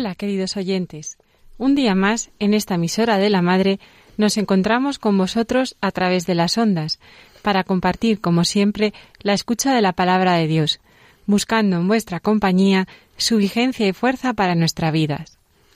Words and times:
Hola, 0.00 0.14
queridos 0.14 0.56
oyentes. 0.56 1.18
Un 1.56 1.74
día 1.74 1.96
más, 1.96 2.30
en 2.38 2.54
esta 2.54 2.76
emisora 2.76 3.18
de 3.18 3.30
la 3.30 3.42
Madre, 3.42 3.80
nos 4.16 4.36
encontramos 4.36 5.00
con 5.00 5.18
vosotros 5.18 5.74
a 5.80 5.90
través 5.90 6.24
de 6.24 6.36
las 6.36 6.56
ondas, 6.56 7.00
para 7.42 7.64
compartir, 7.64 8.20
como 8.20 8.44
siempre, 8.44 8.94
la 9.22 9.32
escucha 9.32 9.74
de 9.74 9.82
la 9.82 9.92
palabra 9.92 10.34
de 10.34 10.46
Dios, 10.46 10.78
buscando 11.26 11.78
en 11.78 11.88
vuestra 11.88 12.20
compañía 12.20 12.86
su 13.16 13.38
vigencia 13.38 13.88
y 13.88 13.92
fuerza 13.92 14.34
para 14.34 14.54
nuestra 14.54 14.92
vida. 14.92 15.24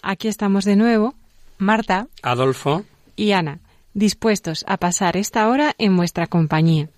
Aquí 0.02 0.28
estamos 0.28 0.64
de 0.64 0.76
nuevo, 0.76 1.16
Marta, 1.58 2.06
Adolfo 2.22 2.84
y 3.16 3.32
Ana, 3.32 3.58
dispuestos 3.92 4.64
a 4.68 4.76
pasar 4.76 5.16
esta 5.16 5.48
hora 5.48 5.74
en 5.78 5.96
vuestra 5.96 6.28
compañía. 6.28 6.88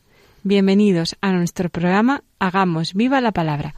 Bienvenidos 0.43 1.17
a 1.23 1.33
nuestro 1.33 1.71
programa 1.71 2.23
Hagamos 2.39 2.93
viva 2.93 3.23
la 3.23 3.33
palabra. 3.33 3.77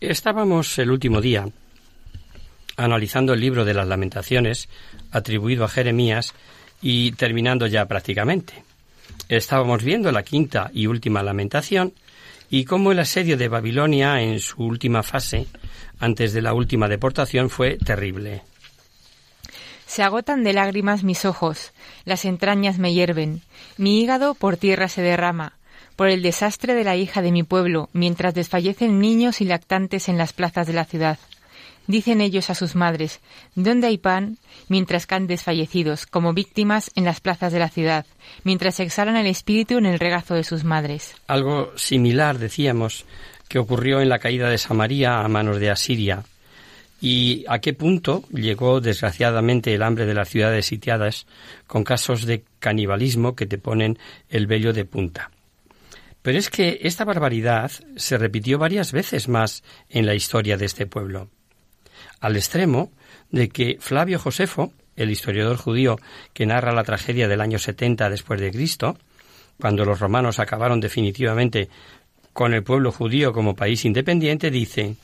Estábamos 0.00 0.76
el 0.80 0.90
último 0.90 1.20
día 1.20 1.46
analizando 2.76 3.32
el 3.32 3.40
libro 3.40 3.64
de 3.64 3.74
las 3.74 3.86
lamentaciones 3.86 4.68
atribuido 5.10 5.64
a 5.64 5.68
Jeremías 5.68 6.34
y 6.82 7.12
terminando 7.12 7.66
ya 7.66 7.86
prácticamente. 7.86 8.64
Estábamos 9.28 9.82
viendo 9.82 10.10
la 10.12 10.22
quinta 10.22 10.70
y 10.72 10.86
última 10.86 11.22
lamentación 11.22 11.92
y 12.48 12.64
cómo 12.64 12.92
el 12.92 12.98
asedio 12.98 13.36
de 13.36 13.48
Babilonia 13.48 14.20
en 14.22 14.40
su 14.40 14.62
última 14.62 15.02
fase, 15.02 15.46
antes 16.00 16.32
de 16.32 16.42
la 16.42 16.52
última 16.52 16.88
deportación, 16.88 17.48
fue 17.48 17.76
terrible. 17.76 18.42
Se 19.86 20.02
agotan 20.02 20.44
de 20.44 20.52
lágrimas 20.52 21.02
mis 21.04 21.24
ojos, 21.24 21.72
las 22.04 22.24
entrañas 22.24 22.78
me 22.78 22.92
hierven, 22.92 23.42
mi 23.76 24.00
hígado 24.00 24.34
por 24.34 24.56
tierra 24.56 24.88
se 24.88 25.02
derrama, 25.02 25.54
por 25.96 26.08
el 26.08 26.22
desastre 26.22 26.74
de 26.74 26.84
la 26.84 26.96
hija 26.96 27.22
de 27.22 27.32
mi 27.32 27.42
pueblo, 27.42 27.88
mientras 27.92 28.34
desfallecen 28.34 29.00
niños 29.00 29.40
y 29.40 29.44
lactantes 29.44 30.08
en 30.08 30.16
las 30.16 30.32
plazas 30.32 30.66
de 30.66 30.72
la 30.72 30.84
ciudad. 30.84 31.18
Dicen 31.90 32.20
ellos 32.20 32.50
a 32.50 32.54
sus 32.54 32.76
madres, 32.76 33.18
¿dónde 33.56 33.88
hay 33.88 33.98
pan? 33.98 34.38
mientras 34.68 35.06
caen 35.08 35.26
desfallecidos, 35.26 36.06
como 36.06 36.32
víctimas 36.32 36.92
en 36.94 37.04
las 37.04 37.20
plazas 37.20 37.52
de 37.52 37.58
la 37.58 37.68
ciudad, 37.68 38.06
mientras 38.44 38.78
exhalan 38.78 39.16
el 39.16 39.26
espíritu 39.26 39.76
en 39.76 39.86
el 39.86 39.98
regazo 39.98 40.34
de 40.34 40.44
sus 40.44 40.62
madres. 40.62 41.16
Algo 41.26 41.76
similar, 41.76 42.38
decíamos, 42.38 43.06
que 43.48 43.58
ocurrió 43.58 44.00
en 44.00 44.08
la 44.08 44.20
caída 44.20 44.48
de 44.48 44.58
Samaria 44.58 45.18
a 45.18 45.26
manos 45.26 45.58
de 45.58 45.68
Asiria. 45.68 46.22
¿Y 47.00 47.44
a 47.48 47.58
qué 47.58 47.74
punto 47.74 48.22
llegó 48.32 48.80
desgraciadamente 48.80 49.74
el 49.74 49.82
hambre 49.82 50.06
de 50.06 50.14
las 50.14 50.28
ciudades 50.28 50.66
sitiadas 50.66 51.26
con 51.66 51.82
casos 51.82 52.24
de 52.24 52.44
canibalismo 52.60 53.34
que 53.34 53.46
te 53.46 53.58
ponen 53.58 53.98
el 54.28 54.46
vello 54.46 54.72
de 54.72 54.84
punta? 54.84 55.32
Pero 56.22 56.38
es 56.38 56.50
que 56.50 56.78
esta 56.82 57.04
barbaridad 57.04 57.72
se 57.96 58.16
repitió 58.16 58.58
varias 58.58 58.92
veces 58.92 59.26
más 59.26 59.64
en 59.88 60.06
la 60.06 60.14
historia 60.14 60.56
de 60.56 60.66
este 60.66 60.86
pueblo 60.86 61.28
al 62.20 62.36
extremo 62.36 62.90
de 63.30 63.48
que 63.48 63.78
Flavio 63.80 64.18
Josefo, 64.18 64.72
el 64.96 65.10
historiador 65.10 65.56
judío 65.56 65.98
que 66.32 66.46
narra 66.46 66.72
la 66.72 66.84
tragedia 66.84 67.28
del 67.28 67.40
año 67.40 67.58
70 67.58 68.10
después 68.10 68.40
de 68.40 68.50
Cristo, 68.50 68.96
cuando 69.58 69.84
los 69.84 70.00
romanos 70.00 70.38
acabaron 70.38 70.80
definitivamente 70.80 71.68
con 72.32 72.54
el 72.54 72.62
pueblo 72.62 72.92
judío 72.92 73.32
como 73.32 73.56
país 73.56 73.84
independiente, 73.84 74.50
dice 74.50 74.96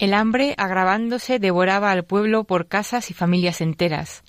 el 0.00 0.12
hambre, 0.12 0.54
agravándose, 0.58 1.38
devoraba 1.38 1.92
al 1.92 2.04
pueblo 2.04 2.42
por 2.44 2.66
casas 2.66 3.10
y 3.10 3.14
familias 3.14 3.60
enteras. 3.60 4.24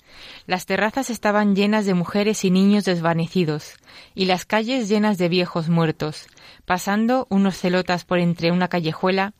Las 0.46 0.64
terrazas 0.64 1.10
estaban 1.10 1.56
llenas 1.56 1.86
de 1.86 1.94
mujeres 1.94 2.44
y 2.44 2.52
niños 2.52 2.84
desvanecidos, 2.84 3.74
y 4.14 4.26
las 4.26 4.44
calles 4.44 4.88
llenas 4.88 5.18
de 5.18 5.28
viejos 5.28 5.68
muertos. 5.68 6.28
Pasando 6.66 7.26
unos 7.30 7.58
celotas 7.58 8.04
por 8.04 8.20
entre 8.20 8.52
una 8.52 8.68
callejuela, 8.68 9.32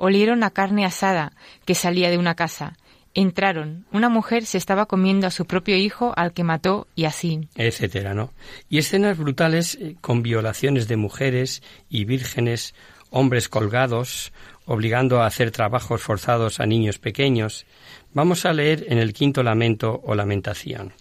olieron 0.00 0.42
a 0.42 0.50
carne 0.50 0.84
asada 0.84 1.32
que 1.66 1.74
salía 1.74 2.10
de 2.10 2.18
una 2.18 2.34
casa. 2.34 2.76
Entraron. 3.12 3.84
Una 3.92 4.08
mujer 4.08 4.46
se 4.46 4.56
estaba 4.56 4.86
comiendo 4.86 5.26
a 5.26 5.30
su 5.30 5.44
propio 5.44 5.76
hijo 5.76 6.14
al 6.16 6.32
que 6.32 6.42
mató 6.42 6.86
y 6.94 7.04
así. 7.04 7.48
Etcétera, 7.54 8.14
¿no? 8.14 8.32
Y 8.68 8.78
escenas 8.78 9.18
brutales 9.18 9.74
eh, 9.74 9.96
con 10.00 10.22
violaciones 10.22 10.88
de 10.88 10.96
mujeres 10.96 11.62
y 11.88 12.04
vírgenes, 12.04 12.74
hombres 13.10 13.48
colgados, 13.48 14.32
obligando 14.64 15.20
a 15.20 15.26
hacer 15.26 15.50
trabajos 15.50 16.00
forzados 16.00 16.60
a 16.60 16.66
niños 16.66 16.98
pequeños. 16.98 17.66
Vamos 18.14 18.46
a 18.46 18.52
leer 18.52 18.86
en 18.88 18.98
el 18.98 19.12
quinto 19.12 19.42
lamento 19.42 20.00
o 20.04 20.14
lamentación. 20.14 20.94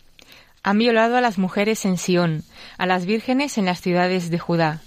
Han 0.62 0.78
violado 0.78 1.16
a 1.16 1.22
las 1.22 1.38
mujeres 1.38 1.86
en 1.86 1.98
Sión, 1.98 2.44
a 2.78 2.86
las 2.86 3.06
vírgenes 3.06 3.58
en 3.58 3.66
las 3.66 3.80
ciudades 3.80 4.30
de 4.30 4.40
Judá. 4.40 4.82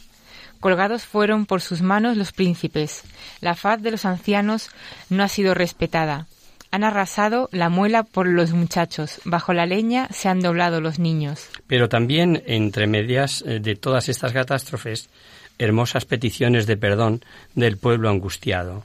Colgados 0.62 1.02
fueron 1.02 1.44
por 1.44 1.60
sus 1.60 1.82
manos 1.82 2.16
los 2.16 2.30
príncipes. 2.30 3.02
La 3.40 3.56
faz 3.56 3.82
de 3.82 3.90
los 3.90 4.04
ancianos 4.04 4.70
no 5.10 5.24
ha 5.24 5.28
sido 5.28 5.54
respetada. 5.54 6.28
Han 6.70 6.84
arrasado 6.84 7.48
la 7.50 7.68
muela 7.68 8.04
por 8.04 8.28
los 8.28 8.52
muchachos. 8.52 9.20
Bajo 9.24 9.52
la 9.54 9.66
leña 9.66 10.06
se 10.12 10.28
han 10.28 10.38
doblado 10.38 10.80
los 10.80 11.00
niños. 11.00 11.48
Pero 11.66 11.88
también, 11.88 12.44
entre 12.46 12.86
medias 12.86 13.42
eh, 13.44 13.58
de 13.58 13.74
todas 13.74 14.08
estas 14.08 14.32
catástrofes, 14.32 15.10
hermosas 15.58 16.04
peticiones 16.04 16.68
de 16.68 16.76
perdón 16.76 17.24
del 17.56 17.76
pueblo 17.76 18.08
angustiado. 18.08 18.84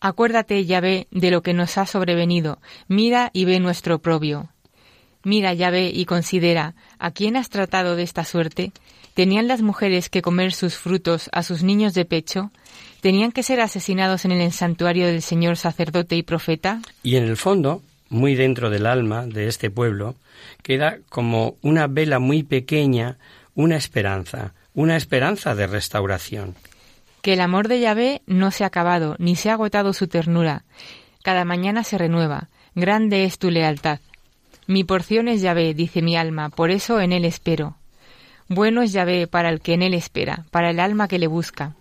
Acuérdate, 0.00 0.64
Yahvé, 0.64 1.08
de 1.10 1.30
lo 1.30 1.42
que 1.42 1.52
nos 1.52 1.76
ha 1.76 1.84
sobrevenido. 1.84 2.58
Mira 2.88 3.28
y 3.34 3.44
ve 3.44 3.60
nuestro 3.60 3.96
oprobio. 3.96 4.48
Mira, 5.24 5.52
Yahvé, 5.52 5.90
y 5.92 6.06
considera, 6.06 6.74
¿a 6.98 7.10
quién 7.10 7.36
has 7.36 7.50
tratado 7.50 7.96
de 7.96 8.02
esta 8.02 8.24
suerte? 8.24 8.72
¿Tenían 9.14 9.46
las 9.46 9.60
mujeres 9.60 10.08
que 10.08 10.22
comer 10.22 10.52
sus 10.52 10.76
frutos 10.76 11.28
a 11.32 11.42
sus 11.42 11.62
niños 11.62 11.92
de 11.92 12.06
pecho? 12.06 12.50
¿Tenían 13.02 13.30
que 13.30 13.42
ser 13.42 13.60
asesinados 13.60 14.24
en 14.24 14.32
el 14.32 14.52
santuario 14.52 15.06
del 15.06 15.20
Señor 15.20 15.58
sacerdote 15.58 16.16
y 16.16 16.22
profeta? 16.22 16.80
Y 17.02 17.16
en 17.16 17.24
el 17.24 17.36
fondo, 17.36 17.82
muy 18.08 18.34
dentro 18.34 18.70
del 18.70 18.86
alma 18.86 19.26
de 19.26 19.48
este 19.48 19.70
pueblo, 19.70 20.14
queda 20.62 20.98
como 21.10 21.56
una 21.60 21.88
vela 21.88 22.20
muy 22.20 22.42
pequeña, 22.42 23.18
una 23.54 23.76
esperanza, 23.76 24.54
una 24.72 24.96
esperanza 24.96 25.54
de 25.54 25.66
restauración. 25.66 26.54
Que 27.20 27.34
el 27.34 27.40
amor 27.40 27.68
de 27.68 27.80
Yahvé 27.80 28.22
no 28.26 28.50
se 28.50 28.64
ha 28.64 28.68
acabado, 28.68 29.16
ni 29.18 29.36
se 29.36 29.50
ha 29.50 29.54
agotado 29.54 29.92
su 29.92 30.08
ternura. 30.08 30.64
Cada 31.22 31.44
mañana 31.44 31.84
se 31.84 31.98
renueva. 31.98 32.48
Grande 32.74 33.24
es 33.24 33.38
tu 33.38 33.50
lealtad. 33.50 34.00
Mi 34.66 34.84
porción 34.84 35.28
es 35.28 35.42
Yahvé, 35.42 35.74
dice 35.74 36.00
mi 36.00 36.16
alma, 36.16 36.48
por 36.48 36.70
eso 36.70 36.98
en 37.00 37.12
él 37.12 37.26
espero. 37.26 37.76
Bueno 38.54 38.82
es 38.82 38.92
Yahvé 38.92 39.28
para 39.28 39.48
el 39.48 39.62
que 39.62 39.72
en 39.72 39.80
él 39.80 39.94
espera, 39.94 40.44
para 40.50 40.68
el 40.68 40.78
alma 40.78 41.08
que 41.08 41.18
le 41.18 41.26
busca. 41.26 41.74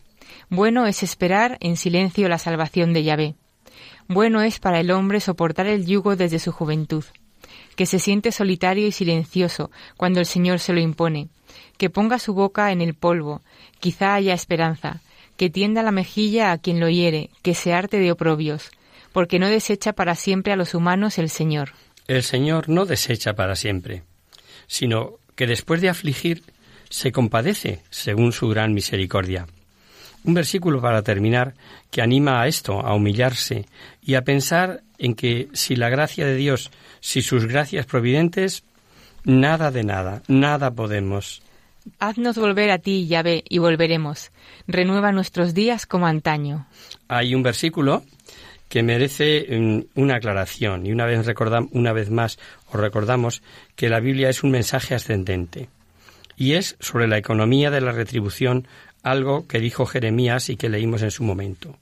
Bueno 0.50 0.86
es 0.86 1.04
esperar 1.04 1.58
en 1.60 1.76
silencio 1.76 2.30
la 2.30 2.38
salvación 2.38 2.94
de 2.94 3.04
Yahvé. 3.04 3.36
Bueno 4.08 4.42
es 4.42 4.60
para 4.60 4.80
el 4.80 4.90
hombre 4.92 5.20
soportar 5.20 5.68
el 5.68 5.86
yugo 5.86 6.16
desde 6.16 6.40
su 6.40 6.54
juventud, 6.54 7.04
que 7.76 7.86
se 7.86 8.00
siente 8.00 8.32
solitario 8.32 8.88
y 8.88 8.94
silencioso 8.94 9.70
cuando 9.98 10.22
el 10.22 10.26
Señor 10.26 10.60
se 10.60 10.72
lo 10.72 10.80
impone, 10.80 11.28
que 11.78 11.90
ponga 11.90 12.20
su 12.20 12.34
boca 12.34 12.72
en 12.72 12.80
el 12.80 12.94
polvo, 12.94 13.42
quizá 13.82 14.14
haya 14.14 14.34
esperanza, 14.34 15.02
que 15.36 15.50
tienda 15.50 15.84
la 15.84 15.92
mejilla 15.92 16.54
a 16.54 16.58
quien 16.58 16.80
lo 16.80 16.88
hiere, 16.88 17.32
que 17.42 17.54
se 17.54 17.74
arte 17.74 17.98
de 17.98 18.14
oprobios, 18.14 18.72
porque 19.12 19.40
no 19.40 19.50
desecha 19.50 19.92
para 19.92 20.16
siempre 20.16 20.54
a 20.54 20.56
los 20.56 20.74
humanos 20.74 21.18
el 21.18 21.30
Señor. 21.30 21.74
El 22.08 22.24
Señor 22.24 22.70
no 22.70 22.86
desecha 22.86 23.34
para 23.34 23.58
siempre, 23.58 24.04
sino 24.68 25.16
que 25.36 25.48
después 25.48 25.82
de 25.82 25.90
afligir 25.90 26.44
se 26.92 27.12
compadece 27.12 27.80
según 27.90 28.34
su 28.34 28.50
gran 28.50 28.74
misericordia. 28.74 29.48
Un 30.24 30.36
versículo 30.36 30.82
para 30.82 31.02
terminar 31.02 31.56
que 31.90 32.02
anima 32.02 32.42
a 32.42 32.48
esto, 32.48 32.86
a 32.86 32.94
humillarse 32.94 33.66
y 34.04 34.14
a 34.16 34.24
pensar 34.24 34.82
en 35.00 35.16
que 35.16 35.48
si 35.54 35.76
la 35.76 35.90
gracia 35.90 36.26
de 36.26 36.36
Dios, 36.36 36.70
si 37.00 37.24
sus 37.24 37.48
gracias 37.48 37.88
providentes, 37.88 38.64
nada 39.24 39.72
de 39.72 39.84
nada, 39.84 40.22
nada 40.28 40.70
podemos. 40.72 41.42
Haznos 41.98 42.38
volver 42.38 42.70
a 42.70 42.78
ti, 42.78 43.08
Yahvé, 43.08 43.44
y 43.50 43.58
volveremos. 43.58 44.32
Renueva 44.68 45.12
nuestros 45.12 45.56
días 45.56 45.88
como 45.88 46.06
antaño. 46.06 46.68
Hay 47.08 47.34
un 47.34 47.42
versículo 47.42 48.04
que 48.70 48.84
merece 48.84 49.48
mm, 49.50 50.00
una 50.00 50.16
aclaración 50.16 50.86
y 50.86 50.92
una 50.92 51.06
vez, 51.06 51.26
recordamos, 51.26 51.72
una 51.74 51.94
vez 51.94 52.12
más 52.12 52.38
os 52.68 52.80
recordamos 52.80 53.42
que 53.76 53.90
la 53.90 54.02
Biblia 54.02 54.30
es 54.30 54.44
un 54.44 54.52
mensaje 54.52 54.94
ascendente 54.94 55.70
y 56.42 56.56
es 56.56 56.76
sobre 56.80 57.08
la 57.08 57.20
economía 57.20 57.70
de 57.70 57.82
la 57.82 57.92
retribución 57.92 58.68
algo 59.04 59.48
que 59.48 59.60
dijo 59.60 59.86
Jeremías 59.86 60.50
y 60.50 60.58
que 60.58 60.70
leímos 60.70 61.04
en 61.04 61.12
su 61.12 61.24
momento. 61.24 61.78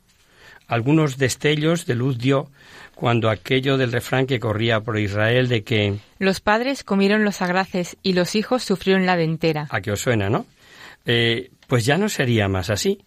Algunos 0.68 1.18
destellos 1.18 1.86
de 1.86 1.96
luz 1.96 2.18
dio 2.18 2.52
cuando 2.94 3.30
aquello 3.30 3.78
del 3.78 3.94
refrán 3.94 4.28
que 4.28 4.42
corría 4.42 4.82
por 4.82 5.00
Israel 5.00 5.48
de 5.48 5.64
que 5.64 6.00
los 6.18 6.42
padres 6.42 6.84
comieron 6.84 7.24
los 7.24 7.42
agraces 7.42 7.96
y 8.04 8.12
los 8.12 8.36
hijos 8.36 8.62
sufrieron 8.64 9.06
la 9.06 9.16
dentera. 9.16 9.68
A 9.70 9.80
que 9.80 9.94
os 9.94 10.02
suena, 10.02 10.30
¿no? 10.30 10.46
Eh, 11.06 11.52
pues 11.68 11.86
ya 11.86 11.98
no 11.98 12.10
sería 12.10 12.50
más 12.50 12.70
así. 12.70 13.06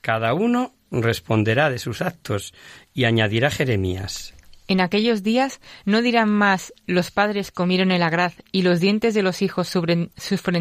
Cada 0.00 0.32
uno 0.32 0.74
responderá 0.92 1.70
de 1.70 1.80
sus 1.80 2.02
actos 2.02 2.54
y 2.94 3.02
añadirá 3.02 3.50
Jeremías. 3.50 4.33
En 4.66 4.80
aquellos 4.80 5.22
días 5.22 5.60
no 5.84 6.00
dirán 6.00 6.30
más 6.30 6.72
los 6.86 7.10
padres 7.10 7.50
comieron 7.50 7.90
el 7.90 8.02
agraz 8.02 8.34
y 8.50 8.62
los 8.62 8.80
dientes 8.80 9.12
de 9.12 9.22
los 9.22 9.42
hijos 9.42 9.68
sufren 9.68 10.10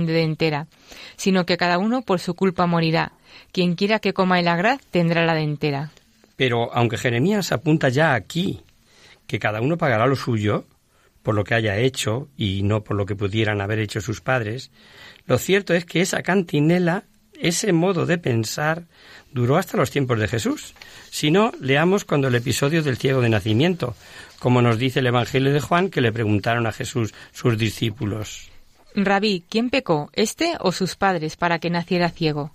de 0.05 0.13
dentera, 0.13 0.67
sino 1.15 1.45
que 1.45 1.57
cada 1.57 1.77
uno 1.77 2.01
por 2.01 2.19
su 2.19 2.33
culpa 2.33 2.65
morirá. 2.65 3.13
Quien 3.51 3.75
quiera 3.75 3.99
que 3.99 4.13
coma 4.13 4.39
el 4.39 4.47
agraz 4.47 4.81
tendrá 4.91 5.25
la 5.25 5.33
dentera. 5.33 5.91
Pero 6.35 6.73
aunque 6.73 6.97
Jeremías 6.97 7.51
apunta 7.51 7.89
ya 7.89 8.13
aquí 8.13 8.61
que 9.25 9.39
cada 9.39 9.61
uno 9.61 9.77
pagará 9.77 10.05
lo 10.05 10.15
suyo 10.15 10.65
por 11.21 11.35
lo 11.35 11.45
que 11.45 11.55
haya 11.55 11.77
hecho 11.77 12.27
y 12.35 12.63
no 12.63 12.83
por 12.83 12.97
lo 12.97 13.05
que 13.05 13.15
pudieran 13.15 13.61
haber 13.61 13.79
hecho 13.79 14.01
sus 14.01 14.19
padres, 14.19 14.71
lo 15.25 15.37
cierto 15.37 15.73
es 15.73 15.85
que 15.85 16.01
esa 16.01 16.21
cantinela, 16.21 17.05
ese 17.39 17.73
modo 17.73 18.05
de 18.05 18.17
pensar, 18.17 18.83
duró 19.31 19.57
hasta 19.57 19.77
los 19.77 19.91
tiempos 19.91 20.19
de 20.19 20.27
Jesús. 20.27 20.73
Si 21.09 21.31
no, 21.31 21.51
leamos 21.59 22.05
cuando 22.05 22.27
el 22.27 22.35
episodio 22.35 22.83
del 22.83 22.97
ciego 22.97 23.21
de 23.21 23.29
nacimiento, 23.29 23.95
como 24.39 24.61
nos 24.61 24.77
dice 24.77 24.99
el 24.99 25.07
Evangelio 25.07 25.53
de 25.53 25.59
Juan, 25.59 25.89
que 25.89 26.01
le 26.01 26.11
preguntaron 26.11 26.67
a 26.67 26.71
Jesús 26.71 27.13
sus 27.31 27.57
discípulos. 27.57 28.49
Rabí, 28.95 29.43
¿quién 29.49 29.69
pecó, 29.69 30.09
este 30.13 30.53
o 30.59 30.71
sus 30.71 30.95
padres, 30.95 31.35
para 31.35 31.59
que 31.59 31.69
naciera 31.69 32.09
ciego? 32.09 32.51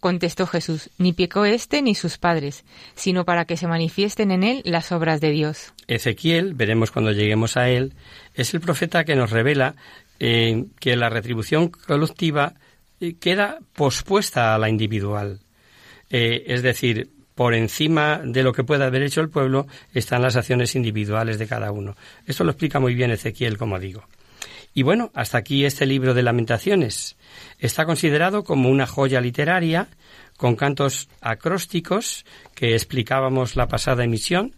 Contestó 0.00 0.46
Jesús, 0.46 0.90
ni 0.98 1.14
pecó 1.14 1.46
éste 1.46 1.80
ni 1.80 1.94
sus 1.94 2.18
padres, 2.18 2.64
sino 2.94 3.24
para 3.24 3.46
que 3.46 3.56
se 3.56 3.66
manifiesten 3.66 4.30
en 4.30 4.44
él 4.44 4.60
las 4.64 4.92
obras 4.92 5.22
de 5.22 5.30
Dios. 5.30 5.72
Ezequiel, 5.86 6.52
veremos 6.52 6.90
cuando 6.90 7.12
lleguemos 7.12 7.56
a 7.56 7.70
él, 7.70 7.94
es 8.34 8.52
el 8.52 8.60
profeta 8.60 9.04
que 9.04 9.16
nos 9.16 9.30
revela 9.30 9.76
eh, 10.20 10.66
que 10.78 10.96
la 10.96 11.08
retribución 11.08 11.68
colectiva 11.70 12.52
queda 13.20 13.58
pospuesta 13.74 14.54
a 14.54 14.58
la 14.58 14.68
individual. 14.68 15.40
Eh, 16.10 16.44
es 16.46 16.62
decir, 16.62 17.10
por 17.34 17.54
encima 17.54 18.20
de 18.24 18.42
lo 18.42 18.52
que 18.52 18.64
pueda 18.64 18.86
haber 18.86 19.02
hecho 19.02 19.20
el 19.20 19.28
pueblo 19.28 19.66
están 19.92 20.22
las 20.22 20.36
acciones 20.36 20.74
individuales 20.74 21.38
de 21.38 21.46
cada 21.46 21.72
uno. 21.72 21.96
Esto 22.26 22.44
lo 22.44 22.50
explica 22.50 22.78
muy 22.78 22.94
bien 22.94 23.10
Ezequiel, 23.10 23.58
como 23.58 23.78
digo. 23.78 24.04
Y 24.72 24.82
bueno, 24.82 25.10
hasta 25.14 25.38
aquí 25.38 25.64
este 25.64 25.86
libro 25.86 26.14
de 26.14 26.22
lamentaciones. 26.22 27.16
Está 27.58 27.86
considerado 27.86 28.42
como 28.42 28.68
una 28.68 28.86
joya 28.86 29.20
literaria 29.20 29.88
con 30.36 30.56
cantos 30.56 31.08
acrósticos 31.20 32.24
que 32.54 32.72
explicábamos 32.72 33.54
la 33.54 33.68
pasada 33.68 34.04
emisión 34.04 34.52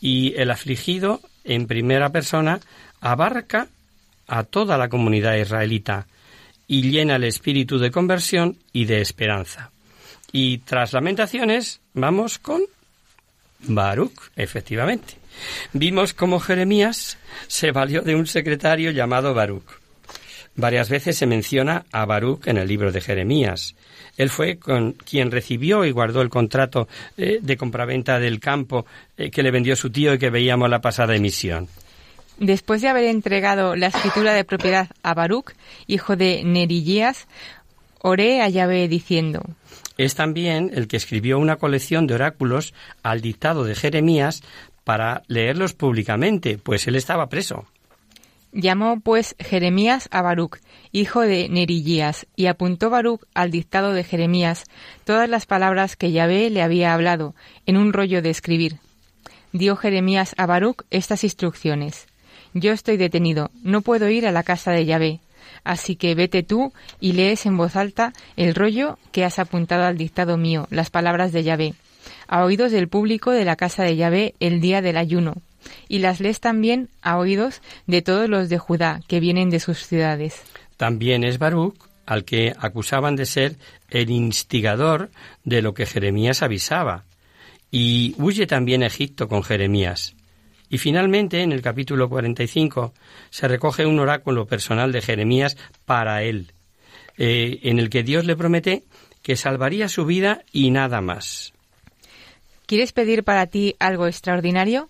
y 0.00 0.34
el 0.36 0.50
afligido 0.50 1.20
en 1.44 1.66
primera 1.66 2.10
persona 2.10 2.60
abarca 3.00 3.68
a 4.26 4.42
toda 4.44 4.78
la 4.78 4.88
comunidad 4.88 5.36
israelita 5.36 6.06
y 6.66 6.90
llena 6.90 7.16
el 7.16 7.24
espíritu 7.24 7.78
de 7.78 7.90
conversión 7.90 8.56
y 8.72 8.84
de 8.84 9.00
esperanza. 9.00 9.70
Y 10.32 10.58
tras 10.58 10.92
lamentaciones 10.92 11.80
vamos 11.94 12.38
con 12.38 12.62
Baruch, 13.60 14.30
efectivamente. 14.36 15.14
Vimos 15.72 16.14
cómo 16.14 16.40
Jeremías 16.40 17.18
se 17.46 17.70
valió 17.72 18.02
de 18.02 18.14
un 18.14 18.26
secretario 18.26 18.90
llamado 18.90 19.34
Baruch. 19.34 19.80
Varias 20.54 20.90
veces 20.90 21.16
se 21.16 21.26
menciona 21.26 21.84
a 21.92 22.04
Baruch 22.04 22.46
en 22.46 22.58
el 22.58 22.68
libro 22.68 22.92
de 22.92 23.00
Jeremías. 23.00 23.74
Él 24.18 24.28
fue 24.28 24.58
con 24.58 24.92
quien 24.92 25.30
recibió 25.30 25.84
y 25.84 25.90
guardó 25.90 26.20
el 26.20 26.28
contrato 26.28 26.88
eh, 27.16 27.38
de 27.40 27.56
compraventa 27.56 28.18
del 28.18 28.38
campo 28.38 28.84
eh, 29.16 29.30
que 29.30 29.42
le 29.42 29.50
vendió 29.50 29.74
su 29.76 29.90
tío 29.90 30.12
y 30.12 30.18
que 30.18 30.28
veíamos 30.28 30.68
la 30.68 30.82
pasada 30.82 31.16
emisión. 31.16 31.68
Después 32.38 32.82
de 32.82 32.88
haber 32.88 33.04
entregado 33.04 33.76
la 33.76 33.88
escritura 33.88 34.32
de 34.32 34.44
propiedad 34.44 34.88
a 35.02 35.14
Baruch, 35.14 35.52
hijo 35.86 36.16
de 36.16 36.42
Nerilías, 36.44 37.26
oré 38.00 38.42
a 38.42 38.48
Yahvé 38.48 38.88
diciendo, 38.88 39.42
es 39.98 40.14
también 40.14 40.70
el 40.74 40.88
que 40.88 40.96
escribió 40.96 41.38
una 41.38 41.56
colección 41.56 42.06
de 42.06 42.14
oráculos 42.14 42.74
al 43.02 43.20
dictado 43.20 43.64
de 43.64 43.74
Jeremías 43.74 44.42
para 44.84 45.22
leerlos 45.28 45.74
públicamente, 45.74 46.58
pues 46.58 46.86
él 46.88 46.96
estaba 46.96 47.28
preso. 47.28 47.66
Llamó 48.52 49.00
pues 49.00 49.34
Jeremías 49.38 50.08
a 50.10 50.20
Baruch, 50.20 50.58
hijo 50.92 51.20
de 51.20 51.48
Nerilías, 51.48 52.26
y 52.36 52.46
apuntó 52.46 52.90
Baruch 52.90 53.22
al 53.32 53.50
dictado 53.50 53.92
de 53.92 54.04
Jeremías 54.04 54.64
todas 55.04 55.28
las 55.28 55.46
palabras 55.46 55.96
que 55.96 56.12
Yahvé 56.12 56.50
le 56.50 56.62
había 56.62 56.92
hablado 56.92 57.34
en 57.64 57.78
un 57.78 57.92
rollo 57.92 58.20
de 58.20 58.30
escribir. 58.30 58.78
Dio 59.52 59.76
Jeremías 59.76 60.34
a 60.36 60.46
Baruch 60.46 60.84
estas 60.90 61.24
instrucciones. 61.24 62.06
Yo 62.54 62.72
estoy 62.72 62.96
detenido, 62.96 63.50
no 63.62 63.82
puedo 63.82 64.08
ir 64.08 64.26
a 64.26 64.32
la 64.32 64.42
casa 64.42 64.72
de 64.72 64.84
Yahvé. 64.84 65.20
Así 65.64 65.96
que 65.96 66.14
vete 66.14 66.42
tú 66.42 66.72
y 67.00 67.12
lees 67.12 67.46
en 67.46 67.56
voz 67.56 67.76
alta 67.76 68.12
el 68.36 68.54
rollo 68.54 68.98
que 69.12 69.24
has 69.24 69.38
apuntado 69.38 69.84
al 69.84 69.96
dictado 69.96 70.36
mío, 70.36 70.66
las 70.70 70.90
palabras 70.90 71.32
de 71.32 71.44
Yahvé 71.44 71.74
a 72.32 72.44
oídos 72.44 72.72
del 72.72 72.88
público 72.88 73.30
de 73.30 73.44
la 73.44 73.56
casa 73.56 73.82
de 73.82 73.96
Yahvé 73.96 74.34
el 74.40 74.60
día 74.60 74.80
del 74.80 74.96
ayuno, 74.96 75.34
y 75.88 75.98
las 75.98 76.20
lees 76.20 76.40
también 76.40 76.88
a 77.02 77.18
oídos 77.18 77.60
de 77.86 78.02
todos 78.02 78.28
los 78.28 78.48
de 78.48 78.58
Judá 78.58 79.00
que 79.06 79.20
vienen 79.20 79.50
de 79.50 79.60
sus 79.60 79.86
ciudades. 79.86 80.42
También 80.76 81.24
es 81.24 81.38
Baruch 81.38 81.76
al 82.06 82.24
que 82.24 82.54
acusaban 82.58 83.16
de 83.16 83.26
ser 83.26 83.56
el 83.90 84.10
instigador 84.10 85.10
de 85.44 85.62
lo 85.62 85.74
que 85.74 85.86
Jeremías 85.86 86.42
avisaba, 86.42 87.04
y 87.70 88.14
huye 88.18 88.46
también 88.46 88.82
Egipto 88.82 89.28
con 89.28 89.42
Jeremías. 89.42 90.14
Y 90.72 90.78
finalmente, 90.78 91.42
en 91.42 91.52
el 91.52 91.60
capítulo 91.60 92.08
45, 92.08 92.94
se 93.28 93.46
recoge 93.46 93.84
un 93.84 93.98
oráculo 93.98 94.46
personal 94.46 94.90
de 94.90 95.02
Jeremías 95.02 95.58
para 95.84 96.22
él, 96.22 96.52
eh, 97.18 97.60
en 97.64 97.78
el 97.78 97.90
que 97.90 98.02
Dios 98.02 98.24
le 98.24 98.36
promete 98.36 98.82
que 99.20 99.36
salvaría 99.36 99.90
su 99.90 100.06
vida 100.06 100.44
y 100.50 100.70
nada 100.70 101.02
más. 101.02 101.52
¿Quieres 102.64 102.92
pedir 102.92 103.22
para 103.22 103.46
ti 103.48 103.76
algo 103.80 104.06
extraordinario? 104.06 104.88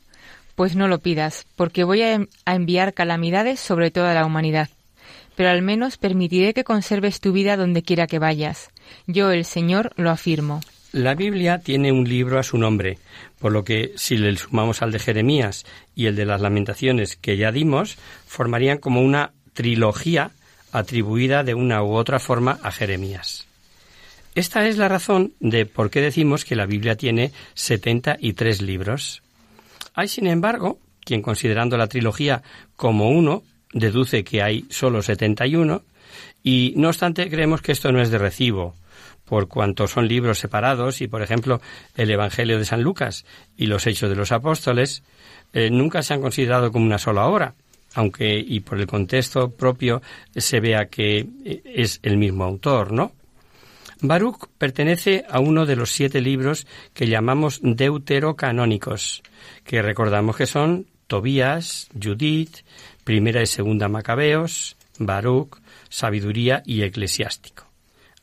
Pues 0.55 0.77
no 0.77 0.87
lo 0.87 1.01
pidas, 1.01 1.47
porque 1.57 1.83
voy 1.83 2.03
a 2.03 2.29
enviar 2.47 2.95
calamidades 2.95 3.59
sobre 3.59 3.91
toda 3.91 4.15
la 4.15 4.25
humanidad. 4.25 4.71
Pero 5.35 5.51
al 5.51 5.63
menos 5.63 5.97
permitiré 5.97 6.55
que 6.55 6.63
conserves 6.63 7.19
tu 7.19 7.33
vida 7.33 7.57
donde 7.57 7.83
quiera 7.83 8.07
que 8.07 8.21
vayas. 8.21 8.71
Yo, 9.09 9.33
el 9.33 9.45
Señor, 9.45 9.91
lo 9.97 10.11
afirmo. 10.11 10.61
La 10.93 11.15
Biblia 11.15 11.59
tiene 11.59 11.91
un 11.91 12.07
libro 12.07 12.39
a 12.39 12.43
su 12.43 12.59
nombre, 12.59 12.99
por 13.43 13.51
lo 13.51 13.65
que 13.65 13.93
si 13.97 14.17
le 14.17 14.37
sumamos 14.37 14.83
al 14.83 14.93
de 14.93 15.01
Jeremías 15.01 15.67
y 15.97 16.07
el 16.07 16.15
de 16.15 16.25
las 16.25 16.41
lamentaciones 16.41 17.17
que 17.17 17.37
ya 17.37 17.51
dimos, 17.51 17.99
formarían 18.25 18.79
como 18.79 19.03
una 19.03 19.33
trilogía 19.53 20.31
atribuida 20.71 21.43
de 21.43 21.55
una 21.55 21.83
u 21.83 21.95
otra 21.95 22.21
forma 22.21 22.61
a 22.63 22.71
Jeremías. 22.71 23.49
Esta 24.37 24.69
es 24.69 24.79
la 24.79 24.87
razón 24.87 25.33
de 25.41 25.67
por 25.67 25.91
qué 25.91 26.01
decimos 26.01 26.45
que 26.45 26.55
la 26.55 26.67
Biblia 26.67 26.95
tiene 26.95 27.33
73 27.55 28.63
libros. 28.63 29.23
Hay, 29.93 30.07
sin 30.07 30.29
embargo, 30.29 30.79
quien 31.05 31.21
considerando 31.21 31.77
la 31.77 31.89
trilogía 31.89 32.45
como 32.77 33.11
uno, 33.11 33.43
deduce 33.73 34.23
que 34.23 34.41
hay 34.41 34.67
solo 34.71 35.03
71, 35.03 35.83
y 36.45 36.75
no 36.77 36.89
obstante 36.89 37.29
creemos 37.29 37.61
que 37.61 37.73
esto 37.73 37.91
no 37.91 38.01
es 38.01 38.13
de 38.13 38.19
recibo, 38.19 38.77
por 39.25 39.49
cuanto 39.49 39.87
son 39.87 40.09
libros 40.09 40.39
separados 40.39 41.01
y, 41.01 41.09
por 41.09 41.23
ejemplo, 41.23 41.61
el 41.97 42.11
Evangelio 42.11 42.59
de 42.59 42.65
San 42.65 42.83
Lucas 42.83 43.25
y 43.57 43.67
los 43.67 43.87
Hechos 43.87 44.11
de 44.11 44.17
los 44.17 44.33
Apóstoles 44.33 45.03
eh, 45.53 45.71
nunca 45.71 46.03
se 46.03 46.15
han 46.15 46.21
considerado 46.21 46.73
como 46.73 46.85
una 46.85 46.99
sola 46.99 47.27
obra, 47.27 47.55
aunque 47.95 48.39
y 48.39 48.61
por 48.61 48.79
el 48.79 48.87
contexto 48.87 49.51
propio 49.51 50.03
se 50.35 50.61
vea 50.61 50.87
que 50.87 51.27
eh, 51.45 51.63
es 51.65 52.01
el 52.03 52.17
mismo 52.17 52.45
autor, 52.45 52.93
¿no? 52.93 53.13
Baruch 54.03 54.49
pertenece 54.59 55.25
a 55.31 55.39
uno 55.39 55.65
de 55.65 55.77
los 55.77 55.93
siete 55.93 56.21
libros 56.21 56.67
que 56.93 57.07
llamamos 57.07 57.61
deuterocanónicos, 57.63 59.23
que 59.65 59.81
recordamos 59.81 60.37
que 60.37 60.47
son 60.47 60.87
Tobías, 61.07 61.89
Judith, 62.03 62.65
Primera 63.05 63.43
y 63.43 63.47
Segunda 63.47 63.89
Macabeos, 63.89 64.77
Baruch, 64.99 65.59
Sabiduría 65.89 66.63
y 66.67 66.83
Eclesiástico. 66.83 67.72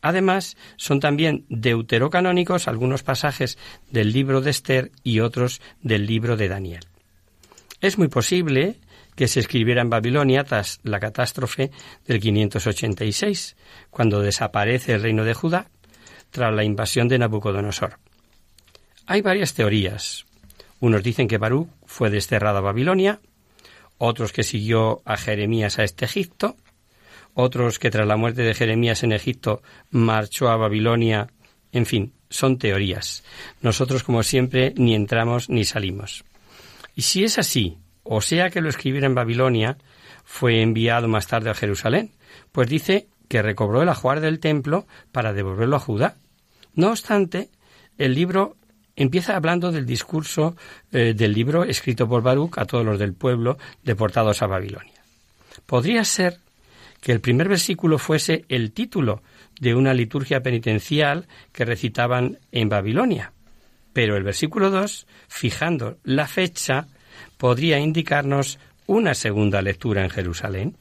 Además, 0.01 0.55
son 0.77 0.99
también 0.99 1.45
deuterocanónicos 1.49 2.67
algunos 2.67 3.03
pasajes 3.03 3.57
del 3.91 4.13
libro 4.13 4.41
de 4.41 4.51
Esther 4.51 4.91
y 5.03 5.19
otros 5.19 5.61
del 5.81 6.05
libro 6.05 6.37
de 6.37 6.47
Daniel. 6.47 6.85
Es 7.81 7.97
muy 7.97 8.07
posible 8.07 8.79
que 9.15 9.27
se 9.27 9.41
escribiera 9.41 9.81
en 9.81 9.89
Babilonia 9.89 10.45
tras 10.45 10.79
la 10.83 10.99
catástrofe 10.99 11.71
del 12.05 12.21
586, 12.21 13.57
cuando 13.89 14.21
desaparece 14.21 14.93
el 14.93 15.01
reino 15.01 15.25
de 15.25 15.33
Judá 15.33 15.69
tras 16.31 16.53
la 16.53 16.63
invasión 16.63 17.07
de 17.09 17.19
Nabucodonosor. 17.19 17.99
Hay 19.05 19.21
varias 19.21 19.53
teorías. 19.53 20.25
Unos 20.79 21.03
dicen 21.03 21.27
que 21.27 21.37
Baruch 21.37 21.67
fue 21.85 22.09
desterrado 22.09 22.59
a 22.59 22.61
Babilonia, 22.61 23.19
otros 23.97 24.31
que 24.31 24.43
siguió 24.43 25.01
a 25.03 25.17
Jeremías 25.17 25.79
a 25.79 25.83
este 25.83 26.05
Egipto, 26.05 26.55
otros 27.39 27.79
que 27.79 27.89
tras 27.89 28.07
la 28.07 28.17
muerte 28.17 28.41
de 28.41 28.53
Jeremías 28.53 29.03
en 29.03 29.11
Egipto 29.11 29.61
marchó 29.91 30.49
a 30.49 30.57
Babilonia. 30.57 31.27
En 31.71 31.85
fin, 31.85 32.13
son 32.29 32.57
teorías. 32.57 33.23
Nosotros, 33.61 34.03
como 34.03 34.23
siempre, 34.23 34.73
ni 34.75 34.95
entramos 34.95 35.49
ni 35.49 35.65
salimos. 35.65 36.23
Y 36.95 37.03
si 37.03 37.23
es 37.23 37.39
así, 37.39 37.77
o 38.03 38.21
sea 38.21 38.49
que 38.49 38.61
lo 38.61 38.69
escribiera 38.69 39.07
en 39.07 39.15
Babilonia, 39.15 39.77
fue 40.25 40.61
enviado 40.61 41.07
más 41.07 41.27
tarde 41.27 41.49
a 41.49 41.55
Jerusalén, 41.55 42.11
pues 42.51 42.69
dice 42.69 43.07
que 43.27 43.41
recobró 43.41 43.81
el 43.81 43.89
ajuar 43.89 44.19
del 44.19 44.39
templo 44.39 44.85
para 45.11 45.33
devolverlo 45.33 45.75
a 45.75 45.79
Judá. 45.79 46.15
No 46.73 46.89
obstante, 46.89 47.49
el 47.97 48.15
libro 48.15 48.57
empieza 48.95 49.35
hablando 49.35 49.71
del 49.71 49.85
discurso 49.85 50.55
eh, 50.91 51.13
del 51.15 51.33
libro 51.33 51.63
escrito 51.63 52.07
por 52.07 52.21
Baruch 52.21 52.57
a 52.57 52.65
todos 52.65 52.85
los 52.85 52.99
del 52.99 53.13
pueblo 53.13 53.57
deportados 53.83 54.41
a 54.41 54.47
Babilonia. 54.47 55.01
Podría 55.65 56.03
ser 56.03 56.39
que 57.01 57.11
el 57.11 57.21
primer 57.21 57.47
versículo 57.47 57.97
fuese 57.97 58.45
el 58.49 58.71
título 58.71 59.21
de 59.59 59.75
una 59.75 59.93
liturgia 59.93 60.41
penitencial 60.41 61.27
que 61.51 61.65
recitaban 61.65 62.37
en 62.51 62.69
Babilonia. 62.69 63.33
Pero 63.93 64.15
el 64.15 64.23
versículo 64.23 64.69
2, 64.69 65.07
fijando 65.27 65.97
la 66.03 66.27
fecha, 66.27 66.87
podría 67.37 67.79
indicarnos 67.79 68.59
una 68.87 69.13
segunda 69.13 69.61
lectura 69.61 70.03
en 70.03 70.09
Jerusalén. 70.09 70.75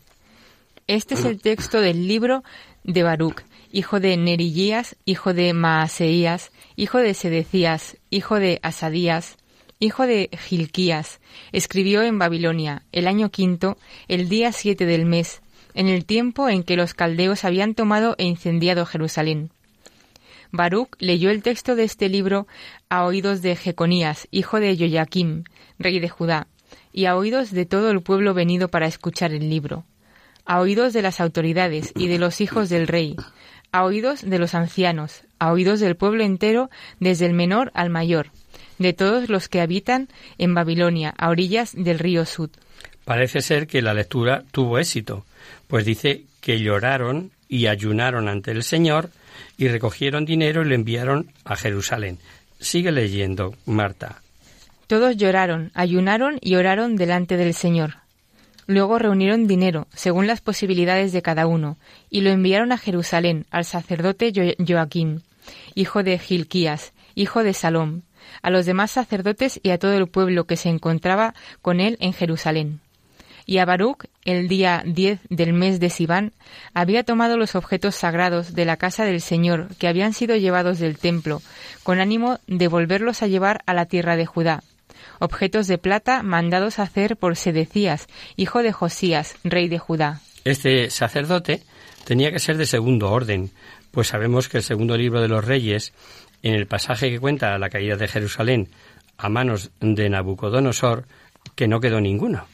Este 0.86 1.14
es 1.14 1.24
el 1.24 1.40
texto 1.40 1.80
del 1.80 2.08
libro 2.08 2.42
de 2.82 3.02
Baruch, 3.02 3.42
hijo 3.72 4.00
de 4.00 4.16
Nerilías, 4.16 4.96
hijo 5.04 5.34
de 5.34 5.52
Maaseías, 5.52 6.50
hijo 6.76 6.98
de 6.98 7.12
Sedecías, 7.12 7.98
hijo 8.08 8.36
de 8.36 8.58
Asadías, 8.62 9.36
hijo 9.80 10.06
de 10.06 10.30
Gilquías. 10.32 11.20
Escribió 11.52 12.02
en 12.02 12.18
Babilonia, 12.18 12.82
el 12.92 13.06
año 13.06 13.30
quinto, 13.30 13.76
el 14.08 14.28
día 14.28 14.52
siete 14.52 14.86
del 14.86 15.04
mes, 15.04 15.42
en 15.78 15.86
el 15.86 16.04
tiempo 16.04 16.48
en 16.48 16.64
que 16.64 16.74
los 16.74 16.92
caldeos 16.92 17.44
habían 17.44 17.76
tomado 17.76 18.16
e 18.18 18.24
incendiado 18.24 18.84
Jerusalén. 18.84 19.50
Baruch 20.50 20.88
leyó 20.98 21.30
el 21.30 21.44
texto 21.44 21.76
de 21.76 21.84
este 21.84 22.08
libro 22.08 22.48
a 22.88 23.04
oídos 23.04 23.42
de 23.42 23.54
Jeconías, 23.54 24.26
hijo 24.32 24.58
de 24.58 24.76
Joaquim, 24.76 25.44
rey 25.78 26.00
de 26.00 26.08
Judá, 26.08 26.48
y 26.92 27.04
a 27.04 27.14
oídos 27.16 27.52
de 27.52 27.64
todo 27.64 27.92
el 27.92 28.00
pueblo 28.02 28.34
venido 28.34 28.66
para 28.66 28.88
escuchar 28.88 29.32
el 29.32 29.48
libro, 29.48 29.84
a 30.44 30.58
oídos 30.58 30.92
de 30.94 31.02
las 31.02 31.20
autoridades 31.20 31.92
y 31.94 32.08
de 32.08 32.18
los 32.18 32.40
hijos 32.40 32.68
del 32.70 32.88
rey, 32.88 33.14
a 33.70 33.84
oídos 33.84 34.28
de 34.28 34.38
los 34.40 34.56
ancianos, 34.56 35.22
a 35.38 35.52
oídos 35.52 35.78
del 35.78 35.94
pueblo 35.94 36.24
entero, 36.24 36.70
desde 36.98 37.26
el 37.26 37.34
menor 37.34 37.70
al 37.72 37.88
mayor, 37.88 38.32
de 38.78 38.94
todos 38.94 39.28
los 39.28 39.48
que 39.48 39.60
habitan 39.60 40.08
en 40.38 40.54
Babilonia, 40.54 41.14
a 41.16 41.28
orillas 41.28 41.72
del 41.72 42.00
río 42.00 42.26
Sud. 42.26 42.50
Parece 43.04 43.42
ser 43.42 43.68
que 43.68 43.80
la 43.80 43.94
lectura 43.94 44.42
tuvo 44.50 44.80
éxito, 44.80 45.24
pues 45.68 45.84
dice 45.84 46.24
que 46.40 46.60
lloraron 46.60 47.30
y 47.48 47.66
ayunaron 47.66 48.28
ante 48.28 48.50
el 48.50 48.62
Señor 48.62 49.10
y 49.56 49.68
recogieron 49.68 50.24
dinero 50.24 50.62
y 50.62 50.68
lo 50.68 50.74
enviaron 50.74 51.32
a 51.44 51.56
Jerusalén. 51.56 52.18
Sigue 52.60 52.90
leyendo, 52.90 53.54
Marta. 53.66 54.22
Todos 54.86 55.16
lloraron, 55.16 55.70
ayunaron 55.74 56.38
y 56.40 56.56
oraron 56.56 56.96
delante 56.96 57.36
del 57.36 57.54
Señor. 57.54 57.96
Luego 58.66 58.98
reunieron 58.98 59.46
dinero, 59.46 59.86
según 59.94 60.26
las 60.26 60.40
posibilidades 60.40 61.12
de 61.12 61.22
cada 61.22 61.46
uno, 61.46 61.78
y 62.10 62.20
lo 62.20 62.30
enviaron 62.30 62.72
a 62.72 62.78
Jerusalén 62.78 63.46
al 63.50 63.64
sacerdote 63.64 64.32
Joaquín, 64.66 65.22
hijo 65.74 66.02
de 66.02 66.18
Gilquías, 66.18 66.92
hijo 67.14 67.42
de 67.42 67.54
Salom, 67.54 68.02
a 68.42 68.50
los 68.50 68.66
demás 68.66 68.90
sacerdotes 68.90 69.58
y 69.62 69.70
a 69.70 69.78
todo 69.78 69.94
el 69.94 70.06
pueblo 70.06 70.44
que 70.44 70.56
se 70.56 70.68
encontraba 70.68 71.34
con 71.62 71.80
él 71.80 71.96
en 72.00 72.12
Jerusalén. 72.12 72.80
Y 73.48 73.56
a 73.60 73.64
Baruch, 73.64 74.04
el 74.26 74.46
día 74.46 74.82
diez 74.84 75.20
del 75.30 75.54
mes 75.54 75.80
de 75.80 75.88
Sivan, 75.88 76.32
había 76.74 77.02
tomado 77.02 77.38
los 77.38 77.54
objetos 77.54 77.94
sagrados 77.94 78.54
de 78.54 78.66
la 78.66 78.76
casa 78.76 79.06
del 79.06 79.22
Señor 79.22 79.68
que 79.78 79.88
habían 79.88 80.12
sido 80.12 80.36
llevados 80.36 80.78
del 80.78 80.98
templo, 80.98 81.40
con 81.82 81.98
ánimo 81.98 82.40
de 82.46 82.68
volverlos 82.68 83.22
a 83.22 83.26
llevar 83.26 83.62
a 83.64 83.72
la 83.72 83.86
tierra 83.86 84.16
de 84.16 84.26
Judá. 84.26 84.62
Objetos 85.18 85.66
de 85.66 85.78
plata 85.78 86.22
mandados 86.22 86.78
a 86.78 86.82
hacer 86.82 87.16
por 87.16 87.36
Sedecías, 87.36 88.06
hijo 88.36 88.62
de 88.62 88.70
Josías, 88.70 89.34
rey 89.44 89.68
de 89.68 89.78
Judá. 89.78 90.20
Este 90.44 90.90
sacerdote 90.90 91.62
tenía 92.04 92.30
que 92.30 92.40
ser 92.40 92.58
de 92.58 92.66
segundo 92.66 93.10
orden, 93.10 93.50
pues 93.92 94.08
sabemos 94.08 94.50
que 94.50 94.58
el 94.58 94.62
segundo 94.62 94.94
libro 94.94 95.22
de 95.22 95.28
los 95.28 95.42
reyes, 95.42 95.94
en 96.42 96.52
el 96.52 96.66
pasaje 96.66 97.08
que 97.08 97.18
cuenta 97.18 97.56
la 97.56 97.70
caída 97.70 97.96
de 97.96 98.08
Jerusalén 98.08 98.68
a 99.16 99.30
manos 99.30 99.70
de 99.80 100.10
Nabucodonosor, 100.10 101.06
que 101.54 101.66
no 101.66 101.80
quedó 101.80 101.98
ninguno 102.02 102.44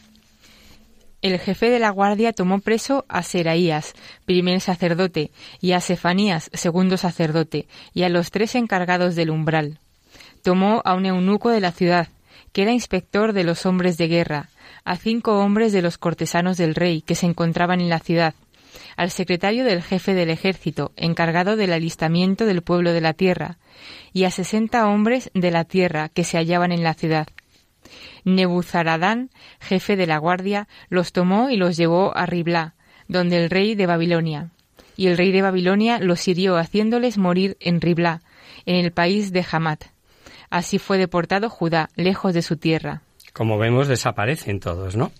el 1.25 1.39
jefe 1.39 1.71
de 1.71 1.79
la 1.79 1.89
guardia 1.89 2.35
tomó 2.35 2.61
preso 2.61 3.07
a 3.09 3.23
Seraías, 3.23 3.95
primer 4.27 4.61
sacerdote, 4.61 5.31
y 5.59 5.73
a 5.73 5.81
Sefanías, 5.81 6.51
segundo 6.53 6.99
sacerdote, 6.99 7.67
y 7.95 8.03
a 8.03 8.11
los 8.11 8.31
tres 8.31 8.55
encargados 8.55 9.15
del 9.15 9.31
umbral. 9.31 9.79
Tomó 10.43 10.83
a 10.85 10.95
un 10.95 11.07
eunuco 11.07 11.49
de 11.49 11.63
la 11.63 11.73
ciudad, 11.73 12.09
que 12.53 12.61
era 12.61 12.73
inspector 12.73 13.33
de 13.33 13.43
los 13.43 13.65
hombres 13.65 13.97
de 13.97 14.09
guerra, 14.09 14.51
a 14.85 14.97
cinco 14.97 15.39
hombres 15.39 15.73
de 15.73 15.81
los 15.81 15.97
cortesanos 15.97 16.59
del 16.59 16.75
rey 16.75 17.01
que 17.01 17.15
se 17.15 17.25
encontraban 17.25 17.81
en 17.81 17.89
la 17.89 18.01
ciudad, 18.01 18.35
al 18.99 19.11
secretario 19.11 19.65
del 19.65 19.83
jefe 19.83 20.13
del 20.13 20.29
ejército, 20.29 20.93
encargado 20.95 21.57
del 21.57 21.73
alistamiento 21.73 22.45
del 22.45 22.61
pueblo 22.61 22.93
de 22.93 23.01
la 23.01 23.15
tierra, 23.15 23.57
y 24.13 24.25
a 24.25 24.31
sesenta 24.31 24.89
hombres 24.89 25.31
de 25.33 25.51
la 25.51 25.65
tierra 25.65 26.11
que 26.11 26.23
se 26.23 26.37
hallaban 26.37 26.71
en 26.71 26.85
la 26.85 26.93
ciudad. 26.93 27.29
Nebuzaradán, 28.25 29.31
jefe 29.61 29.97
de 29.97 30.07
la 30.07 30.19
guardia, 30.19 30.69
los 30.89 31.13
tomó 31.13 31.51
y 31.51 31.57
los 31.57 31.77
llevó 31.77 32.17
a 32.17 32.27
Riblá, 32.27 32.75
donde 33.09 33.43
el 33.43 33.51
rey 33.51 33.75
de 33.75 33.87
Babilonia. 33.87 34.51
Y 34.97 35.09
el 35.09 35.17
rey 35.17 35.33
de 35.33 35.43
Babilonia 35.43 35.99
los 35.99 36.27
hirió 36.29 36.57
haciéndoles 36.57 37.19
morir 37.19 37.57
en 37.61 37.81
Riblá, 37.81 38.23
en 38.67 38.77
el 38.77 38.93
país 38.93 39.33
de 39.33 39.45
Hamat. 39.51 39.85
Así 40.51 40.79
fue 40.79 40.99
deportado 40.99 41.51
Judá, 41.51 41.91
lejos 41.97 42.33
de 42.35 42.43
su 42.43 42.57
tierra. 42.57 43.03
Como 43.33 43.59
vemos, 43.59 43.89
desaparecen 43.89 44.61
todos, 44.61 44.95
¿no? 44.97 45.11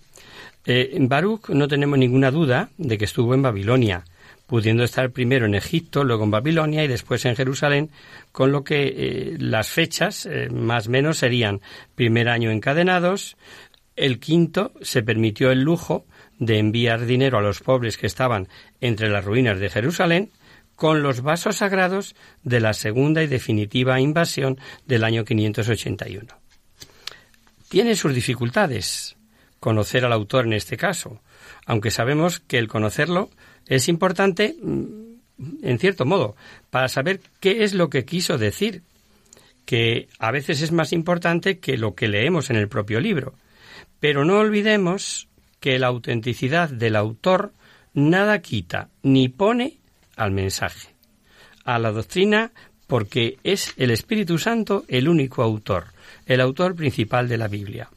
Eh, 0.65 0.97
Baruch 1.01 1.49
no 1.49 1.67
tenemos 1.67 1.99
ninguna 1.99 2.31
duda 2.31 2.69
de 2.77 2.97
que 2.97 3.05
estuvo 3.05 3.33
en 3.33 3.41
Babilonia, 3.41 4.03
pudiendo 4.47 4.83
estar 4.83 5.11
primero 5.11 5.45
en 5.45 5.55
Egipto, 5.55 6.03
luego 6.03 6.23
en 6.23 6.31
Babilonia 6.31 6.83
y 6.83 6.87
después 6.87 7.25
en 7.25 7.35
Jerusalén, 7.35 7.89
con 8.31 8.51
lo 8.51 8.63
que 8.63 8.87
eh, 8.87 9.35
las 9.39 9.69
fechas 9.69 10.25
eh, 10.25 10.49
más 10.49 10.87
o 10.87 10.91
menos 10.91 11.17
serían 11.17 11.61
primer 11.95 12.29
año 12.29 12.51
encadenados, 12.51 13.37
el 13.95 14.19
quinto 14.19 14.73
se 14.81 15.03
permitió 15.03 15.51
el 15.51 15.61
lujo 15.61 16.05
de 16.37 16.59
enviar 16.59 17.05
dinero 17.05 17.37
a 17.37 17.41
los 17.41 17.61
pobres 17.61 17.97
que 17.97 18.07
estaban 18.07 18.47
entre 18.81 19.09
las 19.09 19.23
ruinas 19.23 19.59
de 19.59 19.69
Jerusalén, 19.69 20.31
con 20.75 21.01
los 21.01 21.21
vasos 21.21 21.57
sagrados 21.57 22.15
de 22.43 22.59
la 22.59 22.73
segunda 22.73 23.23
y 23.23 23.27
definitiva 23.27 23.99
invasión 24.01 24.59
del 24.85 25.05
año 25.05 25.23
581. 25.23 26.27
Tiene 27.69 27.95
sus 27.95 28.13
dificultades 28.13 29.15
conocer 29.59 30.05
al 30.05 30.13
autor 30.13 30.45
en 30.45 30.53
este 30.53 30.77
caso, 30.77 31.21
aunque 31.65 31.91
sabemos 31.91 32.39
que 32.39 32.57
el 32.57 32.67
conocerlo 32.67 33.29
es 33.67 33.87
importante, 33.87 34.55
mm, 34.61 34.85
en 35.63 35.79
cierto 35.79 36.05
modo, 36.05 36.35
para 36.69 36.87
saber 36.87 37.21
qué 37.39 37.63
es 37.63 37.73
lo 37.73 37.89
que 37.89 38.05
quiso 38.05 38.37
decir, 38.37 38.83
que 39.65 40.07
a 40.19 40.31
veces 40.31 40.61
es 40.61 40.71
más 40.71 40.93
importante 40.93 41.59
que 41.59 41.77
lo 41.77 41.95
que 41.95 42.07
leemos 42.07 42.49
en 42.49 42.55
el 42.55 42.67
propio 42.67 42.99
libro. 42.99 43.33
Pero 43.99 44.23
no 44.23 44.39
olvidemos 44.39 45.27
que 45.59 45.79
la 45.79 45.87
autenticidad 45.87 46.69
del 46.69 46.95
autor 46.95 47.53
nada 47.93 48.41
quita 48.41 48.89
ni 49.01 49.29
pone 49.29 49.77
al 50.15 50.31
mensaje, 50.31 50.89
a 51.63 51.79
la 51.79 51.91
doctrina, 51.91 52.51
porque 52.87 53.39
es 53.43 53.73
el 53.77 53.89
Espíritu 53.89 54.37
Santo 54.37 54.85
el 54.87 55.09
único 55.09 55.41
autor, 55.41 55.85
el 56.27 56.39
autor 56.39 56.75
principal 56.75 57.27
de 57.27 57.37
la 57.37 57.47
Biblia. 57.47 57.89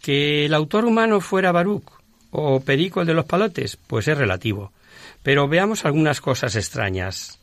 Que 0.00 0.44
el 0.44 0.54
autor 0.54 0.84
humano 0.84 1.20
fuera 1.20 1.50
Baruch 1.50 2.03
o 2.36 2.58
Perico 2.60 3.00
el 3.00 3.06
de 3.06 3.14
los 3.14 3.26
palotes, 3.26 3.76
pues 3.76 4.08
es 4.08 4.18
relativo. 4.18 4.72
Pero 5.22 5.46
veamos 5.46 5.84
algunas 5.84 6.20
cosas 6.20 6.56
extrañas. 6.56 7.38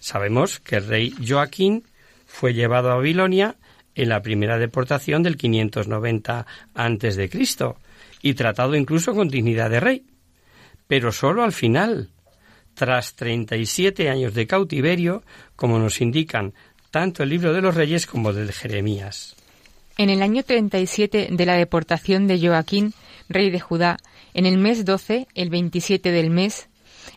Sabemos 0.00 0.60
que 0.60 0.76
el 0.76 0.86
rey 0.86 1.14
Joaquín 1.26 1.84
fue 2.26 2.52
llevado 2.52 2.90
a 2.90 2.96
Babilonia 2.96 3.56
en 3.94 4.10
la 4.10 4.20
primera 4.20 4.58
deportación 4.58 5.22
del 5.22 5.38
590 5.38 6.46
antes 6.74 7.16
de 7.16 7.30
Cristo 7.30 7.78
y 8.20 8.34
tratado 8.34 8.76
incluso 8.76 9.14
con 9.14 9.28
dignidad 9.28 9.70
de 9.70 9.80
rey, 9.80 10.04
pero 10.86 11.10
solo 11.10 11.42
al 11.42 11.52
final, 11.52 12.10
tras 12.74 13.14
37 13.14 14.10
años 14.10 14.34
de 14.34 14.46
cautiverio, 14.46 15.22
como 15.56 15.78
nos 15.78 16.02
indican 16.02 16.52
tanto 16.90 17.22
el 17.22 17.30
libro 17.30 17.54
de 17.54 17.62
los 17.62 17.74
reyes 17.74 18.06
como 18.06 18.30
el 18.30 18.46
de 18.46 18.52
Jeremías. 18.52 19.36
En 19.96 20.10
el 20.10 20.20
año 20.20 20.42
37 20.42 21.28
de 21.30 21.46
la 21.46 21.54
deportación 21.54 22.28
de 22.28 22.38
Joaquín, 22.38 22.92
rey 23.28 23.50
de 23.50 23.58
Judá, 23.58 23.96
en 24.34 24.46
el 24.46 24.58
mes 24.58 24.84
12, 24.84 25.26
el 25.34 25.50
27 25.50 26.10
del 26.10 26.30
mes, 26.30 26.68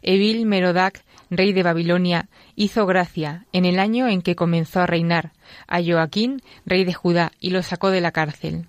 Evil 0.02 0.46
Merodac, 0.46 1.04
rey 1.30 1.54
de 1.54 1.64
Babilonia, 1.64 2.28
hizo 2.56 2.86
gracia, 2.86 3.46
en 3.54 3.66
el 3.66 3.80
año 3.80 4.08
en 4.08 4.22
que 4.22 4.36
comenzó 4.36 4.82
a 4.82 4.88
reinar, 4.88 5.32
a 5.68 5.82
Joaquín, 5.82 6.42
rey 6.66 6.84
de 6.84 6.94
Judá, 6.94 7.32
y 7.40 7.52
lo 7.52 7.64
sacó 7.64 7.90
de 7.90 8.02
la 8.02 8.12
cárcel. 8.12 8.66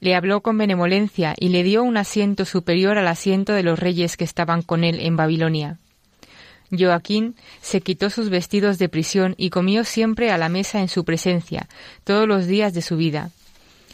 Le 0.00 0.14
habló 0.14 0.40
con 0.40 0.56
benevolencia 0.56 1.34
y 1.38 1.50
le 1.50 1.62
dio 1.62 1.82
un 1.82 1.96
asiento 1.96 2.44
superior 2.44 2.96
al 2.96 3.08
asiento 3.08 3.52
de 3.52 3.62
los 3.62 3.78
reyes 3.78 4.16
que 4.16 4.24
estaban 4.24 4.62
con 4.62 4.84
él 4.84 4.98
en 5.00 5.16
Babilonia. 5.16 5.78
Joaquín 6.76 7.34
se 7.60 7.80
quitó 7.80 8.10
sus 8.10 8.30
vestidos 8.30 8.78
de 8.78 8.88
prisión 8.88 9.34
y 9.36 9.50
comió 9.50 9.84
siempre 9.84 10.30
a 10.30 10.38
la 10.38 10.48
mesa 10.48 10.80
en 10.80 10.88
su 10.88 11.04
presencia, 11.04 11.68
todos 12.04 12.28
los 12.28 12.46
días 12.46 12.72
de 12.72 12.82
su 12.82 12.96
vida. 12.96 13.30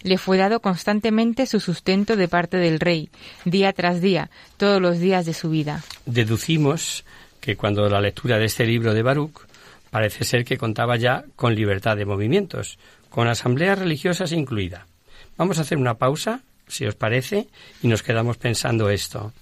Le 0.02 0.18
fue 0.18 0.36
dado 0.36 0.60
constantemente 0.60 1.46
su 1.46 1.60
sustento 1.60 2.16
de 2.16 2.28
parte 2.28 2.56
del 2.56 2.80
rey, 2.80 3.10
día 3.44 3.72
tras 3.72 4.00
día, 4.00 4.30
todos 4.56 4.80
los 4.80 4.98
días 4.98 5.26
de 5.26 5.34
su 5.34 5.50
vida. 5.50 5.82
Deducimos 6.04 7.04
que 7.40 7.56
cuando 7.56 7.88
la 7.88 8.00
lectura 8.00 8.38
de 8.38 8.46
este 8.46 8.66
libro 8.66 8.94
de 8.94 9.02
Baruch 9.02 9.40
parece 9.90 10.24
ser 10.24 10.44
que 10.44 10.58
contaba 10.58 10.96
ya 10.96 11.24
con 11.36 11.54
libertad 11.54 11.96
de 11.96 12.04
movimientos, 12.04 12.78
con 13.08 13.28
asambleas 13.28 13.78
religiosas 13.78 14.32
incluida. 14.32 14.86
Vamos 15.36 15.58
a 15.58 15.62
hacer 15.62 15.78
una 15.78 15.94
pausa, 15.94 16.40
si 16.66 16.86
os 16.86 16.94
parece, 16.94 17.48
y 17.82 17.88
nos 17.88 18.02
quedamos 18.02 18.36
pensando 18.36 18.90
esto. 18.90 19.32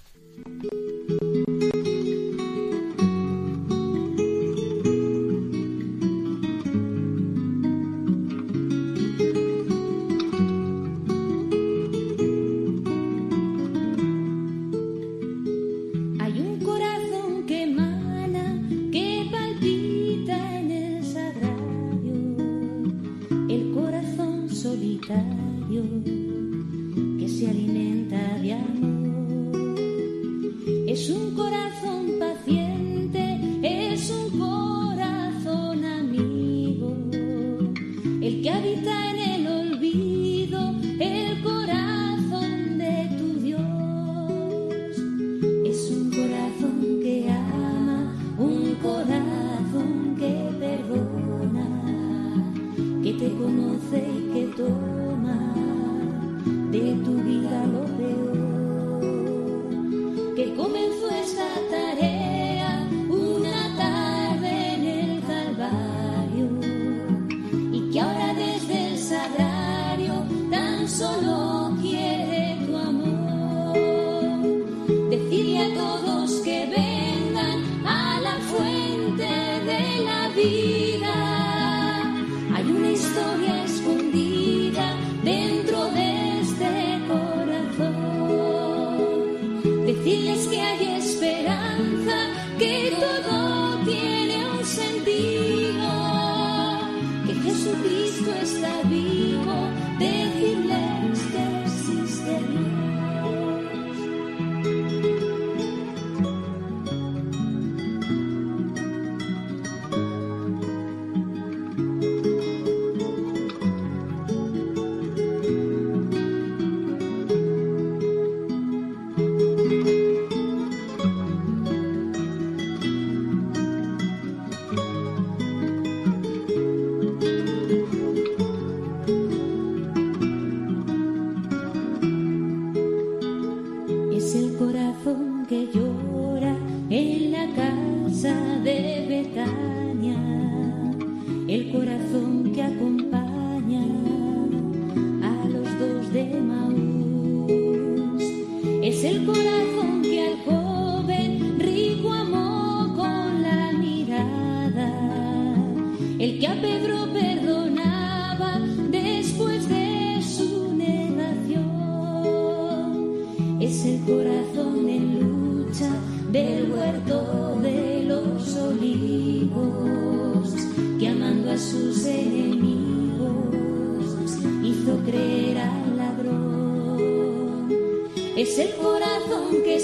Been 85.25 85.54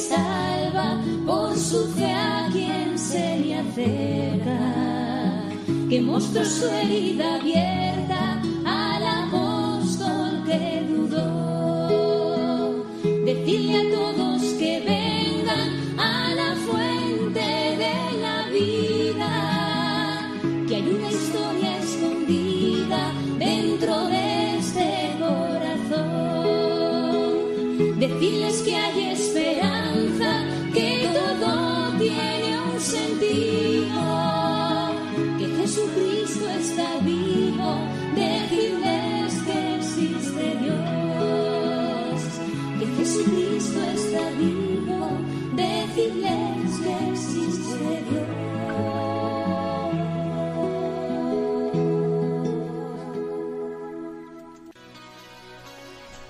salva, 0.09 0.99
por 1.25 1.55
su 1.57 1.87
fe 1.93 2.11
a 2.11 2.49
quien 2.51 2.97
se 2.97 3.37
le 3.39 3.59
acerca, 3.59 4.59
que 5.89 6.01
mostró 6.01 6.43
su 6.43 6.65
herida 6.67 7.35
abierta 7.35 8.41
al 8.65 9.03
apóstol 9.25 10.43
que 10.45 10.85
dudó. 10.89 12.85
Decirle 13.25 13.75
a 13.79 13.83
todos 13.95 14.20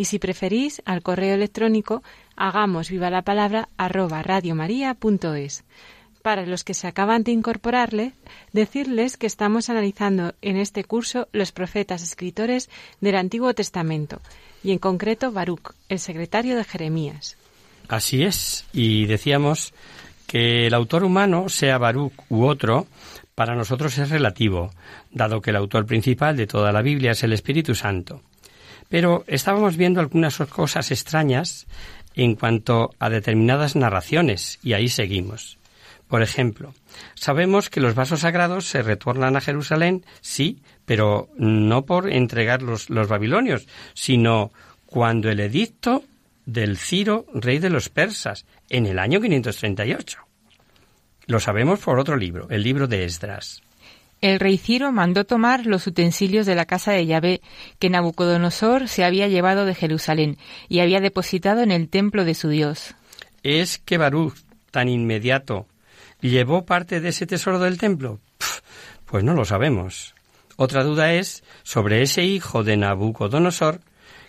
Y 0.00 0.06
si 0.06 0.18
preferís, 0.18 0.80
al 0.86 1.02
correo 1.02 1.34
electrónico 1.34 2.02
hagamos 2.34 2.88
viva 2.88 3.10
la 3.10 3.20
palabra 3.20 3.68
arroba 3.76 4.22
radiomaria.es. 4.22 5.62
Para 6.22 6.46
los 6.46 6.64
que 6.64 6.72
se 6.72 6.86
acaban 6.86 7.22
de 7.22 7.32
incorporarle, 7.32 8.14
decirles 8.54 9.18
que 9.18 9.26
estamos 9.26 9.68
analizando 9.68 10.32
en 10.40 10.56
este 10.56 10.84
curso 10.84 11.28
los 11.32 11.52
profetas 11.52 12.02
escritores 12.02 12.70
del 13.02 13.14
Antiguo 13.16 13.52
Testamento, 13.52 14.22
y 14.64 14.72
en 14.72 14.78
concreto 14.78 15.32
Baruch, 15.32 15.74
el 15.90 15.98
secretario 15.98 16.56
de 16.56 16.64
Jeremías. 16.64 17.36
Así 17.86 18.22
es, 18.22 18.64
y 18.72 19.04
decíamos 19.04 19.74
que 20.26 20.66
el 20.66 20.72
autor 20.72 21.04
humano, 21.04 21.50
sea 21.50 21.76
Baruch 21.76 22.14
u 22.30 22.44
otro, 22.46 22.86
para 23.34 23.54
nosotros 23.54 23.98
es 23.98 24.08
relativo, 24.08 24.70
dado 25.10 25.42
que 25.42 25.50
el 25.50 25.56
autor 25.56 25.84
principal 25.84 26.38
de 26.38 26.46
toda 26.46 26.72
la 26.72 26.80
Biblia 26.80 27.10
es 27.10 27.22
el 27.22 27.34
Espíritu 27.34 27.74
Santo. 27.74 28.22
Pero 28.90 29.24
estábamos 29.26 29.78
viendo 29.78 30.00
algunas 30.00 30.36
cosas 30.36 30.90
extrañas 30.90 31.66
en 32.14 32.34
cuanto 32.34 32.90
a 32.98 33.08
determinadas 33.08 33.76
narraciones, 33.76 34.58
y 34.62 34.74
ahí 34.74 34.88
seguimos. 34.88 35.58
Por 36.08 36.22
ejemplo, 36.22 36.74
sabemos 37.14 37.70
que 37.70 37.80
los 37.80 37.94
vasos 37.94 38.20
sagrados 38.20 38.66
se 38.66 38.82
retornan 38.82 39.36
a 39.36 39.40
Jerusalén, 39.40 40.04
sí, 40.20 40.60
pero 40.84 41.28
no 41.36 41.86
por 41.86 42.12
entregar 42.12 42.62
los, 42.62 42.88
babilonios, 42.88 43.68
sino 43.94 44.50
cuando 44.86 45.30
el 45.30 45.38
edicto 45.38 46.02
del 46.46 46.76
Ciro, 46.76 47.26
rey 47.32 47.60
de 47.60 47.70
los 47.70 47.90
persas, 47.90 48.44
en 48.68 48.86
el 48.86 48.98
año 48.98 49.20
538. 49.20 50.18
Lo 51.26 51.38
sabemos 51.38 51.78
por 51.78 52.00
otro 52.00 52.16
libro, 52.16 52.48
el 52.50 52.64
libro 52.64 52.88
de 52.88 53.04
Esdras. 53.04 53.62
El 54.20 54.38
rey 54.38 54.58
Ciro 54.58 54.92
mandó 54.92 55.24
tomar 55.24 55.66
los 55.66 55.86
utensilios 55.86 56.46
de 56.46 56.54
la 56.54 56.66
casa 56.66 56.92
de 56.92 57.06
Yahvé 57.06 57.40
que 57.78 57.90
Nabucodonosor 57.90 58.88
se 58.88 59.04
había 59.04 59.28
llevado 59.28 59.64
de 59.64 59.74
Jerusalén 59.74 60.36
y 60.68 60.80
había 60.80 61.00
depositado 61.00 61.62
en 61.62 61.70
el 61.70 61.88
templo 61.88 62.24
de 62.24 62.34
su 62.34 62.48
Dios. 62.48 62.94
¿Es 63.42 63.78
que 63.78 63.96
Baruch, 63.96 64.34
tan 64.70 64.88
inmediato, 64.88 65.66
¿Llevó 66.20 66.66
parte 66.66 67.00
de 67.00 67.08
ese 67.10 67.26
tesoro 67.26 67.58
del 67.58 67.78
templo? 67.78 68.20
pues 69.06 69.24
no 69.24 69.34
lo 69.34 69.44
sabemos. 69.44 70.14
Otra 70.56 70.84
duda 70.84 71.14
es 71.14 71.42
sobre 71.62 72.02
ese 72.02 72.24
hijo 72.24 72.62
de 72.62 72.76
Nabucodonosor 72.76 73.80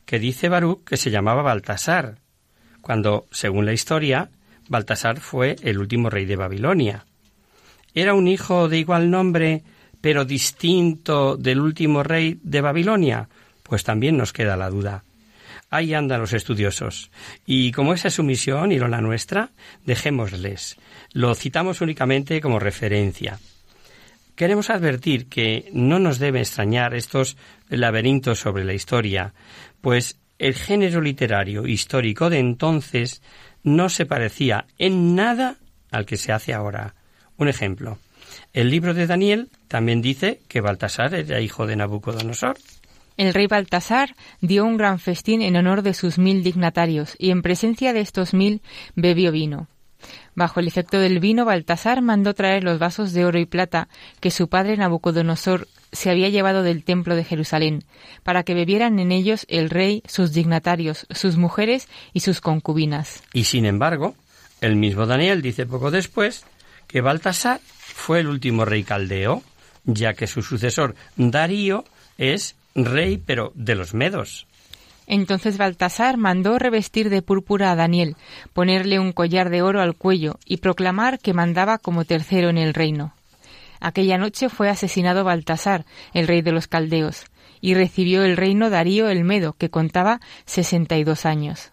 que 0.05 0.17
dice 0.17 0.49
Baruch 0.49 0.83
que 0.83 0.97
se 0.97 1.11
llamaba 1.11 1.43
Baltasar, 1.43 2.17
cuando, 2.81 3.27
según 3.31 3.65
la 3.65 3.73
historia, 3.73 4.31
Baltasar 4.69 5.19
fue 5.19 5.57
el 5.61 5.77
último 5.77 6.09
rey 6.09 6.25
de 6.25 6.37
Babilonia. 6.37 7.05
¿Era 7.93 8.13
un 8.13 8.27
hijo 8.27 8.69
de 8.69 8.79
igual 8.79 9.11
nombre, 9.11 9.63
pero 10.01 10.25
distinto 10.25 11.37
del 11.37 11.61
último 11.61 12.03
rey 12.03 12.39
de 12.43 12.61
Babilonia? 12.61 13.29
Pues 13.63 13.83
también 13.83 14.17
nos 14.17 14.33
queda 14.33 14.57
la 14.57 14.69
duda. 14.69 15.03
Ahí 15.69 15.93
andan 15.93 16.19
los 16.19 16.33
estudiosos. 16.33 17.11
Y 17.45 17.71
como 17.71 17.93
esa 17.93 18.09
es 18.09 18.15
su 18.15 18.23
misión 18.23 18.73
y 18.73 18.77
no 18.77 18.89
la 18.89 18.99
nuestra, 18.99 19.51
dejémosles. 19.85 20.75
Lo 21.13 21.33
citamos 21.33 21.79
únicamente 21.79 22.41
como 22.41 22.59
referencia. 22.59 23.39
Queremos 24.35 24.69
advertir 24.69 25.27
que 25.27 25.69
no 25.71 25.99
nos 25.99 26.19
debe 26.19 26.41
extrañar 26.41 26.93
estos 26.93 27.37
laberintos 27.69 28.39
sobre 28.39 28.65
la 28.65 28.73
historia, 28.73 29.33
pues 29.79 30.17
el 30.39 30.55
género 30.55 31.01
literario 31.01 31.67
histórico 31.67 32.29
de 32.29 32.39
entonces 32.39 33.21
no 33.63 33.89
se 33.89 34.05
parecía 34.05 34.65
en 34.77 35.15
nada 35.15 35.57
al 35.91 36.05
que 36.05 36.17
se 36.17 36.31
hace 36.31 36.53
ahora. 36.53 36.95
Un 37.37 37.47
ejemplo. 37.47 37.99
El 38.53 38.69
libro 38.69 38.93
de 38.93 39.07
Daniel 39.07 39.49
también 39.67 40.01
dice 40.01 40.41
que 40.47 40.61
Baltasar 40.61 41.13
era 41.13 41.41
hijo 41.41 41.67
de 41.67 41.75
Nabucodonosor. 41.75 42.57
El 43.17 43.33
rey 43.33 43.47
Baltasar 43.47 44.15
dio 44.39 44.65
un 44.65 44.77
gran 44.77 44.99
festín 44.99 45.41
en 45.41 45.55
honor 45.55 45.81
de 45.81 45.93
sus 45.93 46.17
mil 46.17 46.43
dignatarios 46.43 47.15
y 47.19 47.31
en 47.31 47.41
presencia 47.41 47.93
de 47.93 48.01
estos 48.01 48.33
mil 48.33 48.61
bebió 48.95 49.31
vino. 49.31 49.67
Bajo 50.33 50.59
el 50.59 50.67
efecto 50.67 50.99
del 50.99 51.19
vino, 51.19 51.45
Baltasar 51.45 52.01
mandó 52.01 52.33
traer 52.33 52.63
los 52.63 52.79
vasos 52.79 53.13
de 53.13 53.25
oro 53.25 53.39
y 53.39 53.45
plata 53.45 53.89
que 54.19 54.31
su 54.31 54.47
padre 54.47 54.77
Nabucodonosor 54.77 55.67
se 55.91 56.09
había 56.09 56.29
llevado 56.29 56.63
del 56.63 56.83
templo 56.83 57.15
de 57.15 57.23
Jerusalén, 57.23 57.83
para 58.23 58.43
que 58.43 58.53
bebieran 58.53 58.97
en 58.99 59.11
ellos 59.11 59.45
el 59.49 59.69
rey, 59.69 60.03
sus 60.07 60.31
dignatarios, 60.31 61.05
sus 61.11 61.37
mujeres 61.37 61.89
y 62.13 62.21
sus 62.21 62.39
concubinas. 62.39 63.23
Y 63.33 63.43
sin 63.43 63.65
embargo, 63.65 64.15
el 64.61 64.77
mismo 64.77 65.05
Daniel 65.05 65.41
dice 65.41 65.65
poco 65.65 65.91
después 65.91 66.45
que 66.87 67.01
Baltasar 67.01 67.59
fue 67.93 68.19
el 68.19 68.27
último 68.27 68.65
rey 68.65 68.83
caldeo, 68.83 69.43
ya 69.85 70.13
que 70.13 70.27
su 70.27 70.41
sucesor 70.41 70.95
Darío 71.15 71.85
es 72.17 72.55
rey 72.75 73.21
pero 73.23 73.51
de 73.55 73.75
los 73.75 73.93
medos. 73.93 74.47
Entonces 75.07 75.57
Baltasar 75.57 76.17
mandó 76.17 76.57
revestir 76.57 77.09
de 77.09 77.21
púrpura 77.21 77.71
a 77.71 77.75
Daniel, 77.75 78.15
ponerle 78.53 78.99
un 78.99 79.11
collar 79.11 79.49
de 79.49 79.61
oro 79.61 79.81
al 79.81 79.95
cuello 79.95 80.39
y 80.45 80.57
proclamar 80.57 81.19
que 81.19 81.33
mandaba 81.33 81.79
como 81.79 82.05
tercero 82.05 82.49
en 82.49 82.57
el 82.57 82.73
reino. 82.73 83.13
Aquella 83.81 84.17
noche 84.17 84.47
fue 84.47 84.69
asesinado 84.69 85.23
Baltasar, 85.23 85.85
el 86.13 86.27
rey 86.27 86.41
de 86.41 86.51
los 86.51 86.67
caldeos, 86.67 87.25
y 87.61 87.73
recibió 87.73 88.23
el 88.23 88.37
reino 88.37 88.69
Darío 88.69 89.09
el 89.09 89.23
Medo, 89.23 89.53
que 89.53 89.69
contaba 89.69 90.21
sesenta 90.45 90.97
y 90.97 91.03
dos 91.03 91.25
años. 91.25 91.71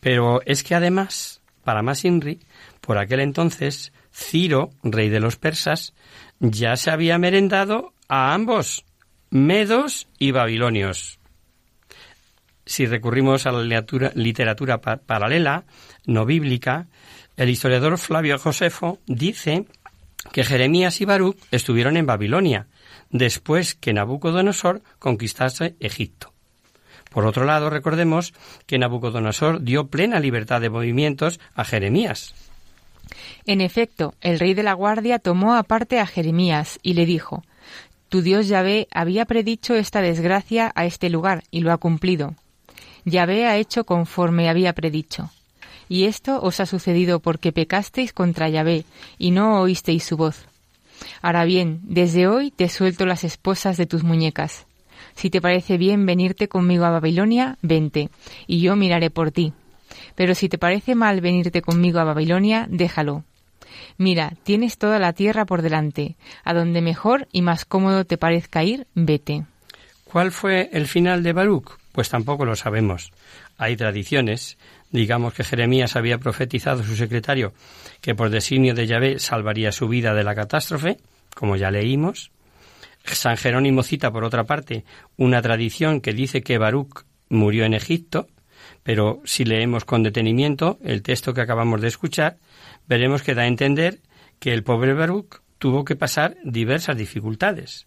Pero 0.00 0.42
es 0.44 0.62
que 0.62 0.74
además, 0.74 1.40
para 1.64 1.82
más 1.82 2.04
Inri, 2.04 2.38
por 2.80 2.98
aquel 2.98 3.20
entonces, 3.20 3.92
Ciro, 4.18 4.70
rey 4.82 5.08
de 5.08 5.20
los 5.20 5.36
persas, 5.36 5.94
ya 6.40 6.76
se 6.76 6.90
había 6.90 7.18
merendado 7.18 7.92
a 8.08 8.34
ambos, 8.34 8.84
medos 9.30 10.08
y 10.18 10.32
babilonios 10.32 11.18
si 12.68 12.84
recurrimos 12.84 13.46
a 13.46 13.52
la 13.52 13.84
literatura, 14.14 14.78
paralela, 14.78 15.64
no 16.04 16.26
bíblica, 16.26 16.86
el 17.36 17.48
historiador 17.48 17.96
Flavio 17.96 18.38
Josefo 18.38 18.98
dice 19.06 19.64
que 20.32 20.44
Jeremías 20.44 21.00
y 21.00 21.06
Baruch 21.06 21.38
estuvieron 21.50 21.96
en 21.96 22.04
Babilonia, 22.04 22.66
después 23.08 23.74
que 23.74 23.94
Nabucodonosor 23.94 24.82
conquistase 24.98 25.76
Egipto. 25.80 26.34
Por 27.10 27.24
otro 27.24 27.46
lado, 27.46 27.70
recordemos 27.70 28.34
que 28.66 28.78
Nabucodonosor 28.78 29.62
dio 29.62 29.86
plena 29.86 30.20
libertad 30.20 30.60
de 30.60 30.68
movimientos 30.68 31.40
a 31.54 31.64
Jeremías. 31.64 32.34
En 33.46 33.60
efecto, 33.60 34.14
el 34.20 34.38
rey 34.38 34.54
de 34.54 34.62
la 34.62 34.72
guardia 34.72 35.18
tomó 35.18 35.54
aparte 35.54 35.98
a 36.00 36.06
Jeremías 36.06 36.78
y 36.82 36.94
le 36.94 37.06
dijo, 37.06 37.42
Tu 38.08 38.22
Dios 38.22 38.48
Yahvé 38.48 38.88
había 38.90 39.24
predicho 39.24 39.74
esta 39.74 40.00
desgracia 40.00 40.72
a 40.74 40.84
este 40.84 41.10
lugar 41.10 41.44
y 41.50 41.60
lo 41.60 41.72
ha 41.72 41.78
cumplido. 41.78 42.34
Yahvé 43.04 43.46
ha 43.46 43.56
hecho 43.56 43.84
conforme 43.84 44.48
había 44.48 44.72
predicho. 44.72 45.30
Y 45.88 46.04
esto 46.04 46.40
os 46.42 46.60
ha 46.60 46.66
sucedido 46.66 47.20
porque 47.20 47.52
pecasteis 47.52 48.12
contra 48.12 48.48
Yahvé 48.48 48.84
y 49.18 49.30
no 49.30 49.60
oísteis 49.60 50.04
su 50.04 50.16
voz. 50.16 50.46
Ahora 51.22 51.44
bien, 51.44 51.80
desde 51.84 52.26
hoy 52.26 52.50
te 52.50 52.68
suelto 52.68 53.06
las 53.06 53.24
esposas 53.24 53.76
de 53.76 53.86
tus 53.86 54.04
muñecas. 54.04 54.66
Si 55.14 55.30
te 55.30 55.40
parece 55.40 55.78
bien 55.78 56.06
venirte 56.06 56.48
conmigo 56.48 56.84
a 56.84 56.90
Babilonia, 56.90 57.56
vente, 57.62 58.10
y 58.46 58.60
yo 58.60 58.76
miraré 58.76 59.10
por 59.10 59.30
ti. 59.30 59.52
Pero 60.14 60.34
si 60.34 60.48
te 60.48 60.58
parece 60.58 60.94
mal 60.94 61.20
venirte 61.20 61.62
conmigo 61.62 61.98
a 61.98 62.04
Babilonia, 62.04 62.66
déjalo. 62.68 63.24
Mira, 63.96 64.32
tienes 64.44 64.78
toda 64.78 64.98
la 64.98 65.12
tierra 65.12 65.44
por 65.44 65.62
delante. 65.62 66.16
A 66.44 66.54
donde 66.54 66.80
mejor 66.80 67.28
y 67.32 67.42
más 67.42 67.64
cómodo 67.64 68.04
te 68.04 68.18
parezca 68.18 68.64
ir, 68.64 68.86
vete. 68.94 69.44
¿Cuál 70.04 70.32
fue 70.32 70.70
el 70.72 70.86
final 70.86 71.22
de 71.22 71.32
Baruch? 71.32 71.78
Pues 71.92 72.08
tampoco 72.08 72.44
lo 72.44 72.56
sabemos. 72.56 73.12
Hay 73.58 73.76
tradiciones, 73.76 74.56
digamos 74.90 75.34
que 75.34 75.44
Jeremías 75.44 75.96
había 75.96 76.18
profetizado 76.18 76.82
su 76.84 76.96
secretario 76.96 77.52
que 78.00 78.14
por 78.14 78.30
designio 78.30 78.74
de 78.74 78.86
Yahvé 78.86 79.18
salvaría 79.18 79.72
su 79.72 79.88
vida 79.88 80.14
de 80.14 80.24
la 80.24 80.34
catástrofe, 80.34 80.98
como 81.34 81.56
ya 81.56 81.70
leímos. 81.70 82.30
San 83.04 83.36
Jerónimo 83.36 83.82
cita, 83.82 84.10
por 84.10 84.24
otra 84.24 84.44
parte, 84.44 84.84
una 85.16 85.42
tradición 85.42 86.00
que 86.00 86.12
dice 86.12 86.42
que 86.42 86.58
Baruch 86.58 87.04
murió 87.28 87.64
en 87.64 87.74
Egipto, 87.74 88.28
pero 88.82 89.20
si 89.24 89.44
leemos 89.44 89.84
con 89.84 90.02
detenimiento 90.02 90.78
el 90.82 91.02
texto 91.02 91.34
que 91.34 91.40
acabamos 91.40 91.80
de 91.80 91.88
escuchar, 91.88 92.38
veremos 92.86 93.22
que 93.22 93.34
da 93.34 93.42
a 93.42 93.46
entender 93.46 94.00
que 94.38 94.52
el 94.52 94.62
pobre 94.62 94.94
Baruch 94.94 95.40
tuvo 95.58 95.84
que 95.84 95.96
pasar 95.96 96.36
diversas 96.44 96.96
dificultades. 96.96 97.86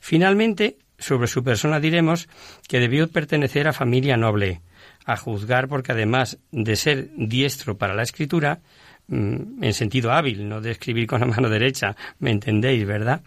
Finalmente, 0.00 0.78
sobre 0.98 1.26
su 1.26 1.42
persona 1.42 1.80
diremos 1.80 2.28
que 2.68 2.80
debió 2.80 3.08
pertenecer 3.08 3.68
a 3.68 3.72
familia 3.72 4.16
noble, 4.16 4.62
a 5.04 5.16
juzgar 5.16 5.68
porque 5.68 5.92
además 5.92 6.38
de 6.50 6.76
ser 6.76 7.10
diestro 7.16 7.76
para 7.76 7.94
la 7.94 8.02
escritura, 8.02 8.60
mm, 9.08 9.62
en 9.62 9.74
sentido 9.74 10.12
hábil, 10.12 10.48
no 10.48 10.60
de 10.60 10.70
escribir 10.70 11.06
con 11.06 11.20
la 11.20 11.26
mano 11.26 11.48
derecha, 11.48 11.96
me 12.20 12.30
entendéis, 12.30 12.86
¿verdad? 12.86 13.20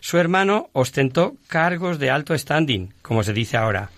Su 0.00 0.18
hermano 0.18 0.70
ostentó 0.72 1.36
cargos 1.48 1.98
de 1.98 2.10
alto 2.10 2.36
standing, 2.36 2.94
como 3.02 3.22
se 3.22 3.32
dice 3.32 3.56
ahora. 3.56 3.90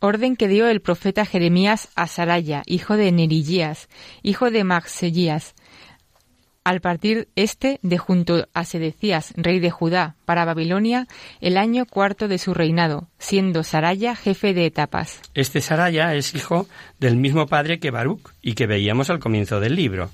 Orden 0.00 0.36
que 0.36 0.48
dio 0.48 0.68
el 0.68 0.80
profeta 0.80 1.24
Jeremías 1.24 1.88
a 1.96 2.06
Saraya, 2.06 2.62
hijo 2.66 2.96
de 2.96 3.10
Nerigías, 3.10 3.88
hijo 4.22 4.50
de 4.50 4.62
Maxellías, 4.62 5.54
al 6.62 6.80
partir 6.80 7.28
este 7.34 7.80
de 7.82 7.98
junto 7.98 8.46
a 8.52 8.64
Sedecías, 8.64 9.32
rey 9.36 9.58
de 9.58 9.70
Judá, 9.70 10.16
para 10.26 10.44
Babilonia, 10.44 11.08
el 11.40 11.56
año 11.56 11.86
cuarto 11.86 12.28
de 12.28 12.36
su 12.38 12.52
reinado, 12.52 13.08
siendo 13.18 13.64
Saraya 13.64 14.14
jefe 14.14 14.52
de 14.52 14.66
etapas. 14.66 15.20
Este 15.34 15.62
Saraya 15.62 16.14
es 16.14 16.34
hijo 16.34 16.68
del 17.00 17.16
mismo 17.16 17.46
padre 17.46 17.80
que 17.80 17.90
Baruch 17.90 18.20
y 18.42 18.52
que 18.52 18.66
veíamos 18.66 19.08
al 19.08 19.18
comienzo 19.18 19.60
del 19.60 19.76
libro. 19.76 20.10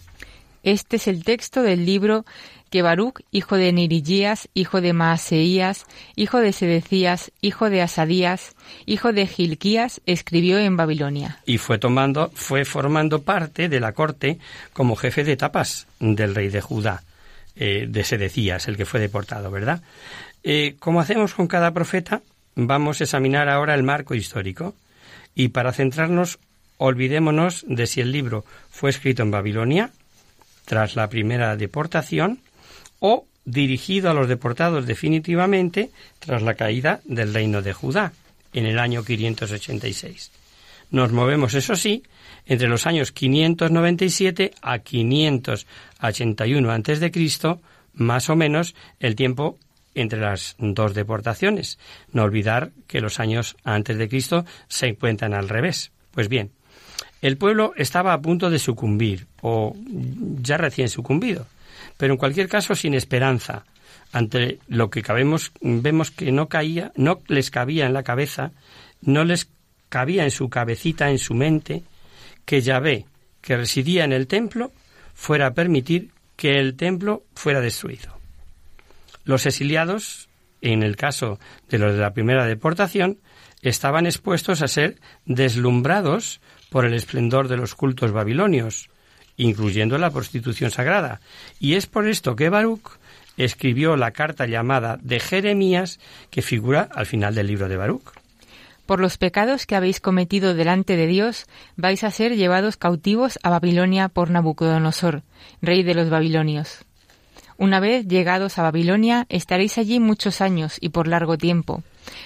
Este 0.63 0.97
es 0.97 1.09
el 1.09 1.25
texto 1.25 1.63
del 1.63 1.85
libro 1.85 2.25
que 2.71 2.83
Baruch, 2.83 3.21
hijo 3.31 3.57
de 3.57 3.73
Nirigías, 3.73 4.49
hijo 4.55 4.81
de 4.81 4.93
Maaseías, 4.93 5.87
hijo 6.17 6.41
de 6.41 6.53
Sedecías, 6.53 7.31
hijo 7.41 7.71
de 7.71 7.83
Asadías, 7.83 8.57
hijo 8.87 9.13
de 9.13 9.27
Gilquías, 9.27 10.01
escribió 10.07 10.59
en 10.59 10.77
Babilonia. 10.77 11.39
Y 11.47 11.59
fue 11.59 11.79
tomando, 11.79 12.31
fue 12.35 12.65
formando 12.65 13.23
parte 13.23 13.69
de 13.69 13.81
la 13.81 13.93
corte 13.93 14.39
como 14.73 14.97
jefe 14.97 15.25
de 15.25 15.33
etapas 15.33 15.87
del 16.01 16.35
rey 16.35 16.49
de 16.49 16.61
Judá, 16.61 17.03
eh, 17.57 17.87
de 17.89 18.05
Sedecías, 18.05 18.67
el 18.69 18.77
que 18.77 18.87
fue 18.87 19.01
deportado, 19.01 19.51
¿verdad? 19.51 19.83
Eh, 20.43 20.77
como 20.79 21.01
hacemos 21.01 21.35
con 21.35 21.47
cada 21.47 21.73
profeta, 21.73 22.23
vamos 22.55 23.01
a 23.01 23.05
examinar 23.05 23.49
ahora 23.49 23.75
el 23.75 23.83
marco 23.83 24.15
histórico. 24.15 24.75
Y 25.35 25.49
para 25.49 25.73
centrarnos, 25.73 26.39
olvidémonos 26.77 27.65
de 27.67 27.87
si 27.87 28.01
el 28.01 28.13
libro 28.13 28.45
fue 28.71 28.91
escrito 28.91 29.23
en 29.23 29.31
Babilonia, 29.31 29.91
tras 30.65 30.97
la 30.97 31.09
primera 31.09 31.57
deportación, 31.57 32.41
o 33.07 33.27
dirigido 33.45 34.09
a 34.09 34.15
los 34.15 34.29
deportados 34.29 34.87
definitivamente 34.87 35.91
tras 36.21 36.41
la 36.41 36.55
caída 36.55 37.03
del 37.05 37.35
reino 37.35 37.61
de 37.61 37.75
Judá 37.75 38.15
en 38.55 38.65
el 38.65 38.79
año 38.79 39.05
586. 39.05 40.31
Nos 40.91 41.13
movemos, 41.13 41.53
eso 41.53 41.77
sí, 41.77 42.03
entre 42.47 42.67
los 42.67 42.87
años 42.87 43.13
597 43.13 44.53
a 44.63 44.79
581 44.79 46.71
a.C., 46.73 47.59
más 47.93 48.31
o 48.31 48.37
menos 48.37 48.75
el 49.01 49.17
tiempo 49.17 49.59
entre 49.95 50.21
las 50.21 50.57
dos 50.59 50.95
deportaciones. 50.95 51.79
No 52.11 52.23
olvidar 52.23 52.71
que 52.87 53.03
los 53.03 53.21
años 53.21 53.55
antes 53.65 53.99
de 53.99 54.09
Cristo 54.09 54.47
se 54.69 54.87
encuentran 54.87 55.35
al 55.35 55.51
revés. 55.51 55.93
Pues 56.13 56.31
bien, 56.31 56.53
el 57.21 57.37
pueblo 57.37 57.75
estaba 57.77 58.15
a 58.15 58.23
punto 58.23 58.49
de 58.49 58.59
sucumbir, 58.59 59.27
o 59.43 59.77
ya 60.41 60.57
recién 60.57 60.89
sucumbido 60.89 61.47
pero 61.97 62.15
en 62.15 62.19
cualquier 62.19 62.49
caso 62.49 62.75
sin 62.75 62.95
esperanza. 62.95 63.65
Ante 64.13 64.59
lo 64.69 64.91
que 64.91 65.03
cabemos, 65.03 65.53
vemos 65.61 66.11
que 66.11 66.31
no 66.31 66.49
caía, 66.49 66.93
no 66.97 67.21
les 67.27 67.51
cabía 67.51 67.87
en 67.87 67.93
la 67.95 68.03
cabeza, 68.03 68.53
no 69.01 69.25
les 69.25 69.49
cabía 69.89 70.25
en 70.25 70.31
su 70.31 70.49
cabecita, 70.49 71.11
en 71.11 71.19
su 71.19 71.35
mente, 71.35 71.83
que 72.45 72.61
Yahvé, 72.61 73.07
que 73.41 73.57
residía 73.57 74.05
en 74.05 74.13
el 74.13 74.27
templo, 74.27 74.73
fuera 75.15 75.49
a 75.49 75.55
permitir 75.55 76.11
que 76.37 76.59
el 76.59 76.77
templo 76.77 77.25
fuera 77.35 77.61
destruido. 77.61 78.17
Los 79.25 79.47
exiliados, 79.47 80.29
en 80.61 80.83
el 80.83 80.97
caso 80.97 81.39
de 81.69 81.79
los 81.79 81.95
de 81.95 82.01
la 82.01 82.13
primera 82.13 82.47
deportación, 82.47 83.19
estaban 83.63 84.07
expuestos 84.07 84.63
a 84.63 84.69
ser 84.69 85.01
deslumbrados 85.25 86.41
por 86.71 86.85
el 86.85 86.95
esplendor 86.95 87.49
de 87.49 87.57
los 87.57 87.75
cultos 87.75 88.13
babilonios, 88.13 88.91
incluyendo 89.37 89.99
la 89.99 90.11
prostitución 90.11 90.71
sagrada. 90.71 91.21
Y 91.61 91.75
es 91.75 91.87
por 91.87 92.09
esto 92.09 92.37
que 92.37 92.49
Baruch 92.49 92.99
escribió 93.37 93.97
la 93.97 94.13
carta 94.13 94.47
llamada 94.47 94.99
de 95.03 95.21
Jeremías 95.21 95.99
que 96.31 96.43
figura 96.43 96.89
al 96.95 97.07
final 97.07 97.35
del 97.35 97.49
libro 97.49 97.69
de 97.69 97.77
Baruch. 97.77 98.13
Por 98.87 99.01
los 99.01 99.17
pecados 99.17 99.65
que 99.65 99.77
habéis 99.77 100.01
cometido 100.01 100.55
delante 100.55 100.97
de 100.97 101.07
Dios, 101.07 101.47
vais 101.77 102.05
a 102.05 102.11
ser 102.11 102.37
llevados 102.37 102.77
cautivos 102.77 103.39
a 103.43 103.49
Babilonia 103.49 104.09
por 104.09 104.31
Nabucodonosor, 104.31 105.23
rey 105.63 105.83
de 105.83 105.95
los 105.95 106.11
babilonios. 106.11 106.85
Una 107.57 107.81
vez 107.81 108.07
llegados 108.07 108.59
a 108.59 108.63
Babilonia, 108.63 109.27
estaréis 109.31 109.79
allí 109.79 110.01
muchos 110.01 110.41
años 110.41 110.77
y 110.81 110.91
por 110.91 111.09
largo 111.09 111.39
tiempo, 111.39 111.83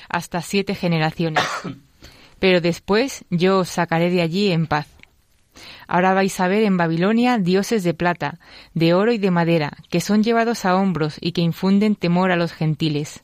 hasta 0.09 0.42
siete 0.42 0.75
generaciones. 0.75 1.44
Pero 2.40 2.61
después 2.61 3.25
yo 3.31 3.59
os 3.59 3.68
sacaré 3.68 4.11
de 4.11 4.23
allí 4.23 4.51
en 4.51 4.66
paz. 4.66 4.88
Ahora 5.88 6.12
vais 6.12 6.38
a 6.38 6.48
ver 6.48 6.64
en 6.64 6.77
Babilonia 6.77 7.38
dioses 7.38 7.83
de 7.83 7.94
plata, 7.94 8.38
de 8.74 8.92
oro 8.92 9.11
y 9.11 9.18
de 9.18 9.31
madera, 9.31 9.72
que 9.88 10.03
son 10.03 10.22
llevados 10.22 10.66
a 10.66 10.77
hombros 10.77 11.16
y 11.18 11.33
que 11.33 11.40
infunden 11.40 11.96
temor 11.96 12.31
a 12.31 12.37
los 12.37 12.53
gentiles. 12.53 13.22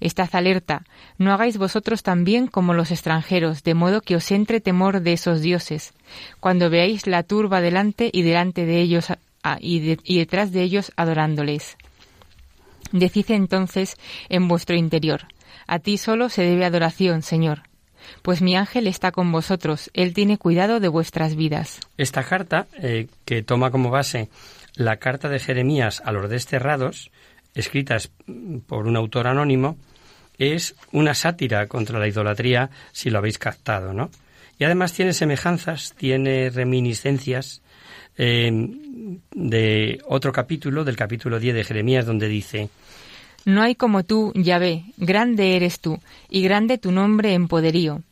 Estad 0.00 0.30
alerta, 0.32 0.84
no 1.18 1.32
hagáis 1.32 1.58
vosotros 1.58 2.02
también 2.02 2.46
como 2.46 2.72
los 2.72 2.90
extranjeros, 2.90 3.62
de 3.62 3.74
modo 3.74 4.00
que 4.00 4.16
os 4.16 4.30
entre 4.32 4.60
temor 4.60 5.02
de 5.02 5.12
esos 5.12 5.42
dioses, 5.42 5.92
cuando 6.40 6.70
veáis 6.70 7.06
la 7.06 7.22
turba 7.22 7.60
delante 7.60 8.10
y 8.10 8.22
delante 8.22 8.64
de 8.64 8.80
ellos 8.80 9.08
y, 9.60 10.16
detrás 10.16 10.50
de 10.50 10.62
ellos 10.62 10.92
adorándoles. 10.96 11.76
Decid 12.90 13.30
entonces 13.30 13.96
en 14.30 14.48
vuestro 14.48 14.76
interior, 14.76 15.26
a 15.66 15.78
ti 15.78 15.98
solo 15.98 16.30
se 16.30 16.42
debe 16.42 16.64
adoración, 16.64 17.22
Señor 17.22 17.62
pues 18.22 18.42
mi 18.42 18.56
ángel 18.56 18.86
está 18.86 19.12
con 19.12 19.30
vosotros, 19.32 19.90
él 19.94 20.14
tiene 20.14 20.38
cuidado 20.38 20.80
de 20.80 20.88
vuestras 20.88 21.36
vidas. 21.36 21.80
Esta 21.96 22.22
carta, 22.22 22.66
eh, 22.80 23.08
que 23.24 23.42
toma 23.42 23.70
como 23.70 23.90
base 23.90 24.28
la 24.74 24.96
carta 24.96 25.28
de 25.28 25.38
Jeremías 25.38 26.02
a 26.04 26.12
los 26.12 26.28
desterrados, 26.30 27.10
escrita 27.54 27.98
por 28.66 28.86
un 28.86 28.96
autor 28.96 29.26
anónimo, 29.26 29.76
es 30.38 30.74
una 30.92 31.14
sátira 31.14 31.66
contra 31.66 31.98
la 31.98 32.08
idolatría, 32.08 32.70
si 32.92 33.10
lo 33.10 33.18
habéis 33.18 33.38
captado, 33.38 33.92
¿no? 33.92 34.10
Y 34.58 34.64
además 34.64 34.92
tiene 34.92 35.12
semejanzas, 35.12 35.94
tiene 35.96 36.50
reminiscencias 36.50 37.62
eh, 38.16 38.50
de 39.34 40.00
otro 40.06 40.32
capítulo, 40.32 40.84
del 40.84 40.96
capítulo 40.96 41.40
10 41.40 41.54
de 41.54 41.64
Jeremías, 41.64 42.06
donde 42.06 42.28
dice, 42.28 42.68
no 43.44 43.62
hay 43.62 43.74
como 43.74 44.04
tú, 44.04 44.32
Yahvé, 44.34 44.84
grande 44.96 45.56
eres 45.56 45.80
tú, 45.80 45.98
y 46.28 46.42
grande 46.42 46.78
tu 46.78 46.92
nombre 46.92 47.34
en 47.34 47.48
poderío. 47.48 48.02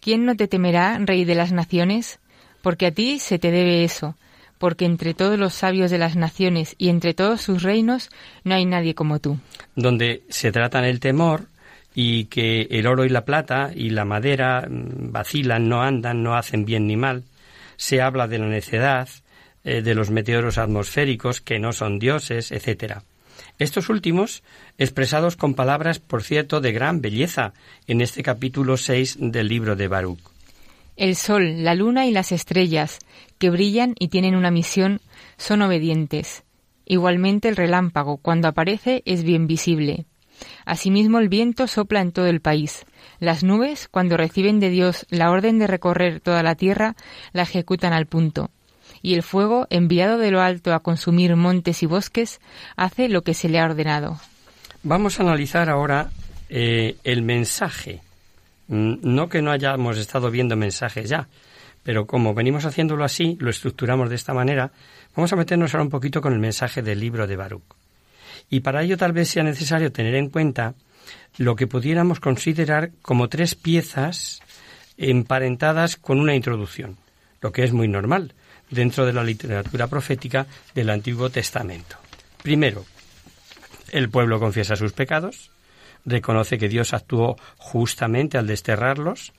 ¿Quién 0.00 0.24
no 0.24 0.36
te 0.36 0.48
temerá, 0.48 0.98
Rey 0.98 1.24
de 1.24 1.34
las 1.34 1.52
naciones? 1.52 2.18
Porque 2.62 2.86
a 2.86 2.90
ti 2.92 3.18
se 3.18 3.38
te 3.38 3.50
debe 3.50 3.84
eso, 3.84 4.16
porque 4.58 4.84
entre 4.84 5.14
todos 5.14 5.38
los 5.38 5.54
sabios 5.54 5.90
de 5.90 5.98
las 5.98 6.16
naciones 6.16 6.74
y 6.78 6.88
entre 6.88 7.14
todos 7.14 7.40
sus 7.40 7.62
reinos 7.62 8.10
no 8.44 8.54
hay 8.54 8.64
nadie 8.64 8.94
como 8.94 9.18
tú. 9.18 9.38
Donde 9.74 10.22
se 10.28 10.52
tratan 10.52 10.84
el 10.84 11.00
temor 11.00 11.46
y 11.94 12.26
que 12.26 12.62
el 12.70 12.86
oro 12.86 13.04
y 13.04 13.08
la 13.08 13.24
plata 13.24 13.70
y 13.74 13.90
la 13.90 14.04
madera 14.04 14.66
mm, 14.68 15.12
vacilan, 15.12 15.68
no 15.68 15.82
andan, 15.82 16.22
no 16.22 16.36
hacen 16.36 16.64
bien 16.64 16.86
ni 16.86 16.96
mal. 16.96 17.24
Se 17.76 18.00
habla 18.00 18.26
de 18.26 18.38
la 18.38 18.46
necedad, 18.46 19.08
eh, 19.64 19.82
de 19.82 19.94
los 19.94 20.10
meteoros 20.10 20.58
atmosféricos 20.58 21.40
que 21.40 21.58
no 21.58 21.72
son 21.72 21.98
dioses, 21.98 22.52
etcétera. 22.52 23.02
Estos 23.58 23.88
últimos 23.88 24.44
expresados 24.78 25.34
con 25.36 25.54
palabras, 25.54 25.98
por 25.98 26.22
cierto, 26.22 26.60
de 26.60 26.70
gran 26.70 27.00
belleza 27.00 27.54
en 27.88 28.00
este 28.00 28.22
capítulo 28.22 28.76
6 28.76 29.16
del 29.20 29.48
libro 29.48 29.74
de 29.74 29.88
Baruch. 29.88 30.20
El 30.96 31.16
sol, 31.16 31.64
la 31.64 31.74
luna 31.74 32.06
y 32.06 32.12
las 32.12 32.30
estrellas, 32.30 33.00
que 33.38 33.50
brillan 33.50 33.94
y 33.98 34.08
tienen 34.08 34.36
una 34.36 34.52
misión, 34.52 35.00
son 35.38 35.62
obedientes. 35.62 36.44
Igualmente 36.86 37.48
el 37.48 37.56
relámpago, 37.56 38.18
cuando 38.18 38.46
aparece, 38.46 39.02
es 39.06 39.24
bien 39.24 39.48
visible. 39.48 40.06
Asimismo 40.64 41.18
el 41.18 41.28
viento 41.28 41.66
sopla 41.66 42.00
en 42.00 42.12
todo 42.12 42.26
el 42.26 42.40
país. 42.40 42.86
Las 43.18 43.42
nubes, 43.42 43.88
cuando 43.88 44.16
reciben 44.16 44.60
de 44.60 44.70
Dios 44.70 45.04
la 45.10 45.32
orden 45.32 45.58
de 45.58 45.66
recorrer 45.66 46.20
toda 46.20 46.44
la 46.44 46.54
tierra, 46.54 46.94
la 47.32 47.42
ejecutan 47.42 47.92
al 47.92 48.06
punto 48.06 48.52
y 49.02 49.14
el 49.14 49.22
fuego, 49.22 49.66
enviado 49.70 50.18
de 50.18 50.30
lo 50.30 50.40
alto 50.40 50.72
a 50.72 50.80
consumir 50.80 51.36
montes 51.36 51.82
y 51.82 51.86
bosques, 51.86 52.40
hace 52.76 53.08
lo 53.08 53.22
que 53.22 53.34
se 53.34 53.48
le 53.48 53.58
ha 53.58 53.64
ordenado. 53.64 54.20
Vamos 54.82 55.18
a 55.18 55.22
analizar 55.22 55.68
ahora 55.68 56.10
eh, 56.48 56.96
el 57.04 57.22
mensaje. 57.22 58.00
Mm, 58.68 58.96
no 59.02 59.28
que 59.28 59.42
no 59.42 59.50
hayamos 59.50 59.98
estado 59.98 60.30
viendo 60.30 60.56
mensajes 60.56 61.08
ya, 61.08 61.28
pero 61.82 62.06
como 62.06 62.34
venimos 62.34 62.64
haciéndolo 62.64 63.04
así, 63.04 63.36
lo 63.40 63.50
estructuramos 63.50 64.10
de 64.10 64.16
esta 64.16 64.34
manera, 64.34 64.72
vamos 65.16 65.32
a 65.32 65.36
meternos 65.36 65.74
ahora 65.74 65.84
un 65.84 65.90
poquito 65.90 66.20
con 66.20 66.32
el 66.32 66.38
mensaje 66.38 66.82
del 66.82 67.00
libro 67.00 67.26
de 67.26 67.36
Baruch. 67.36 67.62
Y 68.50 68.60
para 68.60 68.82
ello 68.82 68.96
tal 68.96 69.12
vez 69.12 69.28
sea 69.28 69.42
necesario 69.42 69.92
tener 69.92 70.14
en 70.14 70.30
cuenta 70.30 70.74
lo 71.36 71.56
que 71.56 71.66
pudiéramos 71.66 72.20
considerar 72.20 72.90
como 73.02 73.28
tres 73.28 73.54
piezas 73.54 74.40
emparentadas 74.96 75.96
con 75.96 76.20
una 76.20 76.34
introducción, 76.34 76.96
lo 77.40 77.52
que 77.52 77.64
es 77.64 77.72
muy 77.72 77.88
normal, 77.88 78.34
dentro 78.70 79.06
de 79.06 79.12
la 79.12 79.24
literatura 79.24 79.86
profética 79.86 80.46
del 80.74 80.90
Antiguo 80.90 81.30
Testamento. 81.30 81.96
Primero, 82.42 82.84
el 83.90 84.10
pueblo 84.10 84.38
confiesa 84.38 84.76
sus 84.76 84.92
pecados, 84.92 85.50
reconoce 86.04 86.58
que 86.58 86.68
Dios 86.68 86.94
actuó 86.94 87.36
justamente 87.56 88.38
al 88.38 88.46
desterrarlos, 88.46 89.32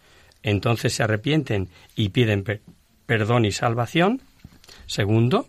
entonces 0.43 0.93
se 0.93 1.03
arrepienten 1.03 1.69
y 1.95 2.09
piden 2.09 2.43
perdón 3.05 3.45
y 3.45 3.51
salvación. 3.51 4.21
Segundo, 4.85 5.47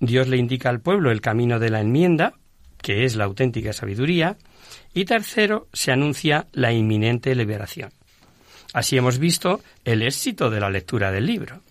Dios 0.00 0.28
le 0.28 0.36
indica 0.36 0.68
al 0.68 0.80
pueblo 0.80 1.10
el 1.10 1.20
camino 1.20 1.58
de 1.58 1.70
la 1.70 1.80
enmienda, 1.80 2.34
que 2.82 3.04
es 3.04 3.16
la 3.16 3.24
auténtica 3.24 3.72
sabiduría, 3.72 4.36
y 4.94 5.04
tercero, 5.04 5.68
se 5.72 5.92
anuncia 5.92 6.46
la 6.52 6.72
inminente 6.72 7.34
liberación. 7.34 7.90
Así 8.72 8.96
hemos 8.96 9.18
visto 9.18 9.60
el 9.84 10.02
éxito 10.02 10.50
de 10.50 10.60
la 10.60 10.70
lectura 10.70 11.10
del 11.10 11.26
libro. 11.26 11.62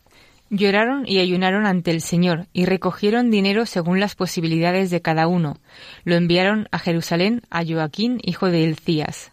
Lloraron 0.49 1.07
y 1.07 1.19
ayunaron 1.19 1.65
ante 1.65 1.91
el 1.91 2.01
Señor 2.01 2.47
y 2.53 2.65
recogieron 2.65 3.31
dinero 3.31 3.65
según 3.65 3.99
las 3.99 4.15
posibilidades 4.15 4.91
de 4.91 5.01
cada 5.01 5.27
uno. 5.27 5.57
Lo 6.03 6.15
enviaron 6.15 6.67
a 6.71 6.79
Jerusalén 6.79 7.41
a 7.49 7.65
Joaquín, 7.65 8.19
hijo 8.23 8.49
de 8.49 8.63
Elcías. 8.63 9.31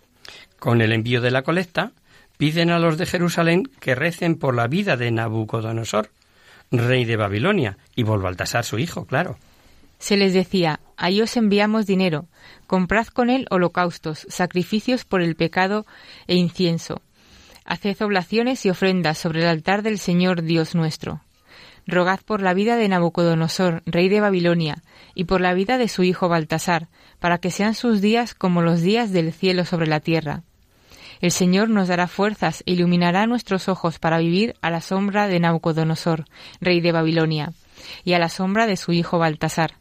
Con 0.59 0.81
el 0.81 0.93
envío 0.93 1.21
de 1.21 1.31
la 1.31 1.43
colecta, 1.43 1.93
piden 2.39 2.71
a 2.71 2.79
los 2.79 2.97
de 2.99 3.07
Jerusalén 3.07 3.65
que 3.81 3.95
recen 3.95 4.37
por 4.37 4.55
la 4.55 4.69
vida 4.69 4.97
de 4.97 5.11
Nabucodonosor, 5.11 6.11
rey 6.71 7.05
de 7.05 7.17
Babilonia, 7.17 7.77
y 7.95 8.05
por 8.05 8.23
Baltasar 8.23 8.65
su 8.65 8.79
hijo, 8.79 9.05
claro. 9.05 9.37
Se 9.99 10.17
les 10.17 10.33
decía, 10.33 10.81
ahí 10.97 11.21
os 11.21 11.37
enviamos 11.37 11.87
dinero, 11.87 12.27
comprad 12.67 13.07
con 13.07 13.31
él 13.31 13.47
holocaustos, 13.51 14.27
sacrificios 14.29 15.05
por 15.05 15.23
el 15.23 15.37
pecado 15.37 15.87
e 16.27 16.35
incienso. 16.35 17.03
Haced 17.73 18.03
oblaciones 18.03 18.67
y 18.67 18.69
ofrendas 18.69 19.17
sobre 19.17 19.41
el 19.41 19.47
altar 19.49 19.81
del 19.81 19.99
Señor 19.99 20.43
Dios 20.43 20.75
nuestro. 20.75 21.23
Rogad 21.87 22.21
por 22.21 22.43
la 22.43 22.53
vida 22.53 22.77
de 22.77 22.87
Nabucodonosor, 22.87 23.83
rey 23.87 24.11
de 24.11 24.21
Babilonia, 24.21 24.83
y 25.15 25.25
por 25.25 25.41
la 25.41 25.55
vida 25.55 25.79
de 25.79 25.89
su 25.89 26.03
hijo 26.03 26.29
Baltasar, 26.29 26.89
para 27.19 27.39
que 27.39 27.51
sean 27.51 27.75
sus 27.75 28.03
días 28.03 28.35
como 28.35 28.61
los 28.61 28.83
días 28.83 29.11
del 29.11 29.33
cielo 29.33 29.65
sobre 29.65 29.87
la 29.87 30.01
tierra. 30.01 30.43
El 31.23 31.31
Señor 31.31 31.71
nos 31.71 31.89
dará 31.89 32.09
fuerzas 32.09 32.63
e 32.67 32.73
iluminará 32.73 33.27
nuestros 33.27 33.71
ojos 33.71 33.99
para 33.99 34.19
vivir 34.19 34.55
a 34.61 34.69
la 34.69 34.83
sombra 34.83 35.27
de 35.27 35.41
Nabucodonosor, 35.41 36.27
rey 36.61 36.83
de 36.83 36.93
Babilonia, 36.93 37.55
y 38.05 38.13
a 38.13 38.19
la 38.19 38.29
sombra 38.29 38.67
de 38.67 38.77
su 38.77 38.93
hijo 38.93 39.19
Baltasar. 39.19 39.77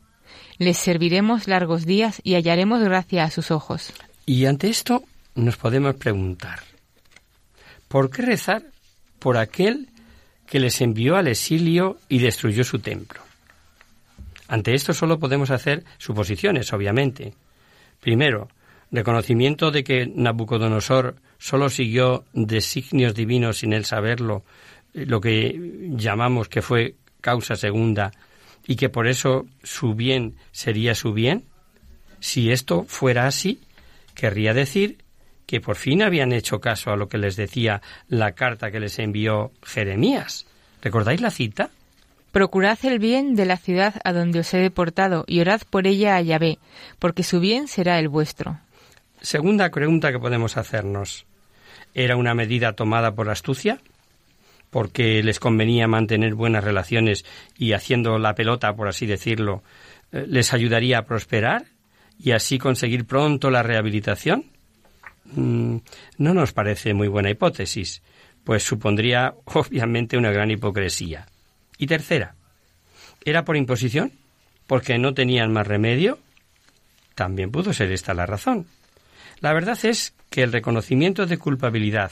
Les 0.58 0.78
serviremos 0.78 1.50
largos 1.50 1.86
días 1.86 2.22
y 2.24 2.36
hallaremos 2.36 2.82
gracia 2.82 3.26
a 3.26 3.32
sus 3.32 3.52
ojos. 3.52 3.92
Y 4.26 4.46
ante 4.46 4.70
esto 4.70 5.04
nos 5.36 5.58
podemos 5.58 5.96
preguntar, 5.96 6.71
¿por 7.92 8.10
qué 8.10 8.22
rezar 8.22 8.64
por 9.20 9.38
aquel 9.38 9.90
que 10.48 10.60
les 10.60 10.80
envió 10.82 11.18
al 11.18 11.28
exilio 11.28 11.98
y 12.08 12.20
destruyó 12.20 12.64
su 12.64 12.80
templo? 12.80 13.22
Ante 14.48 14.74
esto 14.74 14.94
solo 14.94 15.20
podemos 15.20 15.52
hacer 15.52 15.84
suposiciones, 15.98 16.72
obviamente. 16.72 17.34
Primero, 18.00 18.48
reconocimiento 18.92 19.72
de 19.72 19.84
que 19.84 20.08
Nabucodonosor 20.08 21.16
solo 21.38 21.70
siguió 21.70 22.24
designios 22.34 23.14
divinos 23.14 23.58
sin 23.58 23.74
él 23.74 23.84
saberlo, 23.84 24.44
eh, 24.94 25.06
lo 25.06 25.20
que 25.20 25.60
llamamos 25.92 26.48
que 26.48 26.62
fue 26.62 26.96
causa 27.20 27.56
segunda, 27.56 28.12
y 28.66 28.76
que 28.76 28.90
por 28.90 29.08
eso 29.08 29.46
su 29.64 29.96
bien 29.96 30.38
sería 30.52 30.96
su 30.96 31.14
bien? 31.14 31.46
Si 32.20 32.52
esto 32.52 32.86
fuera 32.88 33.28
así, 33.28 33.60
querría 34.16 34.54
decir 34.54 35.00
que 35.52 35.60
por 35.60 35.76
fin 35.76 36.02
habían 36.02 36.32
hecho 36.32 36.62
caso 36.62 36.92
a 36.92 36.96
lo 36.96 37.10
que 37.10 37.18
les 37.18 37.36
decía 37.36 37.82
la 38.08 38.32
carta 38.32 38.72
que 38.72 38.80
les 38.80 38.98
envió 39.00 39.52
Jeremías. 39.62 40.46
¿Recordáis 40.82 41.20
la 41.20 41.30
cita? 41.30 41.72
Procurad 42.32 42.80
el 42.84 43.00
bien 43.00 43.36
de 43.36 43.46
la 43.46 43.58
ciudad 43.58 43.96
a 44.06 44.14
donde 44.14 44.40
os 44.40 44.54
he 44.54 44.60
deportado 44.60 45.26
y 45.28 45.42
orad 45.42 45.60
por 45.70 45.88
ella 45.88 46.16
a 46.16 46.22
Yahvé, 46.22 46.58
porque 47.00 47.24
su 47.24 47.42
bien 47.42 47.68
será 47.68 48.00
el 48.00 48.08
vuestro. 48.08 48.60
Segunda 49.20 49.70
pregunta 49.72 50.14
que 50.14 50.20
podemos 50.20 50.56
hacernos. 50.56 51.26
¿Era 51.94 52.16
una 52.16 52.34
medida 52.34 52.72
tomada 52.72 53.14
por 53.14 53.30
astucia? 53.30 53.80
Porque 54.70 55.22
les 55.22 55.42
convenía 55.42 55.86
mantener 55.86 56.34
buenas 56.34 56.64
relaciones 56.64 57.26
y 57.58 57.74
haciendo 57.74 58.18
la 58.20 58.36
pelota, 58.36 58.74
por 58.74 58.88
así 58.88 59.06
decirlo, 59.06 59.64
eh, 60.14 60.24
les 60.30 60.54
ayudaría 60.54 61.00
a 61.00 61.06
prosperar 61.06 61.66
y 62.18 62.32
así 62.32 62.58
conseguir 62.58 63.04
pronto 63.04 63.52
la 63.52 63.64
rehabilitación? 63.64 64.51
Mm, 65.26 65.78
no 66.18 66.34
nos 66.34 66.52
parece 66.54 66.94
muy 66.94 67.08
buena 67.08 67.30
hipótesis, 67.30 68.02
pues 68.44 68.64
supondría 68.64 69.34
obviamente 69.46 70.18
una 70.18 70.32
gran 70.32 70.52
hipocresía. 70.52 71.28
Y 71.78 71.88
tercera, 71.88 72.36
¿era 73.26 73.46
por 73.46 73.58
imposición? 73.58 74.12
¿Porque 74.68 74.98
no 74.98 75.14
tenían 75.14 75.52
más 75.52 75.68
remedio? 75.68 76.20
También 77.16 77.52
pudo 77.52 77.74
ser 77.74 77.92
esta 77.92 78.14
la 78.14 78.26
razón. 78.26 78.68
La 79.40 79.54
verdad 79.54 79.78
es 79.84 80.14
que 80.30 80.44
el 80.44 80.52
reconocimiento 80.52 81.26
de 81.26 81.38
culpabilidad, 81.38 82.12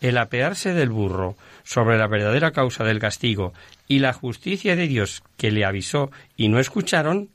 el 0.00 0.18
apearse 0.18 0.74
del 0.74 0.90
burro 0.90 1.36
sobre 1.64 1.98
la 1.98 2.08
verdadera 2.08 2.50
causa 2.50 2.84
del 2.84 2.98
castigo 2.98 3.52
y 3.86 4.00
la 4.00 4.12
justicia 4.12 4.74
de 4.74 4.88
Dios 4.88 5.22
que 5.36 5.50
le 5.50 5.64
avisó 5.64 6.10
y 6.36 6.48
no 6.48 6.58
escucharon, 6.58 7.30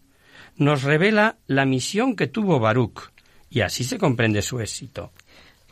nos 0.58 0.84
revela 0.84 1.38
la 1.48 1.66
misión 1.66 2.16
que 2.16 2.28
tuvo 2.28 2.60
Baruch, 2.60 3.13
y 3.54 3.62
así 3.62 3.84
se 3.84 4.00
comprende 4.00 4.42
su 4.42 4.60
éxito. 4.60 5.12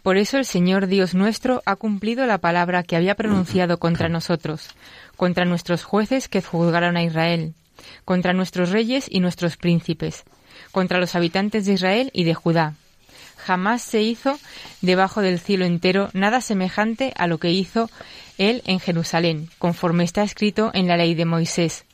Por 0.03 0.17
eso 0.17 0.37
el 0.37 0.45
Señor 0.45 0.87
Dios 0.87 1.15
nuestro 1.15 1.63
ha 1.65 1.75
cumplido 1.75 2.25
la 2.27 2.37
palabra 2.37 2.83
que 2.83 2.95
había 2.95 3.15
pronunciado 3.15 3.79
contra 3.79 4.07
nosotros, 4.09 4.69
contra 5.17 5.45
nuestros 5.45 5.83
jueces 5.83 6.27
que 6.27 6.41
juzgaron 6.41 6.95
a 6.95 7.03
Israel, 7.03 7.53
contra 8.05 8.33
nuestros 8.33 8.69
reyes 8.69 9.07
y 9.09 9.19
nuestros 9.19 9.57
príncipes, 9.57 10.23
contra 10.71 10.99
los 10.99 11.15
habitantes 11.15 11.65
de 11.65 11.73
Israel 11.73 12.11
y 12.13 12.23
de 12.23 12.35
Judá, 12.35 12.75
jamás 13.37 13.81
se 13.81 14.03
hizo 14.03 14.37
debajo 14.81 15.21
del 15.21 15.39
cielo 15.39 15.65
entero 15.65 16.09
nada 16.13 16.41
semejante 16.41 17.13
a 17.17 17.25
lo 17.25 17.39
que 17.39 17.51
hizo 17.51 17.89
él 18.37 18.61
en 18.65 18.79
Jerusalén, 18.79 19.49
conforme 19.57 20.03
está 20.03 20.21
escrito 20.21 20.69
en 20.73 20.87
la 20.87 20.97
ley 20.97 21.15
de 21.15 21.25
Moisés, 21.25 21.85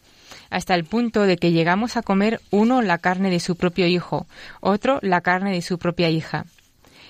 hasta 0.49 0.75
el 0.75 0.85
punto 0.85 1.23
de 1.23 1.37
que 1.37 1.51
llegamos 1.51 1.97
a 1.97 2.01
comer 2.01 2.41
uno 2.51 2.81
la 2.81 2.97
carne 2.97 3.29
de 3.29 3.39
su 3.39 3.55
propio 3.55 3.87
hijo, 3.87 4.27
otro 4.59 4.99
la 5.01 5.21
carne 5.21 5.51
de 5.51 5.61
su 5.61 5.77
propia 5.77 6.09
hija. 6.09 6.45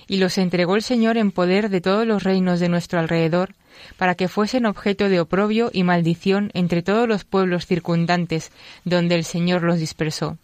Y 0.07 0.17
los 0.17 0.37
entregó 0.37 0.75
el 0.75 0.81
Señor 0.81 1.17
en 1.17 1.31
poder 1.31 1.69
de 1.69 1.81
todos 1.81 2.07
los 2.07 2.23
reinos 2.23 2.59
de 2.59 2.69
nuestro 2.69 2.99
alrededor, 2.99 3.55
para 3.97 4.15
que 4.15 4.27
fuesen 4.27 4.65
objeto 4.65 5.09
de 5.09 5.19
oprobio 5.19 5.69
y 5.73 5.83
maldición 5.83 6.49
entre 6.53 6.81
todos 6.81 7.07
los 7.07 7.25
pueblos 7.25 7.65
circundantes, 7.65 8.51
donde 8.85 9.15
el 9.15 9.23
Señor 9.23 9.63
los 9.63 9.79
dispersó 9.79 10.37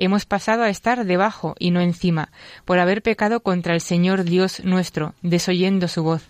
hemos 0.00 0.24
pasado 0.24 0.62
a 0.62 0.70
estar 0.70 1.04
debajo 1.04 1.54
y 1.58 1.70
no 1.70 1.80
encima, 1.80 2.30
por 2.64 2.78
haber 2.78 3.02
pecado 3.02 3.40
contra 3.40 3.74
el 3.74 3.82
Señor 3.82 4.24
Dios 4.24 4.64
nuestro, 4.64 5.14
desoyendo 5.20 5.88
su 5.88 6.02
voz. 6.02 6.22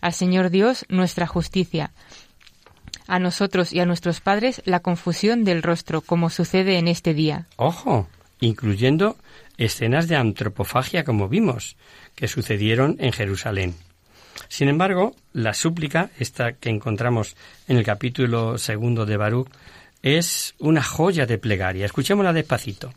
Al 0.00 0.12
Señor 0.12 0.50
Dios 0.50 0.84
nuestra 0.88 1.26
justicia, 1.26 1.92
a 3.06 3.18
nosotros 3.18 3.72
y 3.72 3.80
a 3.80 3.86
nuestros 3.86 4.20
padres 4.20 4.62
la 4.64 4.80
confusión 4.80 5.44
del 5.44 5.62
rostro, 5.62 6.00
como 6.00 6.30
sucede 6.30 6.78
en 6.78 6.88
este 6.88 7.14
día. 7.14 7.46
Ojo, 7.56 8.08
incluyendo 8.40 9.16
escenas 9.56 10.08
de 10.08 10.16
antropofagia 10.16 11.04
como 11.04 11.28
vimos, 11.28 11.76
que 12.14 12.28
sucedieron 12.28 12.96
en 12.98 13.12
Jerusalén. 13.12 13.74
Sin 14.48 14.68
embargo, 14.68 15.14
la 15.32 15.52
súplica, 15.52 16.10
esta 16.18 16.52
que 16.52 16.70
encontramos 16.70 17.36
en 17.66 17.76
el 17.76 17.84
capítulo 17.84 18.56
segundo 18.58 19.04
de 19.04 19.16
Baruch, 19.16 19.48
es 20.02 20.54
una 20.58 20.82
joya 20.82 21.26
de 21.26 21.38
plegaria. 21.38 21.86
Escuchémosla 21.86 22.32
despacito. 22.32 22.92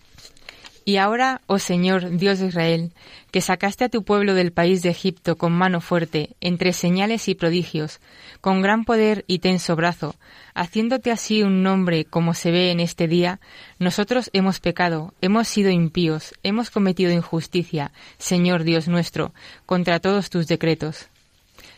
Y 0.84 0.98
ahora, 0.98 1.41
oh 1.46 1.60
Señor, 1.60 2.17
Dios 2.17 2.39
de 2.39 2.48
Israel, 2.48 2.91
que 3.30 3.41
sacaste 3.41 3.86
a 3.86 3.89
tu 3.89 4.04
pueblo 4.04 4.34
del 4.34 4.52
país 4.52 4.82
de 4.82 4.89
Egipto 4.89 5.38
con 5.38 5.52
mano 5.52 5.80
fuerte, 5.80 6.32
entre 6.41 6.74
señales 6.74 7.28
y 7.28 7.36
prodigios, 7.36 8.00
con 8.41 8.62
gran 8.62 8.84
poder 8.84 9.24
y 9.28 9.39
tenso 9.39 9.76
brazo, 9.76 10.15
haciéndote 10.56 11.12
así 11.12 11.44
un 11.44 11.62
nombre 11.62 12.06
como 12.06 12.34
se 12.34 12.50
ve 12.50 12.72
en 12.72 12.80
este 12.80 13.08
día, 13.08 13.39
nosotros 13.78 14.32
hemos 14.34 14.60
pecado, 14.60 15.13
hemos 15.22 15.48
sido 15.48 15.70
impíos, 15.70 16.34
hemos 16.41 16.72
cometido 16.72 17.12
injusticia, 17.12 17.91
Señor 18.17 18.63
Dios 18.63 18.88
nuestro, 18.88 19.34
contra 19.67 20.00
todos 20.00 20.30
tus 20.30 20.48
decretos 20.48 21.08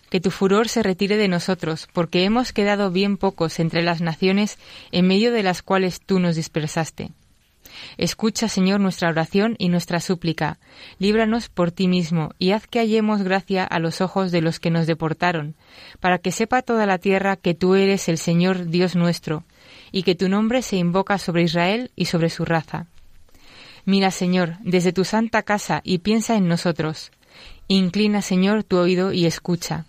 que 0.10 0.22
tu 0.22 0.30
furor 0.30 0.70
se 0.70 0.84
retire 0.84 1.18
de 1.18 1.28
nosotros, 1.28 1.88
porque 1.92 2.24
hemos 2.24 2.54
quedado 2.54 2.92
bien 2.92 3.18
pocos 3.18 3.60
entre 3.60 3.82
las 3.82 4.00
naciones 4.00 4.60
en 4.92 5.08
medio 5.08 5.32
de 5.32 5.42
las 5.42 5.64
cuales 5.64 6.02
tú 6.02 6.20
nos 6.20 6.36
dispersaste. 6.36 7.10
Escucha, 7.98 8.48
Señor, 8.48 8.80
nuestra 8.80 9.10
oración 9.10 9.56
y 9.58 9.70
nuestra 9.70 10.00
súplica. 10.00 10.60
Líbranos 11.00 11.50
por 11.50 11.72
ti 11.72 11.88
mismo 11.88 12.32
y 12.40 12.52
haz 12.52 12.68
que 12.68 12.80
hallemos 12.80 13.22
gracia 13.24 13.64
a 13.64 13.80
los 13.80 14.02
ojos 14.02 14.32
de 14.32 14.42
los 14.42 14.60
que 14.60 14.72
nos 14.72 14.88
deportaron, 14.88 15.56
para 16.00 16.18
que 16.18 16.32
sepa 16.32 16.62
toda 16.62 16.86
la 16.86 16.98
tierra 16.98 17.36
que 17.36 17.54
tú 17.54 17.76
eres 17.76 18.10
el 18.10 18.18
Señor 18.18 18.68
Dios 18.68 18.96
nuestro, 18.96 19.44
y 19.92 20.04
que 20.04 20.16
tu 20.16 20.30
nombre 20.30 20.62
se 20.62 20.78
invoca 20.78 21.18
sobre 21.18 21.44
Israel 21.44 21.92
y 21.96 22.06
sobre 22.06 22.30
su 22.30 22.46
raza. 22.46 22.88
Mira, 23.86 24.12
Señor, 24.12 24.58
desde 24.64 24.94
tu 24.94 25.04
santa 25.04 25.44
casa 25.44 25.82
y 25.84 26.00
piensa 26.00 26.36
en 26.36 26.48
nosotros. 26.48 27.12
Inclina, 27.68 28.22
Señor, 28.22 28.64
tu 28.64 28.78
oído 28.78 29.12
y 29.12 29.26
escucha. 29.26 29.86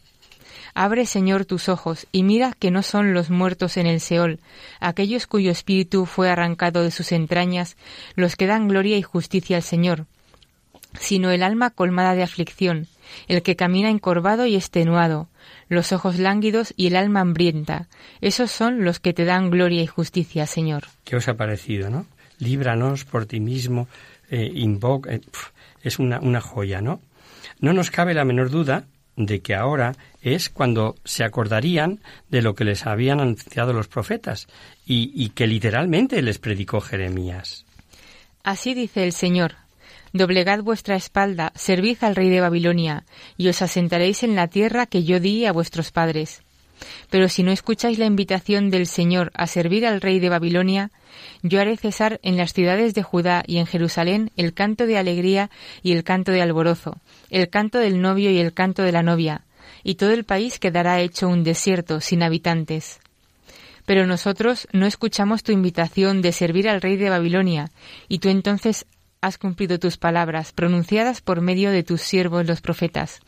Abre, 0.74 1.06
Señor, 1.06 1.44
tus 1.44 1.68
ojos, 1.68 2.08
y 2.10 2.24
mira 2.24 2.52
que 2.58 2.72
no 2.72 2.82
son 2.82 3.14
los 3.14 3.30
muertos 3.30 3.76
en 3.76 3.86
el 3.86 4.00
Seol, 4.00 4.40
aquellos 4.80 5.28
cuyo 5.28 5.52
espíritu 5.52 6.04
fue 6.04 6.28
arrancado 6.28 6.82
de 6.82 6.90
sus 6.90 7.12
entrañas, 7.12 7.76
los 8.16 8.34
que 8.34 8.48
dan 8.48 8.66
gloria 8.66 8.96
y 8.96 9.02
justicia 9.02 9.56
al 9.56 9.62
Señor, 9.62 10.06
sino 10.98 11.30
el 11.30 11.44
alma 11.44 11.70
colmada 11.70 12.16
de 12.16 12.24
aflicción, 12.24 12.88
el 13.28 13.42
que 13.42 13.54
camina 13.54 13.88
encorvado 13.88 14.46
y 14.46 14.56
extenuado, 14.56 15.28
los 15.68 15.92
ojos 15.92 16.18
lánguidos 16.18 16.74
y 16.76 16.88
el 16.88 16.96
alma 16.96 17.20
hambrienta. 17.20 17.86
Esos 18.20 18.50
son 18.50 18.84
los 18.84 18.98
que 18.98 19.12
te 19.12 19.24
dan 19.24 19.50
gloria 19.50 19.80
y 19.80 19.86
justicia, 19.86 20.44
Señor. 20.46 20.84
¿Qué 21.04 21.14
os 21.14 21.28
ha 21.28 21.34
parecido, 21.34 21.88
no? 21.88 22.06
Líbranos 22.40 23.04
por 23.04 23.26
ti 23.26 23.38
mismo, 23.38 23.86
eh, 24.28 24.50
invoca. 24.52 25.12
Eh, 25.12 25.20
es 25.82 26.00
una, 26.00 26.18
una 26.18 26.40
joya, 26.40 26.80
¿no? 26.80 27.00
No 27.60 27.72
nos 27.72 27.92
cabe 27.92 28.14
la 28.14 28.24
menor 28.24 28.50
duda 28.50 28.86
de 29.16 29.40
que 29.40 29.54
ahora 29.54 29.94
es 30.22 30.50
cuando 30.50 30.96
se 31.04 31.24
acordarían 31.24 32.00
de 32.28 32.42
lo 32.42 32.54
que 32.54 32.64
les 32.64 32.86
habían 32.86 33.20
anunciado 33.20 33.72
los 33.72 33.88
profetas 33.88 34.46
y, 34.86 35.12
y 35.14 35.30
que 35.30 35.46
literalmente 35.46 36.20
les 36.22 36.38
predicó 36.38 36.80
Jeremías. 36.80 37.64
Así 38.42 38.74
dice 38.74 39.04
el 39.04 39.12
Señor, 39.12 39.56
Doblegad 40.14 40.62
vuestra 40.62 40.94
espalda, 40.94 41.52
servid 41.56 41.96
al 42.02 42.14
rey 42.14 42.30
de 42.30 42.40
Babilonia, 42.40 43.04
y 43.36 43.48
os 43.48 43.62
asentaréis 43.62 44.22
en 44.22 44.36
la 44.36 44.46
tierra 44.46 44.86
que 44.86 45.02
yo 45.02 45.18
di 45.18 45.44
a 45.44 45.50
vuestros 45.50 45.90
padres. 45.90 46.43
Pero 47.10 47.28
si 47.28 47.42
no 47.42 47.52
escucháis 47.52 47.98
la 47.98 48.06
invitación 48.06 48.70
del 48.70 48.86
Señor 48.86 49.30
a 49.34 49.46
servir 49.46 49.86
al 49.86 50.00
rey 50.00 50.20
de 50.20 50.28
Babilonia, 50.28 50.90
yo 51.42 51.60
haré 51.60 51.76
cesar 51.76 52.20
en 52.22 52.36
las 52.36 52.52
ciudades 52.52 52.94
de 52.94 53.02
Judá 53.02 53.44
y 53.46 53.58
en 53.58 53.66
Jerusalén 53.66 54.30
el 54.36 54.54
canto 54.54 54.86
de 54.86 54.98
alegría 54.98 55.50
y 55.82 55.92
el 55.92 56.04
canto 56.04 56.32
de 56.32 56.42
alborozo, 56.42 56.98
el 57.30 57.48
canto 57.48 57.78
del 57.78 58.00
novio 58.00 58.30
y 58.30 58.38
el 58.38 58.52
canto 58.52 58.82
de 58.82 58.92
la 58.92 59.02
novia, 59.02 59.42
y 59.82 59.94
todo 59.96 60.10
el 60.10 60.24
país 60.24 60.58
quedará 60.58 61.00
hecho 61.00 61.28
un 61.28 61.44
desierto 61.44 62.00
sin 62.00 62.22
habitantes. 62.22 63.00
Pero 63.86 64.06
nosotros 64.06 64.66
no 64.72 64.86
escuchamos 64.86 65.42
tu 65.42 65.52
invitación 65.52 66.22
de 66.22 66.32
servir 66.32 66.68
al 66.68 66.80
rey 66.80 66.96
de 66.96 67.10
Babilonia, 67.10 67.70
y 68.08 68.18
tú 68.18 68.30
entonces 68.30 68.86
has 69.20 69.38
cumplido 69.38 69.78
tus 69.78 69.96
palabras, 69.96 70.52
pronunciadas 70.52 71.20
por 71.20 71.40
medio 71.40 71.70
de 71.70 71.82
tus 71.82 72.02
siervos 72.02 72.46
los 72.46 72.60
profetas 72.60 73.20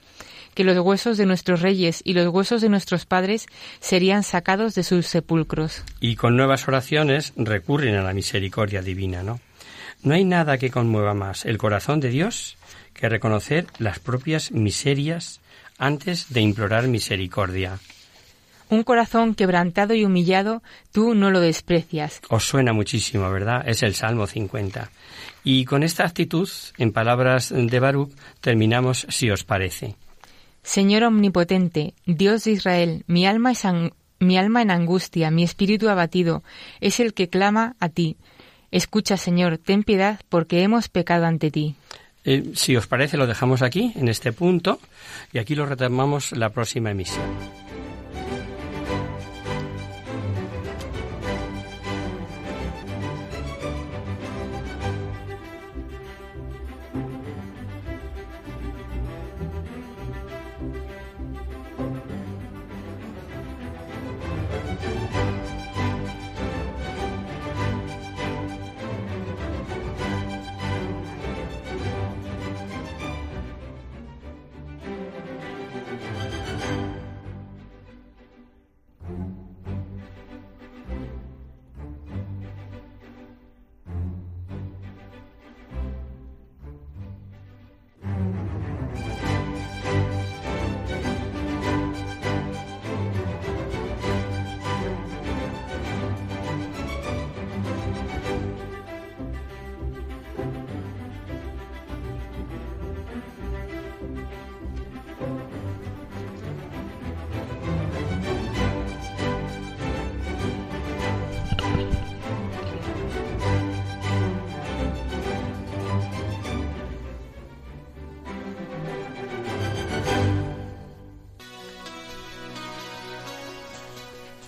que 0.57 0.65
los 0.65 0.79
huesos 0.79 1.19
de 1.19 1.27
nuestros 1.27 1.61
reyes 1.61 2.01
y 2.03 2.15
los 2.15 2.27
huesos 2.29 2.63
de 2.63 2.71
nuestros 2.71 3.05
padres 3.05 3.47
serían 3.79 4.23
sacados 4.23 4.75
de 4.75 4.83
sus 4.83 5.07
sepulcros. 5.07 5.85
Y 6.01 6.17
con 6.17 6.35
nuevas 6.35 6.67
oraciones 6.67 7.35
recurren 7.37 7.95
a 7.95 8.03
la 8.03 8.15
misericordia 8.15 8.81
divina, 8.81 9.23
¿no? 9.23 9.39
No 10.03 10.15
hay 10.15 10.25
nada 10.25 10.57
que 10.57 10.71
conmueva 10.71 11.13
más 11.13 11.45
el 11.45 11.59
corazón 11.59 12.01
de 12.01 12.09
Dios 12.09 12.57
que 12.95 13.09
reconocer 13.11 13.67
las 13.79 13.99
propias 13.99 14.51
miserias 14.51 15.41
antes 15.79 16.33
de 16.33 16.41
implorar 16.41 16.89
misericordia. 16.89 17.79
Un 18.71 18.83
corazón 18.83 19.35
quebrantado 19.35 19.95
y 19.95 20.05
humillado, 20.05 20.63
tú 20.91 21.15
no 21.15 21.31
lo 21.31 21.41
desprecias. 21.41 22.21
Os 22.31 22.45
suena 22.45 22.73
muchísimo, 22.73 23.31
¿verdad? 23.31 23.69
Es 23.69 23.83
el 23.83 23.95
Salmo 23.95 24.27
50. 24.27 24.91
Y 25.45 25.67
con 25.67 25.83
esta 25.83 26.05
actitud, 26.05 26.49
en 26.79 26.93
palabras 26.93 27.53
de 27.55 27.79
Baruch, 27.79 28.11
terminamos 28.41 29.07
si 29.11 29.31
os 29.31 29.45
parece. 29.45 29.97
Señor 30.67 31.05
omnipotente, 31.05 31.95
Dios 32.07 32.43
de 32.43 32.51
Israel, 32.51 33.05
mi 33.07 33.25
alma, 33.25 33.53
es 33.53 33.63
mi 34.19 34.37
alma 34.37 34.63
en 34.63 34.73
angustia, 34.73 35.31
mi 35.31 35.45
espíritu 35.45 35.89
abatido, 35.89 36.43
es 36.81 36.99
el 36.99 37.15
que 37.15 37.29
clama 37.29 37.77
a 37.79 37.89
ti. 37.89 38.17
Escucha, 38.73 39.17
Señor, 39.17 39.59
ten 39.59 39.85
piedad, 39.85 40.19
porque 40.29 40.65
hemos 40.65 40.89
pecado 40.89 41.25
ante 41.25 41.53
ti. 41.53 41.77
Eh, 42.25 42.51
si 42.55 42.77
os 42.77 42.89
parece, 42.89 43.17
lo 43.17 43.29
dejamos 43.29 43.63
aquí, 43.63 43.93
en 43.95 44.09
este 44.09 44.33
punto, 44.33 44.81
y 45.33 45.39
aquí 45.39 45.55
lo 45.55 45.67
retomamos 45.67 46.33
la 46.33 46.51
próxima 46.51 46.91
emisión. 46.91 47.66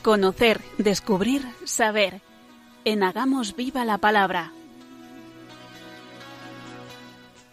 Conocer, 0.02 0.60
descubrir, 0.78 1.42
saber. 1.64 2.20
En 2.84 3.02
Hagamos 3.02 3.56
Viva 3.56 3.84
la 3.84 3.98
Palabra. 3.98 4.52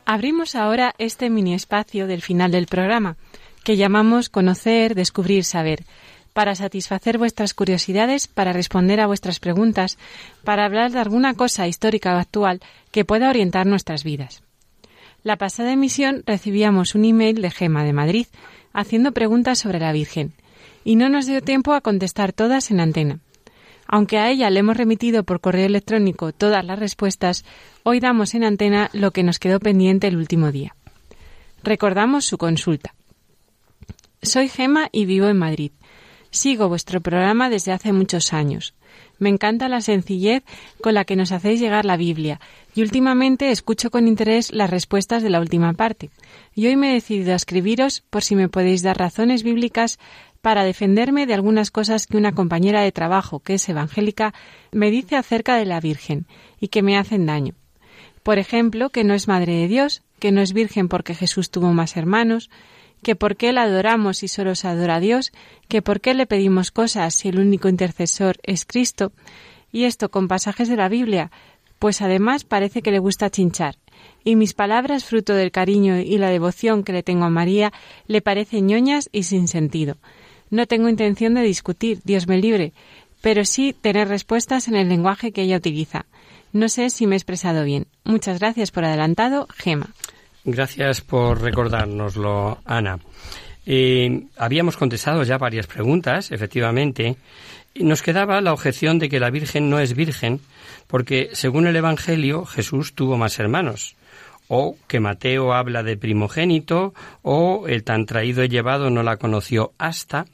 Abrimos 0.06 0.56
ahora 0.56 0.94
este 1.00 1.32
mini 1.32 1.56
espacio 1.56 2.06
del 2.06 2.22
final 2.22 2.52
del 2.52 2.68
programa, 2.68 3.18
que 3.64 3.78
llamamos 3.78 4.30
Conocer, 4.30 4.94
Descubrir, 4.94 5.44
Saber, 5.44 5.86
para 6.34 6.54
satisfacer 6.54 7.18
vuestras 7.18 7.56
curiosidades, 7.56 8.28
para 8.28 8.54
responder 8.54 9.00
a 9.00 9.08
vuestras 9.08 9.40
preguntas, 9.40 9.98
para 10.44 10.66
hablar 10.66 10.92
de 10.92 11.00
alguna 11.00 11.34
cosa 11.34 11.68
histórica 11.68 12.14
o 12.14 12.20
actual 12.20 12.62
que 12.92 13.06
pueda 13.06 13.30
orientar 13.30 13.66
nuestras 13.66 14.04
vidas. 14.04 14.44
La 15.24 15.38
pasada 15.38 15.74
emisión 15.74 16.22
recibíamos 16.28 16.94
un 16.94 17.06
email 17.06 17.42
de 17.42 17.50
Gema 17.50 17.84
de 17.84 17.94
Madrid 17.94 18.28
haciendo 18.72 19.14
preguntas 19.14 19.58
sobre 19.58 19.80
la 19.80 19.92
Virgen 19.92 20.34
y 20.86 20.96
no 20.96 21.10
nos 21.10 21.26
dio 21.26 21.42
tiempo 21.42 21.74
a 21.74 21.82
contestar 21.82 22.32
todas 22.32 22.72
en 22.72 22.80
antena. 22.80 23.20
Aunque 23.88 24.18
a 24.18 24.30
ella 24.30 24.50
le 24.50 24.62
hemos 24.62 24.78
remitido 24.78 25.24
por 25.24 25.42
correo 25.42 25.66
electrónico 25.66 26.32
todas 26.32 26.64
las 26.64 26.80
respuestas, 26.80 27.44
hoy 27.84 28.00
damos 28.00 28.34
en 28.36 28.46
antena 28.46 28.90
lo 28.94 29.12
que 29.12 29.24
nos 29.24 29.40
quedó 29.40 29.60
pendiente 29.60 30.08
el 30.08 30.16
último 30.16 30.52
día. 30.52 30.76
Recordamos 31.64 32.26
su 32.26 32.38
consulta. 32.38 32.96
Soy 34.22 34.48
Gema 34.48 34.90
y 34.92 35.06
vivo 35.06 35.28
en 35.28 35.38
Madrid. 35.38 35.72
Sigo 36.30 36.68
vuestro 36.68 37.02
programa 37.02 37.50
desde 37.50 37.72
hace 37.72 37.94
muchos 37.94 38.34
años. 38.34 38.74
Me 39.20 39.30
encanta 39.30 39.70
la 39.70 39.82
sencillez 39.82 40.44
con 40.82 40.94
la 40.94 41.06
que 41.06 41.16
nos 41.16 41.32
hacéis 41.32 41.60
llegar 41.60 41.86
la 41.86 41.96
Biblia 41.96 42.42
y 42.76 42.82
últimamente 42.82 43.52
escucho 43.52 43.90
con 43.90 44.08
interés 44.08 44.52
las 44.52 44.70
respuestas 44.70 45.24
de 45.24 45.30
la 45.30 45.40
última 45.40 45.74
parte. 45.74 46.10
Y 46.54 46.68
hoy 46.68 46.76
me 46.76 46.92
he 46.92 46.94
decidido 46.96 47.34
a 47.34 47.38
escribiros 47.38 48.04
por 48.10 48.24
si 48.24 48.36
me 48.36 48.50
podéis 48.50 48.82
dar 48.82 48.98
razones 48.98 49.44
bíblicas 49.44 50.00
para 50.46 50.64
defenderme 50.64 51.26
de 51.26 51.34
algunas 51.34 51.72
cosas 51.72 52.06
que 52.06 52.18
una 52.18 52.34
compañera 52.34 52.82
de 52.82 52.92
trabajo, 52.92 53.40
que 53.40 53.56
es 53.56 53.68
evangélica, 53.68 54.36
me 54.72 54.92
dice 54.92 55.16
acerca 55.16 55.56
de 55.56 55.66
la 55.66 55.80
Virgen 55.80 56.28
y 56.60 56.68
que 56.68 56.84
me 56.84 57.00
hacen 57.00 57.26
daño. 57.26 57.56
Por 58.22 58.38
ejemplo, 58.38 58.92
que 58.92 59.04
no 59.04 59.16
es 59.16 59.28
Madre 59.28 59.54
de 59.54 59.68
Dios, 59.68 60.04
que 60.20 60.32
no 60.32 60.42
es 60.42 60.54
Virgen 60.54 60.88
porque 60.88 61.16
Jesús 61.16 61.50
tuvo 61.50 61.74
más 61.74 61.98
hermanos, 61.98 62.52
que 63.02 63.16
por 63.16 63.38
qué 63.38 63.54
la 63.54 63.64
adoramos 63.64 64.20
si 64.20 64.28
solo 64.28 64.54
se 64.54 64.68
adora 64.68 64.98
a 64.98 65.00
Dios, 65.00 65.32
que 65.68 65.82
por 65.82 66.00
qué 66.00 66.14
le 66.14 66.28
pedimos 66.28 66.70
cosas 66.70 67.16
si 67.16 67.30
el 67.30 67.40
único 67.40 67.68
intercesor 67.68 68.38
es 68.44 68.66
Cristo, 68.66 69.14
y 69.72 69.86
esto 69.86 70.12
con 70.12 70.28
pasajes 70.28 70.70
de 70.70 70.76
la 70.76 70.90
Biblia, 70.90 71.32
pues 71.80 72.04
además 72.04 72.44
parece 72.44 72.84
que 72.84 72.92
le 72.92 73.00
gusta 73.00 73.32
chinchar, 73.32 73.78
y 74.24 74.36
mis 74.36 74.54
palabras, 74.54 75.06
fruto 75.06 75.34
del 75.34 75.50
cariño 75.50 75.98
y 75.98 76.20
la 76.20 76.30
devoción 76.30 76.84
que 76.84 76.94
le 76.94 77.02
tengo 77.02 77.26
a 77.26 77.32
María, 77.32 77.74
le 78.06 78.22
parecen 78.22 78.68
ñoñas 78.68 79.10
y 79.12 79.24
sin 79.24 79.48
sentido. 79.48 79.98
No 80.50 80.68
tengo 80.68 80.90
intención 80.90 81.34
de 81.34 81.42
discutir, 81.42 82.00
Dios 82.04 82.28
me 82.28 82.38
libre, 82.38 82.74
pero 83.22 83.46
sí 83.46 83.74
tener 83.74 84.08
respuestas 84.08 84.68
en 84.68 84.76
el 84.76 84.90
lenguaje 84.90 85.32
que 85.32 85.42
ella 85.42 85.58
utiliza. 85.58 86.06
No 86.54 86.70
sé 86.70 86.90
si 86.90 87.08
me 87.08 87.16
he 87.16 87.18
expresado 87.18 87.64
bien. 87.64 87.88
Muchas 88.04 88.40
gracias 88.40 88.72
por 88.72 88.86
adelantado, 88.86 89.48
Gema. 89.56 89.90
Gracias 90.46 91.02
por 91.02 91.42
recordárnoslo, 91.42 92.60
Ana. 92.66 93.00
Habíamos 94.38 94.78
contestado 94.78 95.24
ya 95.24 95.38
varias 95.40 95.66
preguntas, 95.66 96.32
efectivamente. 96.32 97.18
Nos 97.74 98.04
quedaba 98.04 98.40
la 98.42 98.54
objeción 98.54 99.00
de 99.00 99.10
que 99.10 99.20
la 99.20 99.32
Virgen 99.32 99.70
no 99.70 99.80
es 99.80 99.96
virgen, 99.96 100.40
porque 100.88 101.30
según 101.34 101.66
el 101.68 101.76
Evangelio 101.76 102.46
Jesús 102.46 102.94
tuvo 102.94 103.18
más 103.18 103.40
hermanos. 103.40 103.96
o 104.48 104.78
que 104.88 105.00
Mateo 105.00 105.54
habla 105.54 105.82
de 105.82 105.98
primogénito, 105.98 106.94
o 107.24 107.66
el 107.68 107.84
tan 107.84 108.06
traído 108.06 108.44
y 108.44 108.50
llevado 108.50 108.90
no 108.92 109.02
la 109.02 109.18
conoció 109.18 109.74
hasta, 109.78 110.28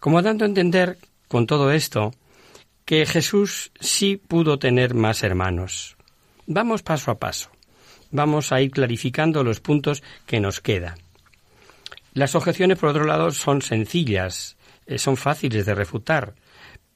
como 0.00 0.22
dando 0.22 0.44
a 0.44 0.48
entender 0.48 0.98
con 1.28 1.46
todo 1.46 1.70
esto 1.70 2.12
que 2.84 3.06
Jesús 3.06 3.70
sí 3.78 4.16
pudo 4.16 4.58
tener 4.58 4.94
más 4.94 5.22
hermanos. 5.22 5.96
Vamos 6.46 6.82
paso 6.82 7.12
a 7.12 7.18
paso. 7.18 7.50
Vamos 8.10 8.50
a 8.50 8.60
ir 8.60 8.72
clarificando 8.72 9.44
los 9.44 9.60
puntos 9.60 10.02
que 10.26 10.40
nos 10.40 10.60
quedan. 10.60 10.96
Las 12.12 12.34
objeciones, 12.34 12.78
por 12.78 12.88
otro 12.88 13.04
lado, 13.04 13.30
son 13.30 13.62
sencillas, 13.62 14.56
eh, 14.86 14.98
son 14.98 15.16
fáciles 15.16 15.64
de 15.66 15.76
refutar. 15.76 16.34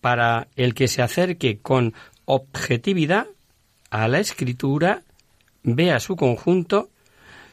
Para 0.01 0.49
el 0.57 0.75
que 0.75 0.89
se 0.89 1.03
acerque 1.03 1.61
con 1.61 1.95
objetividad 2.25 3.29
a 3.91 4.09
la 4.09 4.19
escritura, 4.19 5.03
vea 5.63 6.01
su 6.01 6.17
conjunto 6.17 6.91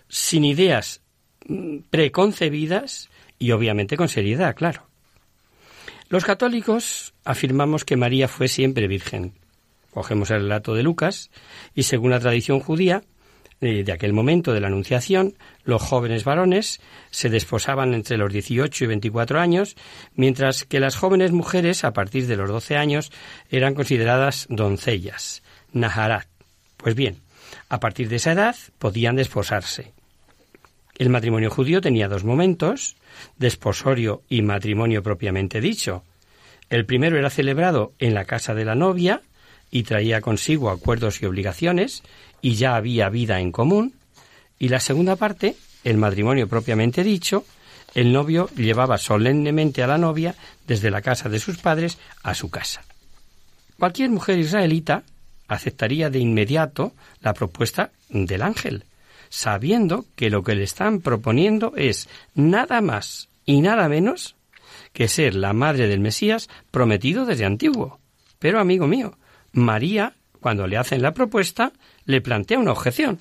sin 0.08 0.43
ideas 0.43 1.02
mm, 1.45 1.82
preconcebidas 1.89 3.10
y 3.38 3.52
obviamente 3.52 3.95
con 3.95 4.10
seriedad, 4.10 4.56
claro. 4.56 4.91
Los 6.12 6.26
católicos 6.26 7.14
afirmamos 7.24 7.86
que 7.86 7.95
María 7.95 8.28
fue 8.28 8.49
siempre 8.49 8.89
virgen. 8.89 9.32
Cogemos 9.91 10.30
el 10.32 10.41
relato 10.41 10.74
de 10.74 10.84
Lucas 10.84 11.32
y 11.74 11.84
según 11.84 12.12
la 12.12 12.20
tradición 12.20 12.59
judía, 12.59 13.03
eh, 13.62 13.86
de 13.86 13.93
aquel 13.93 14.12
momento 14.12 14.51
de 14.51 14.59
la 14.59 14.68
Anunciación, 14.68 15.36
los 15.64 15.82
jóvenes 15.82 16.26
varones 16.26 16.82
se 17.12 17.30
desposaban 17.30 17.93
entre 17.93 18.18
los 18.18 18.30
18 18.30 18.84
y 18.84 18.88
24 18.88 19.39
años, 19.39 19.78
mientras 20.14 20.66
que 20.66 20.82
las 20.82 20.97
jóvenes 20.97 21.32
mujeres, 21.32 21.86
a 21.86 21.93
partir 21.93 22.28
de 22.28 22.36
los 22.36 22.49
12 22.49 22.76
años, 22.76 23.09
eran 23.49 23.74
consideradas 23.74 24.47
doncellas, 24.49 25.43
naharat. 25.72 26.28
Pues 26.76 26.93
bien, 26.93 27.22
a 27.70 27.80
partir 27.80 28.09
de 28.09 28.18
esa 28.18 28.34
edad 28.34 28.57
podían 28.80 29.16
desposarse. 29.16 29.93
El 30.97 31.09
matrimonio 31.09 31.49
judío 31.49 31.80
tenía 31.80 32.09
dos 32.09 32.26
momentos, 32.26 32.97
desposorio 33.38 34.24
y 34.30 34.41
matrimonio 34.41 35.03
propiamente 35.03 35.61
dicho. 35.61 36.03
El 36.69 36.86
primero 36.86 37.17
era 37.17 37.30
celebrado 37.30 37.93
en 37.99 38.13
la 38.13 38.26
casa 38.26 38.53
de 38.53 38.65
la 38.65 38.76
novia 38.76 39.22
y 39.72 39.84
traía 39.84 40.22
consigo 40.22 40.69
acuerdos 40.69 41.22
y 41.22 41.26
obligaciones, 41.26 42.03
y 42.41 42.55
ya 42.55 42.76
había 42.76 43.09
vida 43.09 43.39
en 43.39 43.51
común, 43.51 43.93
y 44.59 44.67
la 44.67 44.80
segunda 44.80 45.15
parte, 45.15 45.55
el 45.84 45.97
matrimonio 45.97 46.47
propiamente 46.47 47.03
dicho, 47.03 47.45
el 47.93 48.13
novio 48.13 48.49
llevaba 48.55 48.97
solemnemente 48.97 49.84
a 49.84 49.88
la 49.88 49.97
novia 49.97 50.36
desde 50.67 50.91
la 50.91 51.01
casa 51.01 51.30
de 51.30 51.39
sus 51.39 51.57
padres 51.57 51.97
a 52.24 52.34
su 52.34 52.49
casa. 52.49 52.84
Cualquier 53.78 54.09
mujer 54.09 54.39
israelita 54.39 55.03
aceptaría 55.47 56.09
de 56.09 56.19
inmediato 56.19 56.93
la 57.22 57.34
propuesta 57.34 57.91
del 58.09 58.41
ángel, 58.41 58.86
sabiendo 59.32 60.06
que 60.16 60.30
lo 60.30 60.44
que 60.44 60.56
le 60.56 60.64
están 60.64 61.00
proponiendo 61.00 61.74
es 61.78 62.10
nada 62.36 62.82
más 62.82 63.30
y 63.46 63.62
nada 63.62 63.88
menos 63.90 64.36
que 64.94 65.08
ser 65.08 65.36
la 65.36 65.54
madre 65.54 65.88
del 65.88 66.02
Mesías 66.02 66.50
prometido 66.70 67.26
desde 67.26 67.46
antiguo. 67.46 68.00
Pero, 68.40 68.60
amigo 68.60 68.88
mío, 68.88 69.18
María, 69.54 70.14
cuando 70.42 70.68
le 70.68 70.78
hacen 70.78 71.02
la 71.02 71.14
propuesta, 71.14 71.72
le 72.06 72.20
plantea 72.20 72.60
una 72.60 72.74
objeción. 72.74 73.20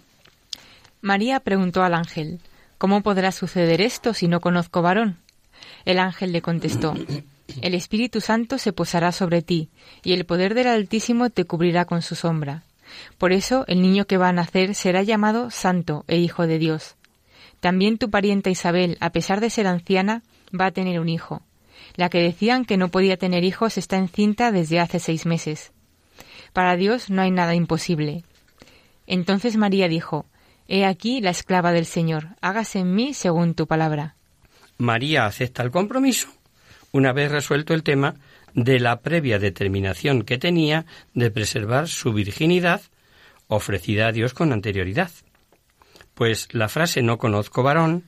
María 1.01 1.41
preguntó 1.41 1.83
al 1.83 1.95
ángel, 1.95 2.41
¿Cómo 2.77 3.03
podrá 3.03 3.31
suceder 3.31 3.81
esto 3.81 4.13
si 4.13 4.27
no 4.27 4.41
conozco 4.41 4.83
varón? 4.83 5.19
El 5.85 5.99
ángel 5.99 6.33
le 6.33 6.43
contestó, 6.43 6.95
El 7.63 7.75
Espíritu 7.75 8.21
Santo 8.21 8.59
se 8.59 8.73
posará 8.73 9.13
sobre 9.13 9.43
ti, 9.43 9.69
y 10.03 10.15
el 10.15 10.25
poder 10.25 10.55
del 10.55 10.67
Altísimo 10.67 11.31
te 11.31 11.45
cubrirá 11.45 11.85
con 11.85 12.03
su 12.03 12.15
sombra. 12.15 12.65
Por 13.19 13.33
eso 13.33 13.65
el 13.67 13.83
niño 13.83 14.07
que 14.07 14.17
va 14.17 14.29
a 14.29 14.33
nacer 14.33 14.75
será 14.75 15.03
llamado 15.03 15.51
Santo 15.51 16.05
e 16.09 16.19
Hijo 16.19 16.47
de 16.47 16.59
Dios. 16.59 16.97
También 17.61 17.99
tu 17.99 18.11
parienta 18.11 18.51
Isabel, 18.51 18.97
a 19.01 19.11
pesar 19.11 19.41
de 19.41 19.51
ser 19.51 19.67
anciana, 19.67 20.23
va 20.59 20.67
a 20.67 20.71
tener 20.71 20.99
un 20.99 21.09
hijo. 21.09 21.43
La 21.97 22.09
que 22.09 22.23
decían 22.23 22.65
que 22.65 22.77
no 22.77 22.89
podía 22.89 23.17
tener 23.17 23.45
hijos 23.45 23.77
está 23.79 23.97
encinta 23.97 24.53
desde 24.53 24.81
hace 24.81 24.99
seis 24.99 25.27
meses. 25.27 25.73
Para 26.53 26.77
Dios 26.77 27.11
no 27.11 27.23
hay 27.23 27.31
nada 27.31 27.55
imposible. 27.55 28.25
Entonces 29.07 29.57
María 29.57 29.89
dijo, 29.89 30.27
He 30.69 30.85
aquí 30.85 31.21
la 31.21 31.31
esclava 31.31 31.73
del 31.73 31.87
Señor, 31.87 32.29
hágase 32.41 32.79
en 32.79 32.95
mí 32.95 33.13
según 33.13 33.55
tu 33.55 33.67
palabra. 33.67 34.15
María 34.79 35.27
acepta 35.27 35.63
el 35.63 35.71
compromiso, 35.71 36.29
una 36.93 37.13
vez 37.13 37.31
resuelto 37.31 37.75
el 37.75 37.83
tema 37.83 38.15
de 38.55 38.81
la 38.81 39.01
previa 39.01 39.39
determinación 39.39 40.23
que 40.23 40.39
tenía 40.39 40.87
de 41.15 41.31
preservar 41.31 41.89
su 41.89 42.13
virginidad 42.13 42.83
ofrecida 43.49 44.09
a 44.09 44.13
Dios 44.13 44.35
con 44.35 44.53
anterioridad. 44.53 45.11
Pues 46.15 46.49
la 46.53 46.69
frase 46.69 47.03
no 47.03 47.19
conozco 47.19 47.63
varón 47.63 48.05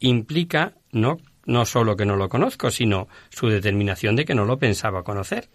implica 0.00 0.74
no, 0.92 1.18
no 1.46 1.64
solo 1.64 1.96
que 1.96 2.04
no 2.04 2.16
lo 2.16 2.28
conozco, 2.28 2.70
sino 2.70 3.08
su 3.30 3.48
determinación 3.48 4.16
de 4.16 4.24
que 4.24 4.34
no 4.34 4.44
lo 4.44 4.58
pensaba 4.58 5.02
conocer. 5.02 5.48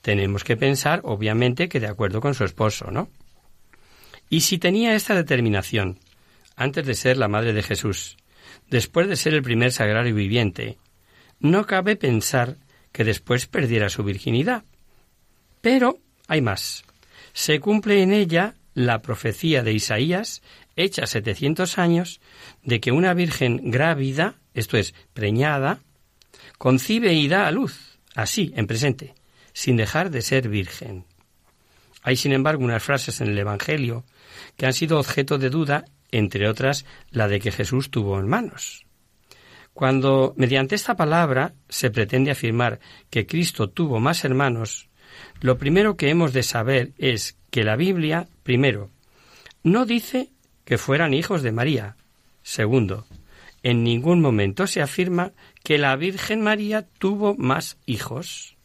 Tenemos 0.00 0.44
que 0.44 0.56
pensar, 0.56 1.00
obviamente, 1.04 1.68
que 1.68 1.80
de 1.80 1.88
acuerdo 1.88 2.20
con 2.20 2.34
su 2.34 2.44
esposo, 2.44 2.90
¿no? 2.90 3.08
Y 4.30 4.40
si 4.40 4.58
tenía 4.58 4.94
esta 4.94 5.14
determinación, 5.14 5.98
antes 6.56 6.86
de 6.86 6.94
ser 6.94 7.16
la 7.16 7.28
madre 7.28 7.52
de 7.52 7.62
Jesús, 7.62 8.16
después 8.68 9.08
de 9.08 9.16
ser 9.16 9.34
el 9.34 9.42
primer 9.42 9.72
sagrario 9.72 10.14
viviente, 10.14 10.78
no 11.40 11.66
cabe 11.66 11.96
pensar 11.96 12.56
que 12.92 13.04
después 13.04 13.46
perdiera 13.46 13.88
su 13.88 14.02
virginidad. 14.02 14.64
Pero 15.60 15.98
hay 16.26 16.40
más. 16.40 16.84
Se 17.32 17.60
cumple 17.60 18.02
en 18.02 18.12
ella 18.12 18.54
la 18.74 19.02
profecía 19.02 19.62
de 19.62 19.72
Isaías, 19.72 20.42
hecha 20.76 21.06
700 21.06 21.78
años, 21.78 22.20
de 22.62 22.80
que 22.80 22.92
una 22.92 23.14
virgen 23.14 23.70
grávida, 23.70 24.36
esto 24.54 24.76
es, 24.76 24.94
preñada, 25.12 25.80
concibe 26.58 27.12
y 27.12 27.28
da 27.28 27.46
a 27.46 27.50
luz, 27.50 27.98
así, 28.14 28.52
en 28.56 28.66
presente, 28.66 29.14
sin 29.52 29.76
dejar 29.76 30.10
de 30.10 30.22
ser 30.22 30.48
virgen. 30.48 31.04
Hay, 32.02 32.16
sin 32.16 32.32
embargo, 32.32 32.64
unas 32.64 32.82
frases 32.82 33.20
en 33.20 33.28
el 33.28 33.38
Evangelio 33.38 34.04
que 34.56 34.66
han 34.66 34.72
sido 34.72 34.98
objeto 34.98 35.38
de 35.38 35.50
duda, 35.50 35.84
entre 36.10 36.48
otras 36.48 36.84
la 37.10 37.28
de 37.28 37.40
que 37.40 37.52
Jesús 37.52 37.90
tuvo 37.90 38.18
hermanos. 38.18 38.86
Cuando 39.78 40.34
mediante 40.36 40.74
esta 40.74 40.96
palabra 40.96 41.54
se 41.68 41.88
pretende 41.92 42.32
afirmar 42.32 42.80
que 43.10 43.28
Cristo 43.28 43.70
tuvo 43.70 44.00
más 44.00 44.24
hermanos, 44.24 44.88
lo 45.40 45.56
primero 45.56 45.96
que 45.96 46.10
hemos 46.10 46.32
de 46.32 46.42
saber 46.42 46.90
es 46.98 47.36
que 47.50 47.62
la 47.62 47.76
Biblia, 47.76 48.26
primero, 48.42 48.90
no 49.62 49.86
dice 49.86 50.30
que 50.64 50.78
fueran 50.78 51.14
hijos 51.14 51.44
de 51.44 51.52
María. 51.52 51.94
Segundo, 52.42 53.06
en 53.62 53.84
ningún 53.84 54.20
momento 54.20 54.66
se 54.66 54.82
afirma 54.82 55.30
que 55.62 55.78
la 55.78 55.94
Virgen 55.94 56.42
María 56.42 56.84
tuvo 56.98 57.36
más 57.36 57.76
hijos. 57.86 58.56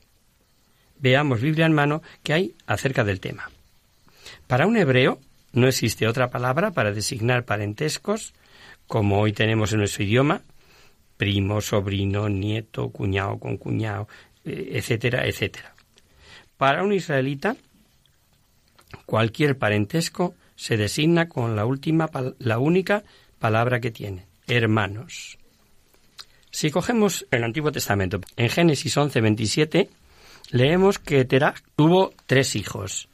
Veamos 0.97 1.41
Biblia 1.41 1.67
en 1.67 1.73
mano 1.73 2.01
que 2.23 2.33
hay 2.33 2.55
acerca 2.65 3.03
del 3.03 3.19
tema. 3.19 3.51
Para 4.47 4.65
un 4.65 4.77
hebreo, 4.77 5.19
no 5.51 5.67
existe 5.67 6.07
otra 6.07 6.31
palabra 6.31 6.71
para 6.71 6.91
designar 6.91 7.45
parentescos, 7.45 8.33
como 8.87 9.19
hoy 9.19 9.31
tenemos 9.31 9.73
en 9.73 9.77
nuestro 9.77 10.03
idioma, 10.03 10.41
primo, 11.23 11.61
sobrino, 11.61 12.27
nieto, 12.27 12.89
cuñado 12.89 13.39
con 13.39 13.55
cuñado, 13.55 14.09
eh, 14.43 14.71
etcétera, 14.73 15.25
etcétera. 15.25 15.73
Para 16.57 16.83
un 16.83 16.91
israelita, 16.91 17.55
cualquier 19.05 19.57
parentesco 19.57 20.35
se 20.57 20.75
designa 20.75 21.29
con 21.29 21.55
la 21.55 21.65
última, 21.65 22.09
la 22.39 22.59
única 22.59 23.03
palabra 23.39 23.79
que 23.79 23.89
tiene, 23.89 24.27
hermanos. 24.47 25.37
Si 26.51 26.71
cogemos 26.71 27.25
el 27.31 27.45
Antiguo 27.45 27.71
Testamento, 27.71 28.19
en 28.35 28.49
Génesis 28.49 28.97
11, 28.97 29.21
27, 29.21 29.89
leemos 30.51 30.99
que 30.99 31.23
Terah 31.23 31.53
tuvo 31.77 32.11
tres 32.25 32.57
hijos. 32.57 33.07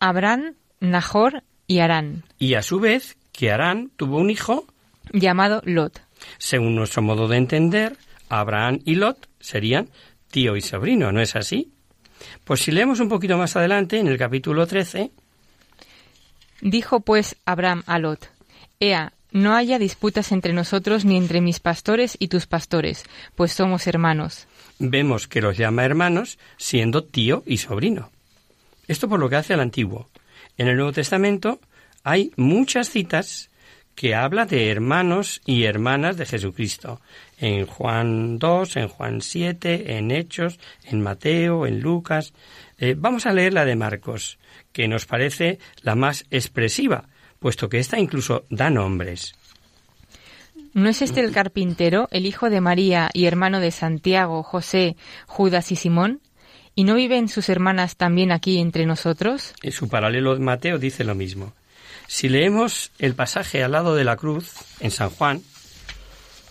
Abraham, 0.00 0.54
Nahor 0.80 1.42
y 1.66 1.80
Arán. 1.80 2.24
Y 2.38 2.54
a 2.54 2.62
su 2.62 2.80
vez 2.80 3.18
que 3.32 3.52
Arán 3.52 3.90
tuvo 3.98 4.16
un 4.16 4.30
hijo 4.30 4.64
llamado 5.12 5.60
Lot. 5.66 6.03
Según 6.38 6.74
nuestro 6.74 7.02
modo 7.02 7.28
de 7.28 7.36
entender, 7.36 7.96
Abraham 8.28 8.80
y 8.84 8.94
Lot 8.96 9.28
serían 9.40 9.88
tío 10.30 10.56
y 10.56 10.60
sobrino, 10.60 11.12
¿no 11.12 11.20
es 11.20 11.36
así? 11.36 11.72
Pues 12.44 12.60
si 12.60 12.72
leemos 12.72 13.00
un 13.00 13.08
poquito 13.08 13.36
más 13.36 13.56
adelante, 13.56 13.98
en 13.98 14.08
el 14.08 14.18
capítulo 14.18 14.66
13. 14.66 15.10
Dijo 16.60 17.00
pues 17.00 17.36
Abraham 17.44 17.82
a 17.86 17.98
Lot, 17.98 18.30
Ea, 18.80 19.12
no 19.30 19.54
haya 19.54 19.78
disputas 19.78 20.32
entre 20.32 20.52
nosotros 20.52 21.04
ni 21.04 21.16
entre 21.16 21.40
mis 21.40 21.60
pastores 21.60 22.16
y 22.18 22.28
tus 22.28 22.46
pastores, 22.46 23.04
pues 23.34 23.52
somos 23.52 23.86
hermanos. 23.86 24.46
Vemos 24.78 25.26
que 25.26 25.40
los 25.40 25.56
llama 25.56 25.84
hermanos 25.84 26.38
siendo 26.56 27.04
tío 27.04 27.42
y 27.46 27.58
sobrino. 27.58 28.10
Esto 28.86 29.08
por 29.08 29.20
lo 29.20 29.28
que 29.28 29.36
hace 29.36 29.54
al 29.54 29.60
antiguo. 29.60 30.08
En 30.56 30.68
el 30.68 30.76
Nuevo 30.76 30.92
Testamento 30.92 31.60
hay 32.02 32.32
muchas 32.36 32.90
citas 32.90 33.50
que 33.94 34.14
habla 34.14 34.46
de 34.46 34.70
hermanos 34.70 35.40
y 35.44 35.64
hermanas 35.64 36.16
de 36.16 36.26
Jesucristo. 36.26 37.00
En 37.38 37.66
Juan 37.66 38.38
2, 38.38 38.76
en 38.76 38.88
Juan 38.88 39.20
7, 39.20 39.96
en 39.96 40.10
Hechos, 40.10 40.58
en 40.84 41.00
Mateo, 41.00 41.66
en 41.66 41.80
Lucas. 41.80 42.32
Eh, 42.78 42.94
vamos 42.96 43.26
a 43.26 43.32
leer 43.32 43.52
la 43.52 43.64
de 43.64 43.76
Marcos, 43.76 44.38
que 44.72 44.88
nos 44.88 45.06
parece 45.06 45.58
la 45.82 45.94
más 45.94 46.24
expresiva, 46.30 47.08
puesto 47.38 47.68
que 47.68 47.78
ésta 47.78 47.98
incluso 47.98 48.44
da 48.50 48.70
nombres. 48.70 49.34
¿No 50.72 50.88
es 50.88 51.02
este 51.02 51.20
el 51.20 51.30
carpintero, 51.30 52.08
el 52.10 52.26
hijo 52.26 52.50
de 52.50 52.60
María 52.60 53.08
y 53.12 53.26
hermano 53.26 53.60
de 53.60 53.70
Santiago, 53.70 54.42
José, 54.42 54.96
Judas 55.26 55.70
y 55.70 55.76
Simón? 55.76 56.20
¿Y 56.74 56.82
no 56.82 56.96
viven 56.96 57.28
sus 57.28 57.48
hermanas 57.48 57.96
también 57.96 58.32
aquí 58.32 58.58
entre 58.58 58.84
nosotros? 58.84 59.54
En 59.62 59.70
su 59.70 59.88
paralelo 59.88 60.36
Mateo 60.40 60.78
dice 60.78 61.04
lo 61.04 61.14
mismo. 61.14 61.52
Si 62.06 62.28
leemos 62.28 62.92
el 62.98 63.14
pasaje 63.14 63.62
al 63.64 63.72
lado 63.72 63.94
de 63.94 64.04
la 64.04 64.16
cruz, 64.16 64.52
en 64.80 64.90
San 64.90 65.10
Juan, 65.10 65.42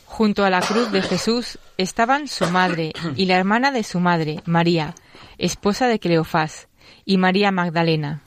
Junto 0.06 0.46
a 0.46 0.52
la 0.52 0.62
cruz 0.62 0.92
de 0.92 1.02
Jesús 1.02 1.58
estaban 1.76 2.28
su 2.28 2.46
madre 2.52 2.94
y 3.16 3.26
la 3.26 3.36
hermana 3.36 3.72
de 3.72 3.84
su 3.84 4.00
madre, 4.00 4.42
María, 4.46 4.94
esposa 5.40 5.88
de 5.88 5.98
Cleofás, 5.98 6.68
y 7.04 7.18
María 7.18 7.52
Magdalena. 7.52 8.22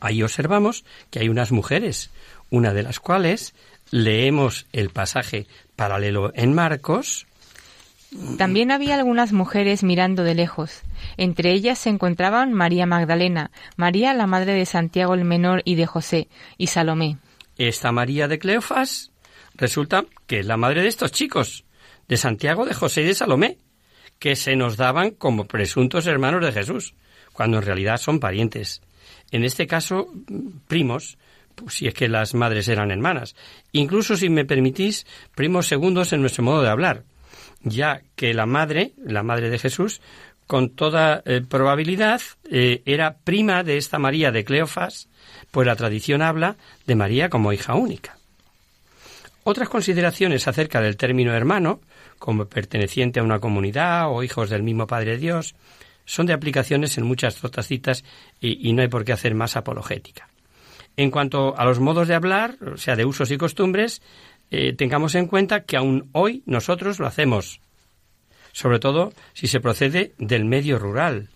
ahí 0.00 0.22
observamos 0.22 0.84
que 1.10 1.20
hay 1.20 1.30
unas 1.30 1.52
mujeres, 1.52 2.10
una 2.50 2.74
de 2.74 2.82
las 2.82 3.00
cuales 3.00 3.54
leemos 3.90 4.66
el 4.72 4.90
pasaje 4.90 5.46
paralelo 5.74 6.32
en 6.34 6.52
Marcos, 6.52 7.26
También 8.36 8.70
había 8.70 8.96
algunas 8.96 9.32
mujeres 9.32 9.82
mirando 9.82 10.22
de 10.22 10.34
lejos. 10.34 10.82
Entre 11.16 11.52
ellas 11.52 11.78
se 11.78 11.90
encontraban 11.90 12.52
María 12.52 12.86
Magdalena, 12.86 13.50
María 13.76 14.14
la 14.14 14.26
madre 14.26 14.54
de 14.54 14.66
Santiago 14.66 15.14
el 15.14 15.24
Menor 15.24 15.62
y 15.64 15.74
de 15.74 15.86
José, 15.86 16.28
y 16.58 16.68
Salomé. 16.68 17.18
esta 17.56 17.92
María 17.92 18.28
de 18.28 18.38
Cleofas 18.38 19.12
resulta 19.54 20.04
que 20.26 20.40
es 20.40 20.46
la 20.46 20.56
madre 20.56 20.82
de 20.82 20.88
estos 20.88 21.12
chicos, 21.12 21.64
de 22.08 22.16
Santiago, 22.16 22.64
de 22.64 22.74
José 22.74 23.02
y 23.02 23.06
de 23.06 23.14
Salomé, 23.14 23.58
que 24.18 24.36
se 24.36 24.56
nos 24.56 24.76
daban 24.76 25.10
como 25.10 25.46
presuntos 25.46 26.06
hermanos 26.06 26.44
de 26.44 26.52
Jesús, 26.52 26.94
cuando 27.32 27.58
en 27.58 27.64
realidad 27.64 27.96
son 27.96 28.20
parientes. 28.20 28.82
En 29.30 29.44
este 29.44 29.66
caso, 29.66 30.08
primos, 30.68 31.18
pues 31.54 31.74
si 31.74 31.86
es 31.86 31.94
que 31.94 32.08
las 32.08 32.34
madres 32.34 32.68
eran 32.68 32.90
hermanas. 32.90 33.34
Incluso, 33.72 34.16
si 34.16 34.28
me 34.28 34.44
permitís, 34.44 35.06
primos 35.34 35.66
segundos 35.66 36.12
en 36.12 36.20
nuestro 36.20 36.44
modo 36.44 36.62
de 36.62 36.68
hablar, 36.68 37.04
ya 37.62 38.02
que 38.16 38.34
la 38.34 38.46
madre, 38.46 38.92
la 38.98 39.22
madre 39.22 39.50
de 39.50 39.58
Jesús, 39.58 40.00
con 40.52 40.68
toda 40.68 41.22
eh, 41.24 41.40
probabilidad 41.40 42.20
eh, 42.44 42.82
era 42.84 43.16
prima 43.16 43.62
de 43.62 43.78
esta 43.78 43.98
María 43.98 44.30
de 44.32 44.44
Cleofas, 44.44 45.08
pues 45.50 45.66
la 45.66 45.76
tradición 45.76 46.20
habla 46.20 46.56
de 46.86 46.94
María 46.94 47.30
como 47.30 47.54
hija 47.54 47.74
única. 47.74 48.18
Otras 49.44 49.70
consideraciones 49.70 50.46
acerca 50.46 50.82
del 50.82 50.98
término 50.98 51.32
hermano, 51.32 51.80
como 52.18 52.44
perteneciente 52.44 53.18
a 53.18 53.22
una 53.22 53.38
comunidad 53.38 54.10
o 54.10 54.22
hijos 54.22 54.50
del 54.50 54.62
mismo 54.62 54.86
Padre 54.86 55.16
Dios, 55.16 55.54
son 56.04 56.26
de 56.26 56.34
aplicaciones 56.34 56.98
en 56.98 57.04
muchas 57.04 57.42
otras 57.42 57.66
citas 57.66 58.04
y, 58.38 58.74
no 58.74 58.82
hay 58.82 58.88
por 58.88 59.06
qué 59.06 59.14
hacer 59.14 59.34
más 59.34 59.56
apologética. 59.56 60.28
En 60.98 61.10
cuanto 61.10 61.56
a 61.56 61.64
los 61.64 61.80
modos 61.80 62.08
de 62.08 62.14
hablar, 62.14 62.58
o 62.74 62.76
sea, 62.76 62.94
de 62.94 63.06
usos 63.06 63.30
y 63.30 63.38
costumbres, 63.38 64.02
eh, 64.50 64.74
tengamos 64.74 65.14
en 65.14 65.28
cuenta 65.28 65.64
que 65.64 65.78
aún 65.78 66.10
hoy 66.12 66.42
nosotros 66.44 66.98
lo 66.98 67.06
hacemos, 67.06 67.62
sobre 68.52 68.78
todo 68.78 69.12
si 69.32 69.46
se 69.46 69.60
procede 69.60 70.12
del 70.18 70.44
medio 70.44 70.78
rural, 70.78 71.28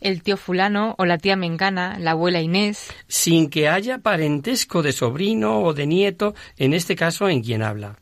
El 0.00 0.22
tío 0.22 0.36
fulano 0.36 0.94
o 0.98 1.06
la 1.06 1.16
tía 1.18 1.36
Mengana, 1.36 1.98
la 1.98 2.10
abuela 2.12 2.40
Inés. 2.40 2.92
sin 3.08 3.48
que 3.48 3.68
haya 3.68 3.98
parentesco 3.98 4.82
de 4.82 4.92
sobrino 4.92 5.62
o 5.62 5.72
de 5.72 5.86
nieto, 5.86 6.34
en 6.58 6.74
este 6.74 6.94
caso 6.96 7.28
en 7.28 7.42
quien 7.42 7.62
habla. 7.62 7.96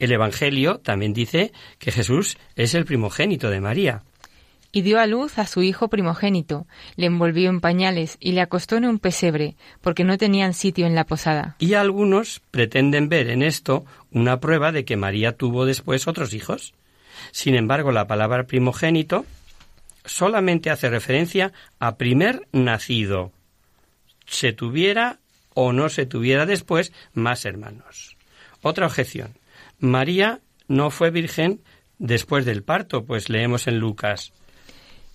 El 0.00 0.12
Evangelio 0.12 0.78
también 0.78 1.12
dice 1.12 1.52
que 1.78 1.92
Jesús 1.92 2.36
es 2.56 2.74
el 2.74 2.84
primogénito 2.84 3.48
de 3.48 3.60
María. 3.60 4.02
Y 4.72 4.82
dio 4.82 5.00
a 5.00 5.06
luz 5.06 5.38
a 5.38 5.46
su 5.46 5.62
hijo 5.62 5.88
primogénito, 5.88 6.66
le 6.96 7.06
envolvió 7.06 7.50
en 7.50 7.60
pañales 7.60 8.16
y 8.20 8.32
le 8.32 8.40
acostó 8.40 8.76
en 8.76 8.84
un 8.86 8.98
pesebre, 8.98 9.56
porque 9.80 10.04
no 10.04 10.16
tenían 10.16 10.54
sitio 10.54 10.86
en 10.86 10.94
la 10.94 11.04
posada. 11.04 11.56
Y 11.58 11.74
algunos 11.74 12.40
pretenden 12.50 13.08
ver 13.08 13.30
en 13.30 13.42
esto 13.42 13.84
una 14.12 14.38
prueba 14.40 14.70
de 14.72 14.84
que 14.84 14.96
María 14.96 15.32
tuvo 15.36 15.64
después 15.64 16.06
otros 16.06 16.34
hijos. 16.34 16.72
Sin 17.32 17.54
embargo, 17.54 17.92
la 17.92 18.06
palabra 18.06 18.44
primogénito 18.44 19.24
solamente 20.04 20.70
hace 20.70 20.88
referencia 20.88 21.52
a 21.78 21.96
primer 21.96 22.48
nacido, 22.52 23.32
se 24.26 24.52
tuviera 24.52 25.18
o 25.54 25.72
no 25.72 25.88
se 25.88 26.06
tuviera 26.06 26.46
después 26.46 26.92
más 27.12 27.44
hermanos. 27.44 28.16
Otra 28.62 28.86
objeción. 28.86 29.34
María 29.78 30.40
no 30.68 30.90
fue 30.90 31.10
virgen 31.10 31.60
después 31.98 32.44
del 32.44 32.62
parto, 32.62 33.04
pues 33.04 33.28
leemos 33.28 33.66
en 33.66 33.78
Lucas. 33.78 34.32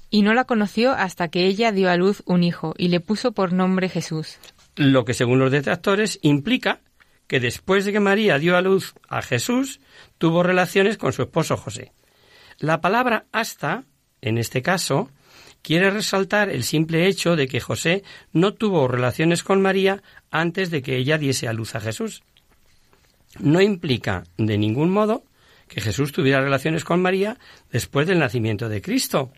Y 0.09 0.21
no 0.21 0.33
la 0.33 0.43
conoció 0.43 0.91
hasta 0.91 1.29
que 1.29 1.45
ella 1.45 1.71
dio 1.71 1.89
a 1.89 1.97
luz 1.97 2.23
un 2.25 2.43
hijo 2.43 2.73
y 2.77 2.89
le 2.89 2.99
puso 2.99 3.31
por 3.31 3.53
nombre 3.53 3.89
Jesús. 3.89 4.37
Lo 4.75 5.05
que 5.05 5.13
según 5.13 5.39
los 5.39 5.51
detractores 5.51 6.19
implica 6.21 6.81
que 7.27 7.39
después 7.39 7.85
de 7.85 7.91
que 7.91 7.99
María 7.99 8.39
dio 8.39 8.55
a 8.57 8.61
luz 8.61 8.93
a 9.07 9.21
Jesús, 9.21 9.79
tuvo 10.17 10.43
relaciones 10.43 10.97
con 10.97 11.13
su 11.13 11.23
esposo 11.23 11.57
José. 11.57 11.91
La 12.59 12.81
palabra 12.81 13.25
hasta, 13.31 13.83
en 14.21 14.37
este 14.37 14.61
caso, 14.61 15.09
quiere 15.61 15.89
resaltar 15.89 16.49
el 16.49 16.63
simple 16.63 17.07
hecho 17.07 17.35
de 17.35 17.47
que 17.47 17.59
José 17.59 18.03
no 18.31 18.53
tuvo 18.53 18.87
relaciones 18.87 19.43
con 19.43 19.61
María 19.61 20.03
antes 20.29 20.69
de 20.69 20.81
que 20.81 20.97
ella 20.97 21.17
diese 21.17 21.47
a 21.47 21.53
luz 21.53 21.75
a 21.75 21.81
Jesús. 21.81 22.23
No 23.39 23.61
implica 23.61 24.23
de 24.37 24.57
ningún 24.57 24.91
modo 24.91 25.23
que 25.67 25.81
Jesús 25.81 26.11
tuviera 26.11 26.41
relaciones 26.41 26.83
con 26.83 27.01
María 27.01 27.37
después 27.71 28.07
del 28.07 28.19
nacimiento 28.19 28.69
de 28.69 28.81
Cristo. 28.81 29.31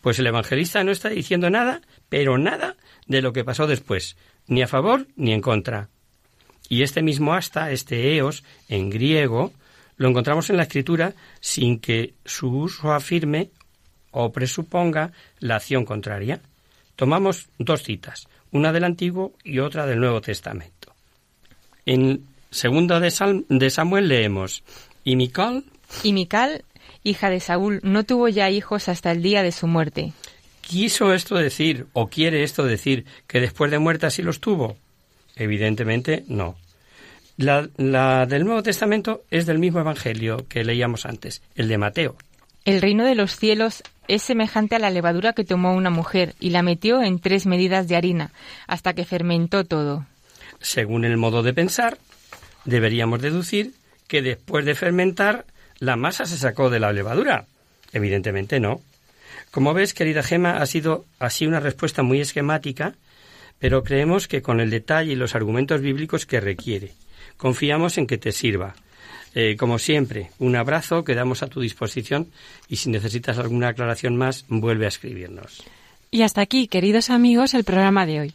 Pues 0.00 0.18
el 0.18 0.26
evangelista 0.26 0.82
no 0.82 0.92
está 0.92 1.10
diciendo 1.10 1.50
nada, 1.50 1.82
pero 2.08 2.38
nada 2.38 2.76
de 3.06 3.20
lo 3.20 3.32
que 3.32 3.44
pasó 3.44 3.66
después, 3.66 4.16
ni 4.46 4.62
a 4.62 4.66
favor 4.66 5.08
ni 5.14 5.32
en 5.32 5.42
contra. 5.42 5.90
Y 6.70 6.84
este 6.84 7.02
mismo 7.02 7.34
hasta, 7.34 7.72
este 7.72 8.16
eos, 8.16 8.44
en 8.68 8.88
griego, 8.88 9.52
lo 9.96 10.08
encontramos 10.08 10.48
en 10.48 10.56
la 10.56 10.62
escritura 10.62 11.12
sin 11.40 11.80
que 11.80 12.14
su 12.24 12.48
uso 12.48 12.92
afirme 12.92 13.50
o 14.12 14.32
presuponga 14.32 15.12
la 15.40 15.56
acción 15.56 15.84
contraria. 15.84 16.40
Tomamos 16.94 17.48
dos 17.58 17.82
citas, 17.82 18.28
una 18.52 18.72
del 18.72 18.84
Antiguo 18.84 19.32
y 19.42 19.58
otra 19.58 19.84
del 19.84 19.98
Nuevo 19.98 20.20
Testamento. 20.20 20.94
En 21.84 22.24
segunda 22.50 23.00
de, 23.00 23.10
Samuel 23.70 24.08
leemos, 24.08 24.62
y 25.02 25.16
Mical 25.16 25.64
Y 26.04 26.12
Mical, 26.12 26.64
hija 27.02 27.30
de 27.30 27.40
Saúl, 27.40 27.80
no 27.82 28.04
tuvo 28.04 28.28
ya 28.28 28.48
hijos 28.48 28.88
hasta 28.88 29.10
el 29.10 29.22
día 29.22 29.42
de 29.42 29.50
su 29.50 29.66
muerte. 29.66 30.12
¿Quiso 30.60 31.12
esto 31.12 31.34
decir 31.34 31.86
o 31.94 32.06
quiere 32.06 32.44
esto 32.44 32.64
decir 32.64 33.06
que 33.26 33.40
después 33.40 33.72
de 33.72 33.80
muerta 33.80 34.08
sí 34.08 34.22
los 34.22 34.38
tuvo? 34.38 34.76
Evidentemente 35.34 36.24
no. 36.28 36.56
La, 37.40 37.66
la 37.78 38.26
del 38.26 38.44
Nuevo 38.44 38.62
Testamento 38.62 39.24
es 39.30 39.46
del 39.46 39.58
mismo 39.58 39.80
Evangelio 39.80 40.46
que 40.46 40.62
leíamos 40.62 41.06
antes, 41.06 41.40
el 41.54 41.68
de 41.68 41.78
Mateo. 41.78 42.16
El 42.66 42.82
reino 42.82 43.02
de 43.06 43.14
los 43.14 43.34
cielos 43.34 43.82
es 44.08 44.20
semejante 44.20 44.76
a 44.76 44.78
la 44.78 44.90
levadura 44.90 45.32
que 45.32 45.46
tomó 45.46 45.72
una 45.72 45.88
mujer 45.88 46.34
y 46.38 46.50
la 46.50 46.62
metió 46.62 47.02
en 47.02 47.18
tres 47.18 47.46
medidas 47.46 47.88
de 47.88 47.96
harina, 47.96 48.30
hasta 48.66 48.92
que 48.92 49.06
fermentó 49.06 49.64
todo. 49.64 50.04
Según 50.60 51.06
el 51.06 51.16
modo 51.16 51.42
de 51.42 51.54
pensar, 51.54 51.96
deberíamos 52.66 53.22
deducir 53.22 53.72
que 54.06 54.20
después 54.20 54.66
de 54.66 54.74
fermentar 54.74 55.46
la 55.78 55.96
masa 55.96 56.26
se 56.26 56.36
sacó 56.36 56.68
de 56.68 56.80
la 56.80 56.92
levadura. 56.92 57.46
Evidentemente 57.94 58.60
no. 58.60 58.82
Como 59.50 59.72
ves, 59.72 59.94
querida 59.94 60.22
Gema, 60.22 60.58
ha 60.58 60.66
sido 60.66 61.06
así 61.18 61.46
una 61.46 61.60
respuesta 61.60 62.02
muy 62.02 62.20
esquemática, 62.20 62.96
pero 63.58 63.82
creemos 63.82 64.28
que 64.28 64.42
con 64.42 64.60
el 64.60 64.68
detalle 64.68 65.12
y 65.12 65.16
los 65.16 65.34
argumentos 65.34 65.80
bíblicos 65.80 66.26
que 66.26 66.38
requiere. 66.40 66.92
Confiamos 67.40 67.96
en 67.96 68.06
que 68.06 68.18
te 68.18 68.32
sirva. 68.32 68.74
Eh, 69.34 69.56
como 69.58 69.78
siempre, 69.78 70.30
un 70.38 70.56
abrazo, 70.56 71.04
quedamos 71.04 71.42
a 71.42 71.46
tu 71.46 71.62
disposición 71.62 72.28
y 72.68 72.76
si 72.76 72.90
necesitas 72.90 73.38
alguna 73.38 73.68
aclaración 73.68 74.14
más, 74.14 74.44
vuelve 74.48 74.84
a 74.84 74.88
escribirnos. 74.88 75.64
Y 76.10 76.20
hasta 76.20 76.42
aquí, 76.42 76.68
queridos 76.68 77.08
amigos, 77.08 77.54
el 77.54 77.64
programa 77.64 78.04
de 78.04 78.20
hoy. 78.20 78.34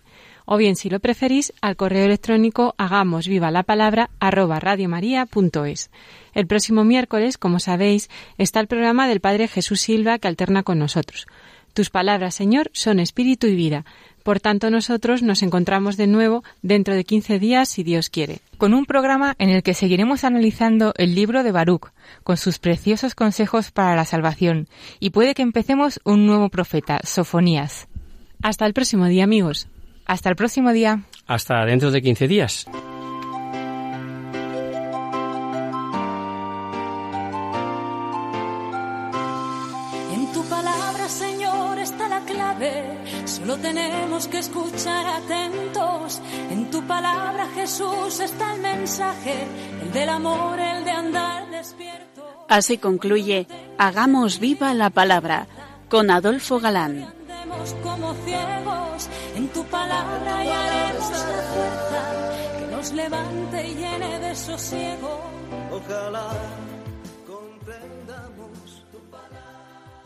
o 0.45 0.57
bien, 0.57 0.75
si 0.75 0.89
lo 0.89 0.99
preferís, 0.99 1.53
al 1.61 1.75
correo 1.75 2.05
electrónico 2.05 2.75
hagamos 2.77 3.27
viva 3.27 3.51
la 3.51 3.63
palabra 3.63 4.09
arroba 4.19 4.59
radiomaria.es. 4.59 5.91
El 6.33 6.47
próximo 6.47 6.83
miércoles, 6.83 7.37
como 7.37 7.59
sabéis, 7.59 8.09
está 8.37 8.59
el 8.59 8.67
programa 8.67 9.07
del 9.07 9.19
Padre 9.19 9.47
Jesús 9.47 9.81
Silva 9.81 10.19
que 10.19 10.27
alterna 10.27 10.63
con 10.63 10.79
nosotros. 10.79 11.27
Tus 11.73 11.89
palabras, 11.89 12.35
Señor, 12.35 12.69
son 12.73 12.99
espíritu 12.99 13.47
y 13.47 13.55
vida. 13.55 13.85
Por 14.23 14.39
tanto, 14.39 14.69
nosotros 14.69 15.23
nos 15.23 15.41
encontramos 15.41 15.97
de 15.97 16.05
nuevo 16.05 16.43
dentro 16.61 16.93
de 16.93 17.05
15 17.05 17.39
días, 17.39 17.69
si 17.69 17.83
Dios 17.83 18.09
quiere. 18.09 18.39
Con 18.57 18.73
un 18.73 18.85
programa 18.85 19.35
en 19.39 19.49
el 19.49 19.63
que 19.63 19.73
seguiremos 19.73 20.23
analizando 20.23 20.93
el 20.97 21.15
libro 21.15 21.43
de 21.43 21.51
Baruch, 21.51 21.91
con 22.23 22.37
sus 22.37 22.59
preciosos 22.59 23.15
consejos 23.15 23.71
para 23.71 23.95
la 23.95 24.05
salvación, 24.05 24.67
y 24.99 25.09
puede 25.09 25.33
que 25.33 25.41
empecemos 25.41 25.99
un 26.03 26.27
nuevo 26.27 26.49
profeta, 26.49 26.99
Sofonías. 27.03 27.87
Hasta 28.43 28.65
el 28.65 28.73
próximo 28.73 29.07
día, 29.07 29.23
amigos. 29.23 29.67
Hasta 30.05 30.29
el 30.29 30.35
próximo 30.35 30.71
día. 30.71 31.03
Hasta 31.27 31.65
dentro 31.65 31.91
de 31.91 32.01
15 32.01 32.27
días. 32.27 32.65
En 40.13 40.31
tu 40.33 40.43
palabra, 40.45 41.07
Señor, 41.07 41.79
está 41.79 42.07
la 42.07 42.21
clave. 42.21 42.97
Solo 43.25 43.57
tenemos 43.57 44.27
que 44.27 44.39
escuchar 44.39 45.05
atentos. 45.05 46.21
En 46.49 46.69
tu 46.69 46.85
palabra, 46.85 47.47
Jesús, 47.55 48.19
está 48.19 48.55
el 48.55 48.61
mensaje, 48.61 49.35
el 49.83 49.91
del 49.93 50.09
amor, 50.09 50.59
el 50.59 50.83
de 50.83 50.91
andar 50.91 51.49
despierto. 51.49 52.45
Así 52.49 52.77
concluye 52.77 53.47
Hagamos 53.77 54.39
viva 54.39 54.73
la 54.73 54.89
palabra 54.89 55.47
con 55.89 56.11
Adolfo 56.11 56.59
Galán. 56.59 57.20
Como 57.83 58.13
ciegos, 58.25 59.09
en 59.35 59.47
tu 59.49 59.63
palabra 59.65 60.45
y 60.45 60.49
haremos 60.49 61.11
la 61.11 61.41
fuerza 61.53 62.01
que 62.57 62.75
nos 62.75 62.91
levante 62.93 63.67
y 63.67 63.75
llene 63.75 64.19
de 64.19 64.35
sosiego. 64.35 65.21
Ojalá 65.71 66.29